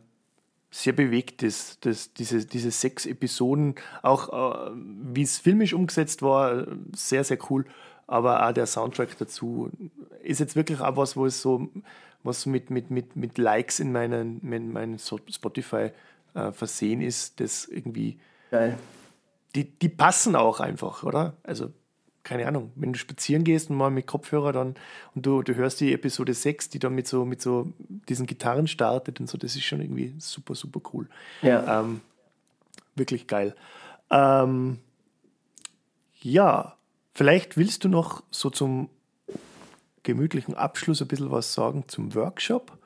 sehr 0.71 0.93
bewegt, 0.93 1.41
das, 1.41 1.79
das, 1.81 2.13
diese, 2.13 2.45
diese 2.45 2.69
sechs 2.69 3.07
Episoden, 3.07 3.75
auch 4.03 4.67
äh, 4.67 4.71
wie 4.75 5.23
es 5.23 5.39
filmisch 5.39 5.73
umgesetzt 5.73 6.21
war, 6.21 6.67
sehr, 6.95 7.23
sehr 7.23 7.39
cool, 7.49 7.65
aber 8.09 8.47
auch 8.47 8.51
der 8.51 8.65
Soundtrack 8.65 9.17
dazu 9.17 9.71
ist 10.23 10.39
jetzt 10.39 10.55
wirklich 10.55 10.81
auch 10.81 10.97
was, 10.97 11.15
wo 11.15 11.25
es 11.25 11.41
so, 11.41 11.69
was 12.23 12.45
mit, 12.45 12.69
mit, 12.69 12.91
mit, 12.91 13.15
mit 13.15 13.37
Likes 13.37 13.79
in 13.79 13.91
meinen, 13.91 14.41
in 14.41 14.71
meinen 14.71 14.99
Spotify 14.99 15.91
äh, 16.33 16.51
versehen 16.51 17.01
ist, 17.01 17.39
das 17.39 17.65
irgendwie 17.65 18.19
Geil. 18.51 18.77
Die, 19.55 19.65
die 19.65 19.89
passen 19.89 20.35
auch 20.35 20.59
einfach, 20.59 21.03
oder? 21.03 21.33
Also, 21.43 21.71
keine 22.23 22.47
Ahnung, 22.47 22.71
wenn 22.75 22.93
du 22.93 22.99
spazieren 22.99 23.43
gehst 23.43 23.69
und 23.69 23.77
mal 23.77 23.89
mit 23.89 24.05
Kopfhörer 24.05 24.51
dann 24.51 24.75
und 25.15 25.25
du, 25.25 25.41
du 25.41 25.55
hörst 25.55 25.79
die 25.79 25.93
Episode 25.93 26.33
6, 26.33 26.69
die 26.69 26.79
dann 26.79 26.93
mit 26.93 27.07
so, 27.07 27.25
mit 27.25 27.41
so 27.41 27.73
diesen 28.07 28.27
Gitarren 28.27 28.67
startet 28.67 29.19
und 29.19 29.27
so, 29.27 29.37
das 29.37 29.55
ist 29.55 29.63
schon 29.63 29.81
irgendwie 29.81 30.13
super, 30.19 30.53
super 30.53 30.81
cool. 30.93 31.07
Ja. 31.41 31.81
Ähm, 31.81 32.01
wirklich 32.95 33.25
geil. 33.25 33.55
Ähm, 34.11 34.79
ja, 36.21 36.75
vielleicht 37.13 37.57
willst 37.57 37.83
du 37.83 37.89
noch 37.89 38.23
so 38.31 38.49
zum 38.49 38.89
gemütlichen 40.03 40.55
Abschluss 40.55 41.01
ein 41.01 41.07
bisschen 41.07 41.31
was 41.31 41.53
sagen 41.53 41.85
zum 41.87 42.15
Workshop. 42.15 42.77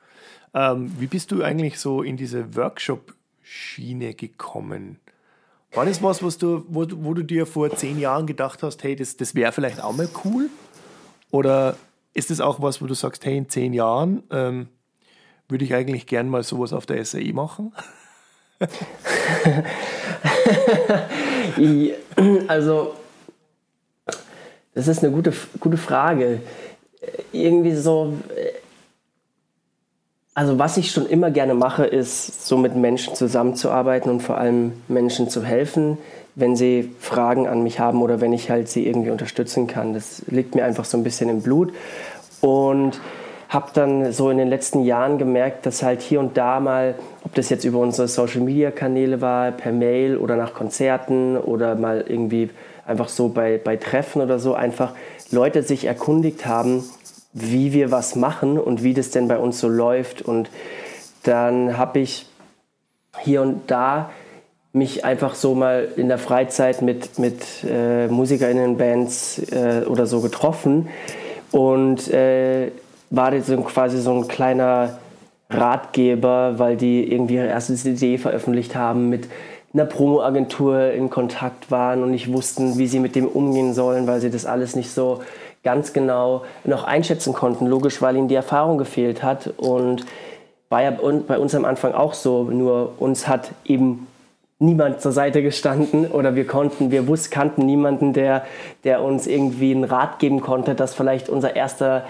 Ähm, 0.52 0.92
wie 0.98 1.06
bist 1.06 1.32
du 1.32 1.42
eigentlich 1.42 1.78
so 1.78 2.02
in 2.02 2.16
diese 2.16 2.54
Workshop-Schiene 2.54 4.14
gekommen? 4.14 5.00
War 5.72 5.86
das 5.86 6.02
was, 6.02 6.22
was 6.22 6.38
du, 6.38 6.64
wo, 6.68 6.86
wo 6.90 7.14
du 7.14 7.24
dir 7.24 7.46
vor 7.46 7.74
zehn 7.74 7.98
Jahren 7.98 8.26
gedacht 8.26 8.62
hast, 8.62 8.84
hey, 8.84 8.94
das, 8.94 9.16
das 9.16 9.34
wäre 9.34 9.50
vielleicht 9.50 9.82
auch 9.82 9.96
mal 9.96 10.08
cool? 10.24 10.48
Oder 11.30 11.76
ist 12.12 12.30
das 12.30 12.40
auch 12.40 12.62
was, 12.62 12.80
wo 12.80 12.86
du 12.86 12.94
sagst, 12.94 13.24
hey, 13.24 13.36
in 13.36 13.48
zehn 13.48 13.72
Jahren 13.72 14.22
ähm, 14.30 14.68
würde 15.48 15.64
ich 15.64 15.74
eigentlich 15.74 16.06
gern 16.06 16.28
mal 16.28 16.44
sowas 16.44 16.72
auf 16.72 16.86
der 16.86 17.04
SAE 17.04 17.32
machen? 17.32 17.74
also, 22.46 22.94
das 24.74 24.88
ist 24.88 25.02
eine 25.04 25.12
gute, 25.12 25.32
gute 25.60 25.76
Frage. 25.76 26.40
Irgendwie 27.32 27.74
so, 27.74 28.14
also 30.34 30.58
was 30.58 30.76
ich 30.76 30.90
schon 30.90 31.06
immer 31.06 31.30
gerne 31.30 31.54
mache, 31.54 31.84
ist 31.84 32.46
so 32.46 32.56
mit 32.56 32.74
Menschen 32.74 33.14
zusammenzuarbeiten 33.14 34.10
und 34.10 34.20
vor 34.20 34.38
allem 34.38 34.72
Menschen 34.88 35.28
zu 35.28 35.44
helfen, 35.44 35.98
wenn 36.34 36.56
sie 36.56 36.90
Fragen 36.98 37.46
an 37.46 37.62
mich 37.62 37.78
haben 37.78 38.02
oder 38.02 38.20
wenn 38.20 38.32
ich 38.32 38.50
halt 38.50 38.68
sie 38.68 38.86
irgendwie 38.86 39.10
unterstützen 39.10 39.68
kann. 39.68 39.94
Das 39.94 40.22
liegt 40.26 40.54
mir 40.56 40.64
einfach 40.64 40.84
so 40.84 40.96
ein 40.96 41.04
bisschen 41.04 41.30
im 41.30 41.42
Blut 41.42 41.72
und 42.40 43.00
habe 43.48 43.70
dann 43.72 44.12
so 44.12 44.30
in 44.30 44.38
den 44.38 44.48
letzten 44.48 44.82
Jahren 44.82 45.18
gemerkt, 45.18 45.64
dass 45.66 45.84
halt 45.84 46.02
hier 46.02 46.18
und 46.18 46.36
da 46.36 46.58
mal, 46.58 46.96
ob 47.22 47.34
das 47.34 47.50
jetzt 47.50 47.64
über 47.64 47.78
unsere 47.78 48.08
Social-Media-Kanäle 48.08 49.20
war, 49.20 49.52
per 49.52 49.70
Mail 49.70 50.16
oder 50.16 50.34
nach 50.34 50.54
Konzerten 50.54 51.36
oder 51.36 51.76
mal 51.76 52.04
irgendwie 52.08 52.50
einfach 52.86 53.08
so 53.08 53.28
bei, 53.28 53.58
bei 53.62 53.76
Treffen 53.76 54.22
oder 54.22 54.38
so, 54.38 54.54
einfach 54.54 54.92
Leute 55.30 55.62
sich 55.62 55.84
erkundigt 55.86 56.46
haben, 56.46 56.84
wie 57.32 57.72
wir 57.72 57.90
was 57.90 58.14
machen 58.14 58.58
und 58.58 58.82
wie 58.82 58.94
das 58.94 59.10
denn 59.10 59.28
bei 59.28 59.38
uns 59.38 59.58
so 59.58 59.68
läuft. 59.68 60.22
Und 60.22 60.50
dann 61.24 61.76
habe 61.76 61.98
ich 62.00 62.26
hier 63.20 63.42
und 63.42 63.70
da 63.70 64.10
mich 64.72 65.04
einfach 65.04 65.34
so 65.34 65.54
mal 65.54 65.88
in 65.96 66.08
der 66.08 66.18
Freizeit 66.18 66.82
mit, 66.82 67.18
mit 67.18 67.64
äh, 67.64 68.08
MusikerInnen-Bands 68.08 69.52
äh, 69.52 69.82
oder 69.86 70.06
so 70.06 70.20
getroffen 70.20 70.88
und 71.52 72.08
äh, 72.12 72.72
war 73.10 73.30
das 73.30 73.46
so 73.46 73.56
quasi 73.58 74.00
so 74.00 74.12
ein 74.12 74.26
kleiner 74.26 74.98
Ratgeber, 75.48 76.58
weil 76.58 76.76
die 76.76 77.12
irgendwie 77.12 77.36
ihre 77.36 77.46
erste 77.46 77.76
CD 77.76 78.18
veröffentlicht 78.18 78.74
haben, 78.74 79.08
mit 79.08 79.28
einer 79.74 79.84
Promo-Agentur 79.84 80.92
in 80.92 81.10
Kontakt 81.10 81.70
waren 81.70 82.02
und 82.02 82.12
nicht 82.12 82.32
wussten, 82.32 82.78
wie 82.78 82.86
sie 82.86 83.00
mit 83.00 83.16
dem 83.16 83.26
umgehen 83.26 83.74
sollen, 83.74 84.06
weil 84.06 84.20
sie 84.20 84.30
das 84.30 84.46
alles 84.46 84.76
nicht 84.76 84.92
so 84.92 85.20
ganz 85.64 85.92
genau 85.92 86.44
noch 86.62 86.84
einschätzen 86.84 87.32
konnten. 87.32 87.66
Logisch, 87.66 88.00
weil 88.00 88.16
ihnen 88.16 88.28
die 88.28 88.36
Erfahrung 88.36 88.78
gefehlt 88.78 89.22
hat 89.22 89.52
und 89.56 90.06
war 90.68 90.82
ja 90.82 90.90
bei 90.90 91.38
uns 91.38 91.54
am 91.54 91.64
Anfang 91.64 91.92
auch 91.92 92.14
so, 92.14 92.44
nur 92.44 92.92
uns 92.98 93.26
hat 93.26 93.50
eben 93.64 94.06
niemand 94.60 95.00
zur 95.00 95.12
Seite 95.12 95.42
gestanden 95.42 96.06
oder 96.06 96.36
wir 96.36 96.46
konnten, 96.46 96.90
wir 96.90 97.08
wussten, 97.08 97.32
kannten 97.32 97.66
niemanden, 97.66 98.12
der, 98.12 98.44
der 98.84 99.02
uns 99.02 99.26
irgendwie 99.26 99.74
einen 99.74 99.84
Rat 99.84 100.20
geben 100.20 100.40
konnte, 100.40 100.74
dass 100.74 100.94
vielleicht 100.94 101.28
unser 101.28 101.56
erster 101.56 102.04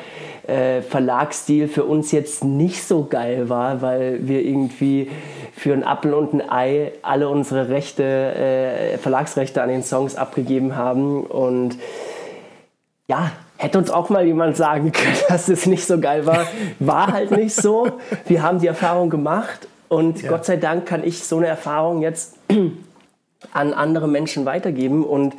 äh, 0.47 0.83
Verlagsstil 0.83 1.69
für 1.69 1.85
uns 1.85 2.13
jetzt 2.13 2.45
nicht 2.45 2.85
so 2.85 3.05
geil 3.05 3.49
war, 3.49 3.81
weil 3.81 4.29
wir 4.29 4.43
irgendwie 4.43 5.11
für 5.57 5.73
ein 5.73 5.85
Apfel 5.85 6.13
und 6.13 6.35
ein 6.35 6.51
Ei 6.51 6.93
alle 7.01 7.31
unsere 7.31 7.71
Rechte, 7.71 8.03
äh, 8.03 8.99
Verlagsrechte 8.99 9.63
an 9.63 9.71
den 9.71 9.83
Songs 9.83 10.17
abgegeben 10.17 10.77
haben 10.77 11.25
und 11.25 11.79
ja, 13.09 13.33
hätte 13.57 13.79
uns 13.79 13.91
auch 13.91 14.11
mal 14.11 14.27
jemand 14.27 14.57
sagen 14.57 14.93
können, 14.93 15.17
dass 15.29 15.49
es 15.49 15.65
nicht 15.65 15.87
so 15.87 15.99
geil 15.99 16.27
war. 16.27 16.47
War 16.79 17.11
halt 17.11 17.31
nicht 17.31 17.55
so. 17.57 17.93
Wir 18.27 18.43
haben 18.43 18.61
die 18.61 18.67
Erfahrung 18.67 19.09
gemacht 19.09 19.67
und 19.95 20.23
ja. 20.23 20.31
Gott 20.31 20.45
sei 20.45 20.57
Dank 20.57 20.87
kann 20.87 21.05
ich 21.05 21.25
so 21.25 21.37
eine 21.37 21.47
Erfahrung 21.47 22.03
jetzt 22.03 22.39
an 23.53 23.73
andere 23.73 24.09
Menschen 24.09 24.45
weitergeben 24.45 25.05
und 25.05 25.35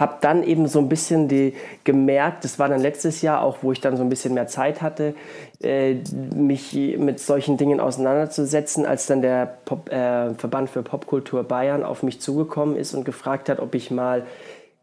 habe 0.00 0.16
dann 0.22 0.42
eben 0.42 0.66
so 0.66 0.78
ein 0.78 0.88
bisschen 0.88 1.28
die 1.28 1.54
gemerkt, 1.84 2.44
das 2.44 2.58
war 2.58 2.70
dann 2.70 2.80
letztes 2.80 3.20
Jahr 3.20 3.42
auch, 3.42 3.58
wo 3.60 3.70
ich 3.70 3.82
dann 3.82 3.98
so 3.98 4.02
ein 4.02 4.08
bisschen 4.08 4.32
mehr 4.32 4.46
Zeit 4.46 4.80
hatte, 4.80 5.14
äh, 5.62 5.96
mich 6.34 6.72
mit 6.96 7.20
solchen 7.20 7.58
Dingen 7.58 7.80
auseinanderzusetzen, 7.80 8.86
als 8.86 9.06
dann 9.06 9.20
der 9.20 9.58
Pop, 9.66 9.90
äh, 9.92 10.32
Verband 10.34 10.70
für 10.70 10.82
Popkultur 10.82 11.44
Bayern 11.44 11.84
auf 11.84 12.02
mich 12.02 12.18
zugekommen 12.18 12.76
ist 12.76 12.94
und 12.94 13.04
gefragt 13.04 13.50
hat, 13.50 13.60
ob 13.60 13.74
ich 13.74 13.90
mal 13.90 14.24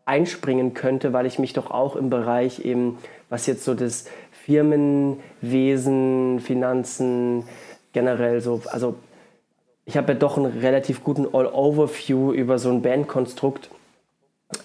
einspringen 0.05 0.75
könnte, 0.75 1.13
weil 1.13 1.25
ich 1.25 1.39
mich 1.39 1.53
doch 1.53 1.71
auch 1.71 1.95
im 1.95 2.11
Bereich 2.11 2.63
eben, 2.63 2.99
was 3.29 3.47
jetzt 3.47 3.65
so 3.65 3.73
das 3.73 4.05
Firmenwesen, 4.45 6.39
Finanzen, 6.41 7.43
generell 7.91 8.39
so, 8.39 8.61
also 8.67 8.95
ich 9.87 9.95
habe 9.95 10.11
ja 10.11 10.19
doch 10.19 10.37
einen 10.37 10.59
relativ 10.59 11.03
guten 11.03 11.25
All-Overview 11.33 12.33
über 12.33 12.59
so 12.59 12.69
ein 12.69 12.81
Bandkonstrukt. 12.81 13.69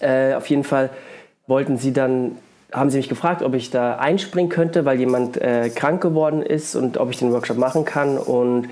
Äh, 0.01 0.33
auf 0.33 0.47
jeden 0.47 0.65
Fall 0.65 0.89
wollten 1.47 1.77
sie 1.77 1.93
dann, 1.93 2.37
haben 2.73 2.89
sie 2.89 2.97
mich 2.97 3.07
gefragt, 3.07 3.41
ob 3.41 3.53
ich 3.53 3.69
da 3.71 3.95
einspringen 3.95 4.49
könnte, 4.49 4.83
weil 4.83 4.99
jemand 4.99 5.41
äh, 5.41 5.69
krank 5.69 6.01
geworden 6.01 6.41
ist 6.41 6.75
und 6.75 6.97
ob 6.97 7.09
ich 7.09 7.19
den 7.19 7.31
Workshop 7.31 7.57
machen 7.57 7.85
kann. 7.85 8.17
Und 8.17 8.67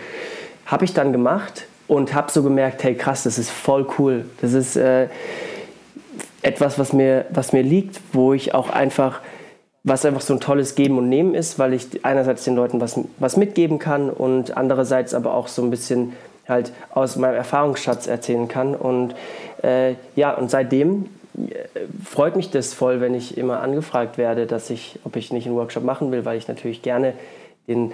habe 0.65 0.83
ich 0.83 0.93
dann 0.93 1.13
gemacht 1.13 1.67
und 1.87 2.13
habe 2.13 2.29
so 2.29 2.43
gemerkt, 2.43 2.83
hey 2.83 2.95
krass, 2.95 3.23
das 3.23 3.39
ist 3.39 3.49
voll 3.49 3.87
cool. 3.97 4.25
Das 4.41 4.51
ist 4.51 4.75
äh, 4.75 5.07
etwas, 6.41 6.77
was 6.77 6.91
mir, 6.91 7.27
was 7.29 7.53
mir 7.53 7.63
liegt, 7.63 8.01
wo 8.11 8.33
ich 8.33 8.53
auch 8.53 8.69
einfach 8.69 9.21
was 9.83 10.05
einfach 10.05 10.21
so 10.21 10.33
ein 10.33 10.39
tolles 10.39 10.75
Geben 10.75 10.99
und 10.99 11.09
Nehmen 11.09 11.33
ist, 11.33 11.57
weil 11.57 11.73
ich 11.73 12.05
einerseits 12.05 12.43
den 12.43 12.55
Leuten 12.55 12.79
was, 12.81 12.99
was 13.17 13.35
mitgeben 13.35 13.79
kann 13.79 14.11
und 14.11 14.55
andererseits 14.55 15.15
aber 15.15 15.33
auch 15.33 15.47
so 15.47 15.63
ein 15.63 15.71
bisschen 15.71 16.13
halt 16.51 16.71
aus 16.91 17.15
meinem 17.15 17.35
Erfahrungsschatz 17.35 18.05
erzählen 18.05 18.47
kann. 18.47 18.75
Und 18.75 19.15
äh, 19.63 19.95
ja, 20.15 20.33
und 20.33 20.51
seitdem 20.51 21.07
äh, 21.35 21.63
freut 22.05 22.35
mich 22.35 22.51
das 22.51 22.75
voll, 22.75 23.01
wenn 23.01 23.15
ich 23.15 23.37
immer 23.37 23.61
angefragt 23.61 24.19
werde, 24.19 24.45
dass 24.45 24.69
ich, 24.69 24.99
ob 25.03 25.15
ich 25.15 25.33
nicht 25.33 25.47
einen 25.47 25.55
Workshop 25.55 25.83
machen 25.83 26.11
will, 26.11 26.25
weil 26.25 26.37
ich 26.37 26.47
natürlich 26.47 26.83
gerne 26.83 27.13
den 27.67 27.91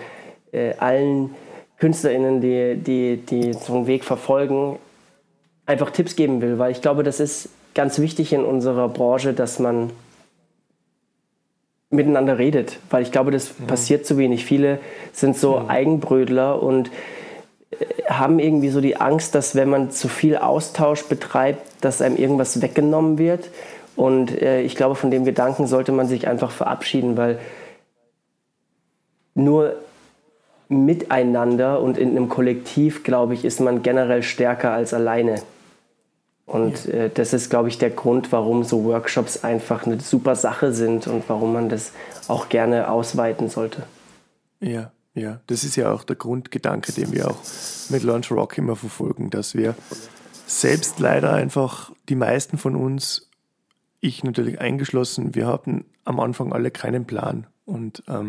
äh, 0.51 0.73
allen 0.79 1.33
KünstlerInnen, 1.79 2.41
die, 2.41 2.75
die, 2.75 3.17
die 3.17 3.53
so 3.53 3.75
einen 3.75 3.87
Weg 3.87 4.03
verfolgen, 4.03 4.79
einfach 5.65 5.91
Tipps 5.91 6.15
geben 6.15 6.41
will, 6.41 6.59
weil 6.59 6.71
ich 6.71 6.81
glaube, 6.81 7.03
das 7.03 7.19
ist 7.19 7.49
ganz 7.75 7.99
wichtig 7.99 8.33
in 8.33 8.43
unserer 8.43 8.89
Branche, 8.89 9.33
dass 9.33 9.59
man 9.59 9.91
miteinander 11.89 12.37
redet, 12.37 12.79
weil 12.89 13.03
ich 13.03 13.11
glaube, 13.11 13.31
das 13.31 13.59
mhm. 13.59 13.67
passiert 13.67 14.05
zu 14.05 14.17
wenig. 14.17 14.45
Viele 14.45 14.79
sind 15.13 15.37
so 15.37 15.59
mhm. 15.59 15.69
Eigenbrödler 15.69 16.61
und 16.61 16.89
haben 18.09 18.39
irgendwie 18.39 18.69
so 18.69 18.81
die 18.81 18.97
Angst, 18.97 19.35
dass 19.35 19.55
wenn 19.55 19.69
man 19.69 19.91
zu 19.91 20.07
viel 20.07 20.37
Austausch 20.37 21.03
betreibt, 21.03 21.61
dass 21.81 22.01
einem 22.01 22.17
irgendwas 22.17 22.61
weggenommen 22.61 23.17
wird. 23.17 23.49
Und 23.95 24.41
äh, 24.41 24.61
ich 24.61 24.75
glaube, 24.75 24.95
von 24.95 25.11
dem 25.11 25.25
Gedanken 25.25 25.67
sollte 25.67 25.91
man 25.91 26.07
sich 26.07 26.27
einfach 26.27 26.51
verabschieden, 26.51 27.17
weil 27.17 27.39
nur 29.33 29.75
miteinander 30.69 31.81
und 31.81 31.97
in 31.97 32.11
einem 32.11 32.29
Kollektiv, 32.29 33.03
glaube 33.03 33.33
ich, 33.33 33.45
ist 33.45 33.59
man 33.59 33.83
generell 33.83 34.23
stärker 34.23 34.71
als 34.71 34.93
alleine. 34.93 35.41
Und 36.45 36.85
ja. 36.85 36.93
äh, 36.93 37.09
das 37.13 37.33
ist, 37.33 37.49
glaube 37.49 37.69
ich, 37.69 37.77
der 37.77 37.89
Grund, 37.89 38.31
warum 38.31 38.63
so 38.63 38.85
Workshops 38.85 39.43
einfach 39.43 39.85
eine 39.85 39.99
super 39.99 40.35
Sache 40.35 40.71
sind 40.71 41.07
und 41.07 41.27
warum 41.27 41.53
man 41.53 41.69
das 41.69 41.91
auch 42.27 42.49
gerne 42.49 42.89
ausweiten 42.89 43.49
sollte. 43.49 43.83
Ja, 44.59 44.91
ja, 45.17 45.41
das 45.47 45.63
ist 45.63 45.75
ja 45.75 45.91
auch 45.91 46.03
der 46.03 46.15
Grundgedanke, 46.15 46.91
den 46.91 47.11
wir 47.11 47.31
auch 47.31 47.39
mit 47.89 48.03
Launch 48.03 48.31
Rock 48.31 48.57
immer 48.57 48.75
verfolgen, 48.75 49.29
dass 49.29 49.55
wir 49.55 49.75
selbst 50.45 50.99
leider 50.99 51.33
einfach 51.33 51.91
die 52.07 52.15
meisten 52.15 52.57
von 52.57 52.75
uns, 52.75 53.29
ich 53.99 54.23
natürlich 54.23 54.61
eingeschlossen, 54.61 55.35
wir 55.35 55.47
hatten 55.47 55.85
am 56.05 56.19
Anfang 56.19 56.53
alle 56.53 56.71
keinen 56.71 57.05
Plan. 57.05 57.47
Und 57.65 58.03
ähm, 58.07 58.27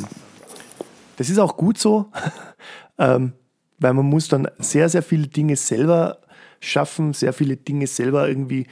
das 1.17 1.31
ist 1.31 1.39
auch 1.39 1.57
gut 1.57 1.79
so, 1.79 2.11
ähm, 2.99 3.33
weil 3.79 3.93
man 3.93 4.07
muss 4.07 4.29
dann 4.29 4.49
sehr, 4.59 4.89
sehr 4.89 5.03
viele 5.03 5.29
Dinge 5.29 5.57
selber 5.57 6.19
schaffen, 6.61 7.13
sehr 7.13 7.33
viele 7.33 7.57
Dinge 7.57 7.87
selber 7.87 8.29
irgendwie 8.29 8.67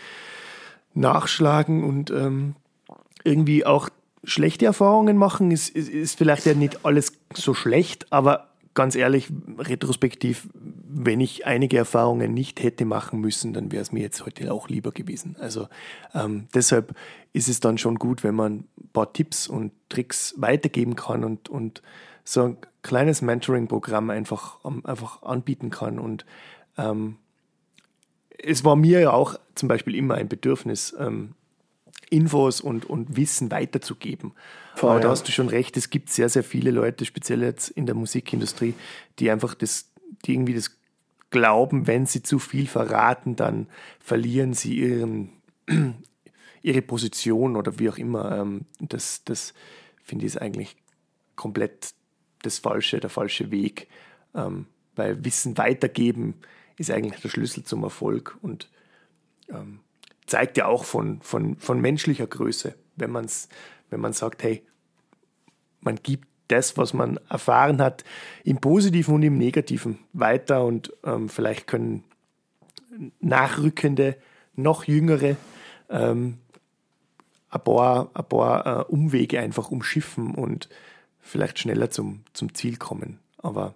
nachschlagen 0.95 1.85
und 1.85 2.11
ähm, 2.11 2.57
irgendwie 3.23 3.67
auch 3.67 3.91
schlechte 4.27 4.67
Erfahrungen 4.67 5.17
machen. 5.17 5.51
Ist, 5.51 5.71
ist, 5.71 5.89
ist 5.89 6.19
vielleicht 6.19 6.47
ja 6.47 6.55
nicht 6.55 6.85
alles 6.85 7.13
so 7.35 7.55
schlecht, 7.55 8.13
aber 8.13 8.49
ganz 8.75 8.95
ehrlich, 8.95 9.29
retrospektiv, 9.59 10.49
wenn 10.55 11.21
ich 11.21 11.47
einige 11.47 11.79
Erfahrungen 11.79 12.35
nicht 12.35 12.63
hätte 12.63 12.85
machen 12.85 13.21
müssen, 13.21 13.55
dann 13.55 13.73
wäre 13.73 13.83
es 13.83 13.91
mir 13.91 14.01
jetzt 14.01 14.25
heute 14.25 14.53
auch 14.53 14.69
lieber 14.69 14.93
gewesen. 14.93 15.37
Also 15.41 15.69
ähm, 16.15 16.47
deshalb 16.55 16.95
ist 17.33 17.49
es 17.49 17.59
dann 17.59 17.79
schon 17.79 17.97
gut, 17.97 18.23
wenn 18.23 18.35
man 18.35 18.65
ein 18.79 18.91
paar 18.93 19.13
Tipps 19.13 19.49
und 19.49 19.73
Tricks 19.89 20.35
weitergeben 20.37 20.95
kann 20.95 21.25
und, 21.25 21.49
und 21.49 21.83
so 22.23 22.43
ein 22.43 22.57
kleines 22.83 23.23
Mentoring-Programm 23.23 24.11
einfach, 24.11 24.59
einfach 24.85 25.23
anbieten 25.23 25.71
kann. 25.71 25.99
Und 25.99 26.27
ähm, 26.77 27.17
es 28.39 28.65
war 28.65 28.77
mir 28.77 29.01
ja 29.01 29.11
auch 29.13 29.39
zum 29.55 29.69
Beispiel 29.69 29.95
immer 29.95 30.15
ein 30.15 30.29
Bedürfnis, 30.29 30.95
ähm, 30.99 31.35
Infos 32.11 32.61
und, 32.61 32.85
und 32.85 33.17
Wissen 33.17 33.51
weiterzugeben. 33.51 34.33
Voll, 34.75 34.91
Aber 34.91 35.01
da 35.01 35.07
ja. 35.09 35.13
hast 35.13 35.27
du 35.27 35.33
schon 35.33 35.49
recht, 35.49 35.77
es 35.77 35.91
gibt 35.91 36.11
sehr, 36.11 36.29
sehr 36.29 36.45
viele 36.45 36.71
Leute, 36.71 37.05
speziell 37.05 37.43
jetzt 37.43 37.71
in 37.71 37.87
der 37.87 37.95
Musikindustrie, 37.95 38.75
die 39.19 39.31
einfach 39.31 39.55
das, 39.55 39.91
die 40.25 40.35
irgendwie 40.35 40.55
das 40.55 40.77
glauben, 41.31 41.87
wenn 41.87 42.07
sie 42.07 42.23
zu 42.23 42.39
viel 42.39 42.67
verraten, 42.67 43.37
dann 43.37 43.67
verlieren 43.99 44.55
sie 44.55 44.79
ihren, 44.79 45.31
ihre 46.63 46.83
Position 46.83 47.57
oder 47.57 47.79
wie 47.79 47.91
auch 47.91 47.99
immer. 47.99 48.39
Ähm, 48.39 48.67
das, 48.79 49.25
das 49.25 49.55
finde 50.03 50.25
ich 50.27 50.35
ist 50.35 50.41
eigentlich 50.41 50.77
komplett 51.35 51.95
das 52.43 52.59
falsche, 52.59 53.01
der 53.01 53.11
falsche 53.11 53.51
Weg. 53.51 53.89
Ähm, 54.35 54.67
weil 54.95 55.25
Wissen 55.25 55.59
weitergeben 55.59 56.35
ist 56.79 56.91
eigentlich 56.91 57.21
der 57.21 57.29
Schlüssel 57.29 57.65
zum 57.65 57.83
Erfolg 57.85 58.37
und 58.43 58.69
ähm, 59.49 59.81
zeigt 60.27 60.57
ja 60.57 60.67
auch 60.67 60.85
von, 60.85 61.21
von, 61.23 61.57
von 61.57 61.81
menschlicher 61.81 62.27
Größe, 62.27 62.75
wenn, 62.97 63.11
man's, 63.11 63.49
wenn 63.91 64.01
man 64.01 64.13
sagt, 64.13 64.43
hey, 64.43 64.63
man 65.81 65.97
gibt 66.03 66.27
das, 66.49 66.77
was 66.77 66.93
man 66.93 67.19
erfahren 67.29 67.81
hat, 67.81 68.05
im 68.45 68.59
Positiven 68.59 69.15
und 69.15 69.23
im 69.23 69.39
Negativen 69.39 69.99
weiter 70.13 70.65
und 70.65 70.93
ähm, 71.05 71.29
vielleicht 71.29 71.67
können 71.67 72.05
Nachrückende, 73.21 74.17
noch 74.55 74.85
Jüngere 74.85 75.37
ähm, 75.91 76.39
ein 77.51 77.61
paar, 77.61 78.11
ein 78.15 78.25
paar 78.25 78.67
äh, 78.67 78.85
Umwege 78.85 79.41
einfach 79.41 79.71
umschiffen 79.71 80.35
und 80.35 80.69
vielleicht 81.21 81.59
schneller 81.59 81.91
zum, 81.91 82.25
zum 82.33 82.55
Ziel 82.55 82.77
kommen. 82.77 83.19
Aber 83.39 83.75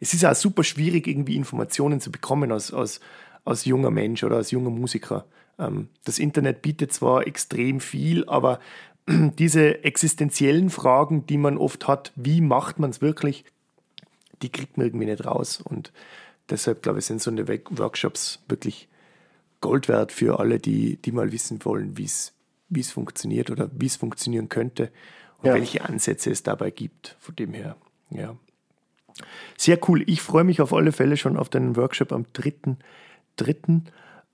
es 0.00 0.14
ist 0.14 0.24
auch 0.24 0.34
super 0.34 0.64
schwierig, 0.64 1.06
irgendwie 1.06 1.36
Informationen 1.36 2.00
zu 2.00 2.10
bekommen 2.10 2.52
als, 2.52 2.72
als, 2.72 3.00
als 3.44 3.64
junger 3.64 3.90
Mensch 3.90 4.24
oder 4.24 4.36
als 4.36 4.50
junger 4.50 4.70
Musiker. 4.70 5.26
Ähm, 5.58 5.88
das 6.04 6.18
Internet 6.18 6.62
bietet 6.62 6.92
zwar 6.92 7.26
extrem 7.26 7.80
viel, 7.80 8.24
aber 8.26 8.60
diese 9.08 9.84
existenziellen 9.84 10.70
Fragen, 10.70 11.26
die 11.26 11.38
man 11.38 11.58
oft 11.58 11.86
hat, 11.86 12.12
wie 12.16 12.40
macht 12.40 12.78
man 12.78 12.90
es 12.90 13.00
wirklich, 13.00 13.44
die 14.42 14.50
kriegt 14.50 14.76
man 14.76 14.86
irgendwie 14.86 15.06
nicht 15.06 15.24
raus. 15.24 15.60
Und 15.60 15.92
deshalb, 16.50 16.82
glaube 16.82 16.98
ich, 16.98 17.06
sind 17.06 17.22
so 17.22 17.30
eine 17.30 17.46
Workshops 17.48 18.42
wirklich 18.48 18.88
Gold 19.60 19.88
wert 19.88 20.12
für 20.12 20.38
alle, 20.38 20.58
die, 20.58 20.96
die 20.96 21.12
mal 21.12 21.32
wissen 21.32 21.64
wollen, 21.64 21.96
wie 21.96 22.04
es 22.04 22.90
funktioniert 22.90 23.50
oder 23.50 23.70
wie 23.72 23.86
es 23.86 23.96
funktionieren 23.96 24.48
könnte 24.48 24.90
und 25.38 25.46
ja. 25.46 25.54
welche 25.54 25.84
Ansätze 25.84 26.30
es 26.30 26.42
dabei 26.42 26.70
gibt. 26.70 27.16
Von 27.18 27.36
dem 27.36 27.54
her, 27.54 27.76
ja. 28.10 28.36
Sehr 29.56 29.78
cool. 29.88 30.02
Ich 30.06 30.20
freue 30.22 30.44
mich 30.44 30.60
auf 30.60 30.72
alle 30.72 30.92
Fälle 30.92 31.16
schon 31.16 31.36
auf 31.36 31.48
den 31.48 31.76
Workshop 31.76 32.12
am 32.12 32.26
3.3. 32.34 33.82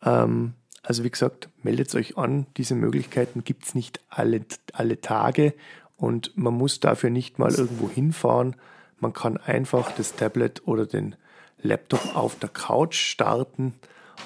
Ähm, 0.03 0.55
also 0.83 1.05
wie 1.05 1.11
gesagt, 1.11 1.49
meldet 1.63 1.95
euch 1.95 2.17
an. 2.17 2.47
Diese 2.57 2.75
Möglichkeiten 2.75 3.45
gibt 3.45 3.65
es 3.65 3.75
nicht 3.75 4.01
alle, 4.09 4.41
alle 4.73 5.01
Tage 5.01 5.55
und 5.97 6.37
man 6.37 6.55
muss 6.55 6.81
dafür 6.81 7.11
nicht 7.11 7.39
mal 7.39 7.53
irgendwo 7.53 7.89
hinfahren. 7.91 8.57
Man 8.99 9.13
kann 9.13 9.37
einfach 9.37 9.93
das 9.93 10.15
Tablet 10.15 10.67
oder 10.67 10.87
den 10.87 11.17
Laptop 11.63 12.17
auf 12.17 12.39
der 12.39 12.49
Couch 12.49 12.97
starten 12.97 13.75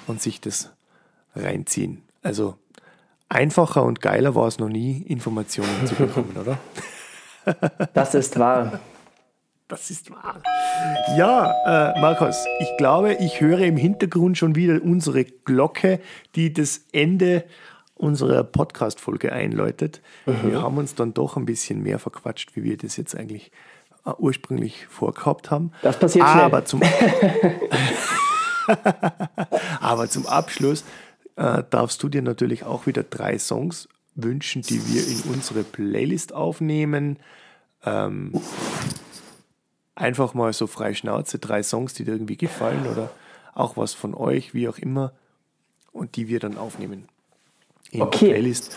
und 0.06 0.22
sich 0.22 0.40
das 0.40 0.70
reinziehen. 1.34 2.02
Also 2.22 2.56
einfacher 3.28 3.82
und 3.82 4.00
geiler 4.00 4.34
war 4.34 4.46
es 4.46 4.58
noch 4.58 4.68
nie, 4.68 5.02
Informationen 5.02 5.86
zu 5.86 5.94
bekommen, 5.96 6.36
oder? 6.40 6.58
Das 7.92 8.14
ist 8.14 8.38
wahr. 8.38 8.80
Das 9.74 9.90
ist 9.90 10.08
wahr. 10.08 10.40
Ja, 11.16 11.94
äh, 11.96 12.00
Markus, 12.00 12.44
ich 12.60 12.68
glaube, 12.78 13.14
ich 13.14 13.40
höre 13.40 13.58
im 13.58 13.76
Hintergrund 13.76 14.38
schon 14.38 14.54
wieder 14.54 14.80
unsere 14.80 15.24
Glocke, 15.24 15.98
die 16.36 16.52
das 16.52 16.82
Ende 16.92 17.42
unserer 17.96 18.44
Podcast-Folge 18.44 19.32
einläutet. 19.32 20.00
Mhm. 20.26 20.52
Wir 20.52 20.62
haben 20.62 20.78
uns 20.78 20.94
dann 20.94 21.12
doch 21.12 21.36
ein 21.36 21.44
bisschen 21.44 21.82
mehr 21.82 21.98
verquatscht, 21.98 22.54
wie 22.54 22.62
wir 22.62 22.76
das 22.76 22.96
jetzt 22.96 23.16
eigentlich 23.16 23.50
äh, 24.06 24.12
ursprünglich 24.16 24.86
vorgehabt 24.86 25.50
haben. 25.50 25.72
Das 25.82 25.98
passiert 25.98 26.24
Aber 26.24 26.64
zum, 26.64 26.80
Aber 29.80 30.08
zum 30.08 30.26
Abschluss 30.26 30.84
äh, 31.34 31.64
darfst 31.68 32.00
du 32.00 32.08
dir 32.08 32.22
natürlich 32.22 32.62
auch 32.62 32.86
wieder 32.86 33.02
drei 33.02 33.40
Songs 33.40 33.88
wünschen, 34.14 34.62
die 34.62 34.80
wir 34.86 35.04
in 35.04 35.32
unsere 35.32 35.64
Playlist 35.64 36.32
aufnehmen. 36.32 37.18
Ähm, 37.84 38.40
einfach 39.94 40.34
mal 40.34 40.52
so 40.52 40.66
frei 40.66 40.94
Schnauze, 40.94 41.38
drei 41.38 41.62
Songs, 41.62 41.94
die 41.94 42.04
dir 42.04 42.12
irgendwie 42.12 42.36
gefallen 42.36 42.86
oder 42.90 43.10
auch 43.54 43.76
was 43.76 43.94
von 43.94 44.14
euch, 44.14 44.54
wie 44.54 44.68
auch 44.68 44.78
immer, 44.78 45.12
und 45.92 46.16
die 46.16 46.28
wir 46.28 46.40
dann 46.40 46.58
aufnehmen. 46.58 47.08
In 47.90 48.02
okay. 48.02 48.26
der 48.26 48.32
Playlist. 48.34 48.76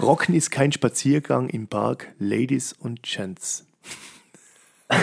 Rocken 0.00 0.34
ist 0.34 0.50
kein 0.50 0.72
Spaziergang 0.72 1.48
im 1.48 1.66
Park, 1.66 2.08
Ladies 2.18 2.72
und 2.72 3.02
Gents. 3.02 3.64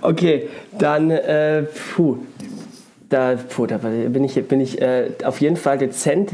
okay, 0.00 0.48
dann, 0.78 1.10
äh, 1.10 1.64
puh, 1.94 2.18
da, 3.08 3.36
puh, 3.36 3.66
da 3.66 3.78
bin 3.78 4.24
ich, 4.24 4.34
bin 4.48 4.60
ich 4.60 4.80
äh, 4.80 5.12
auf 5.24 5.40
jeden 5.40 5.56
Fall 5.56 5.78
dezent 5.78 6.32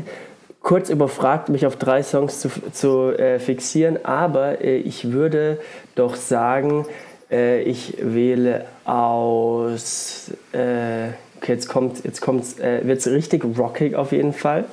kurz 0.64 0.88
überfragt, 0.88 1.50
mich 1.50 1.66
auf 1.66 1.76
drei 1.76 2.02
Songs 2.02 2.40
zu, 2.40 2.48
zu 2.72 3.10
äh, 3.12 3.38
fixieren, 3.38 4.04
aber 4.04 4.62
äh, 4.64 4.78
ich 4.78 5.12
würde 5.12 5.60
doch 5.94 6.16
sagen, 6.16 6.86
äh, 7.30 7.62
ich 7.62 7.96
wähle 8.00 8.66
aus. 8.84 10.30
Äh, 10.52 11.08
okay, 11.36 11.52
jetzt 11.52 11.68
kommt, 11.68 12.04
jetzt 12.04 12.20
kommt's, 12.20 12.58
äh, 12.58 12.80
wird's 12.84 13.06
richtig 13.06 13.44
rockig 13.58 13.94
auf 13.94 14.12
jeden 14.12 14.32
Fall. 14.32 14.64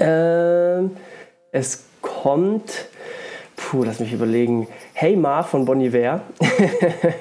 Ähm, 0.00 0.96
es 1.52 1.84
kommt. 2.00 2.86
Puh, 3.56 3.84
lass 3.84 4.00
mich 4.00 4.12
überlegen. 4.12 4.68
Hey 4.94 5.16
Ma 5.16 5.42
von 5.42 5.64
Bon 5.64 5.80
Iver. 5.80 6.22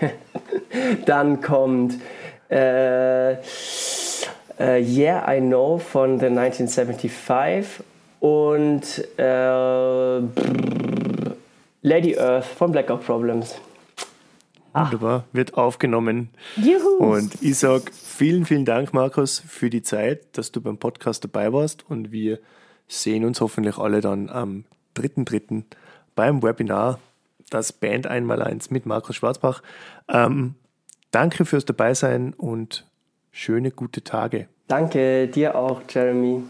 Dann 1.05 1.41
kommt. 1.41 1.95
Äh, 2.49 3.37
Uh, 4.59 4.81
yeah, 4.81 5.23
I 5.23 5.39
Know 5.39 5.77
von 5.77 6.19
The 6.19 6.25
1975 6.25 7.83
und 8.21 8.81
uh, 9.19 10.21
Lady 11.87 12.17
Earth 12.17 12.43
von 12.43 12.73
Blackout 12.73 13.05
Problems. 13.05 13.55
Wunderbar, 14.73 15.23
wird 15.31 15.53
aufgenommen. 15.53 16.29
Juhu. 16.57 16.97
Und 16.97 17.41
ich 17.41 17.57
sage 17.57 17.85
vielen, 17.93 18.45
vielen 18.45 18.65
Dank, 18.65 18.93
Markus, 18.93 19.39
für 19.39 19.69
die 19.69 19.81
Zeit, 19.81 20.37
dass 20.37 20.51
du 20.51 20.59
beim 20.59 20.77
Podcast 20.77 21.23
dabei 21.23 21.53
warst. 21.53 21.89
Und 21.89 22.11
wir 22.11 22.39
sehen 22.89 23.23
uns 23.23 23.39
hoffentlich 23.39 23.77
alle 23.77 24.01
dann 24.01 24.29
am 24.29 24.65
3.3. 24.97 25.63
beim 26.13 26.43
Webinar, 26.43 26.99
das 27.49 27.71
Band 27.71 28.05
einmal 28.05 28.41
eins 28.41 28.69
mit 28.69 28.85
Markus 28.85 29.15
Schwarzbach. 29.15 29.63
Ähm, 30.09 30.55
danke 31.11 31.45
fürs 31.45 31.63
Dabeisein 31.63 32.33
und 32.33 32.85
schöne, 33.31 33.71
gute 33.71 34.03
Tage. 34.03 34.49
Danke, 34.67 35.29
dir 35.29 35.55
auch, 35.55 35.81
Jeremy. 35.89 36.43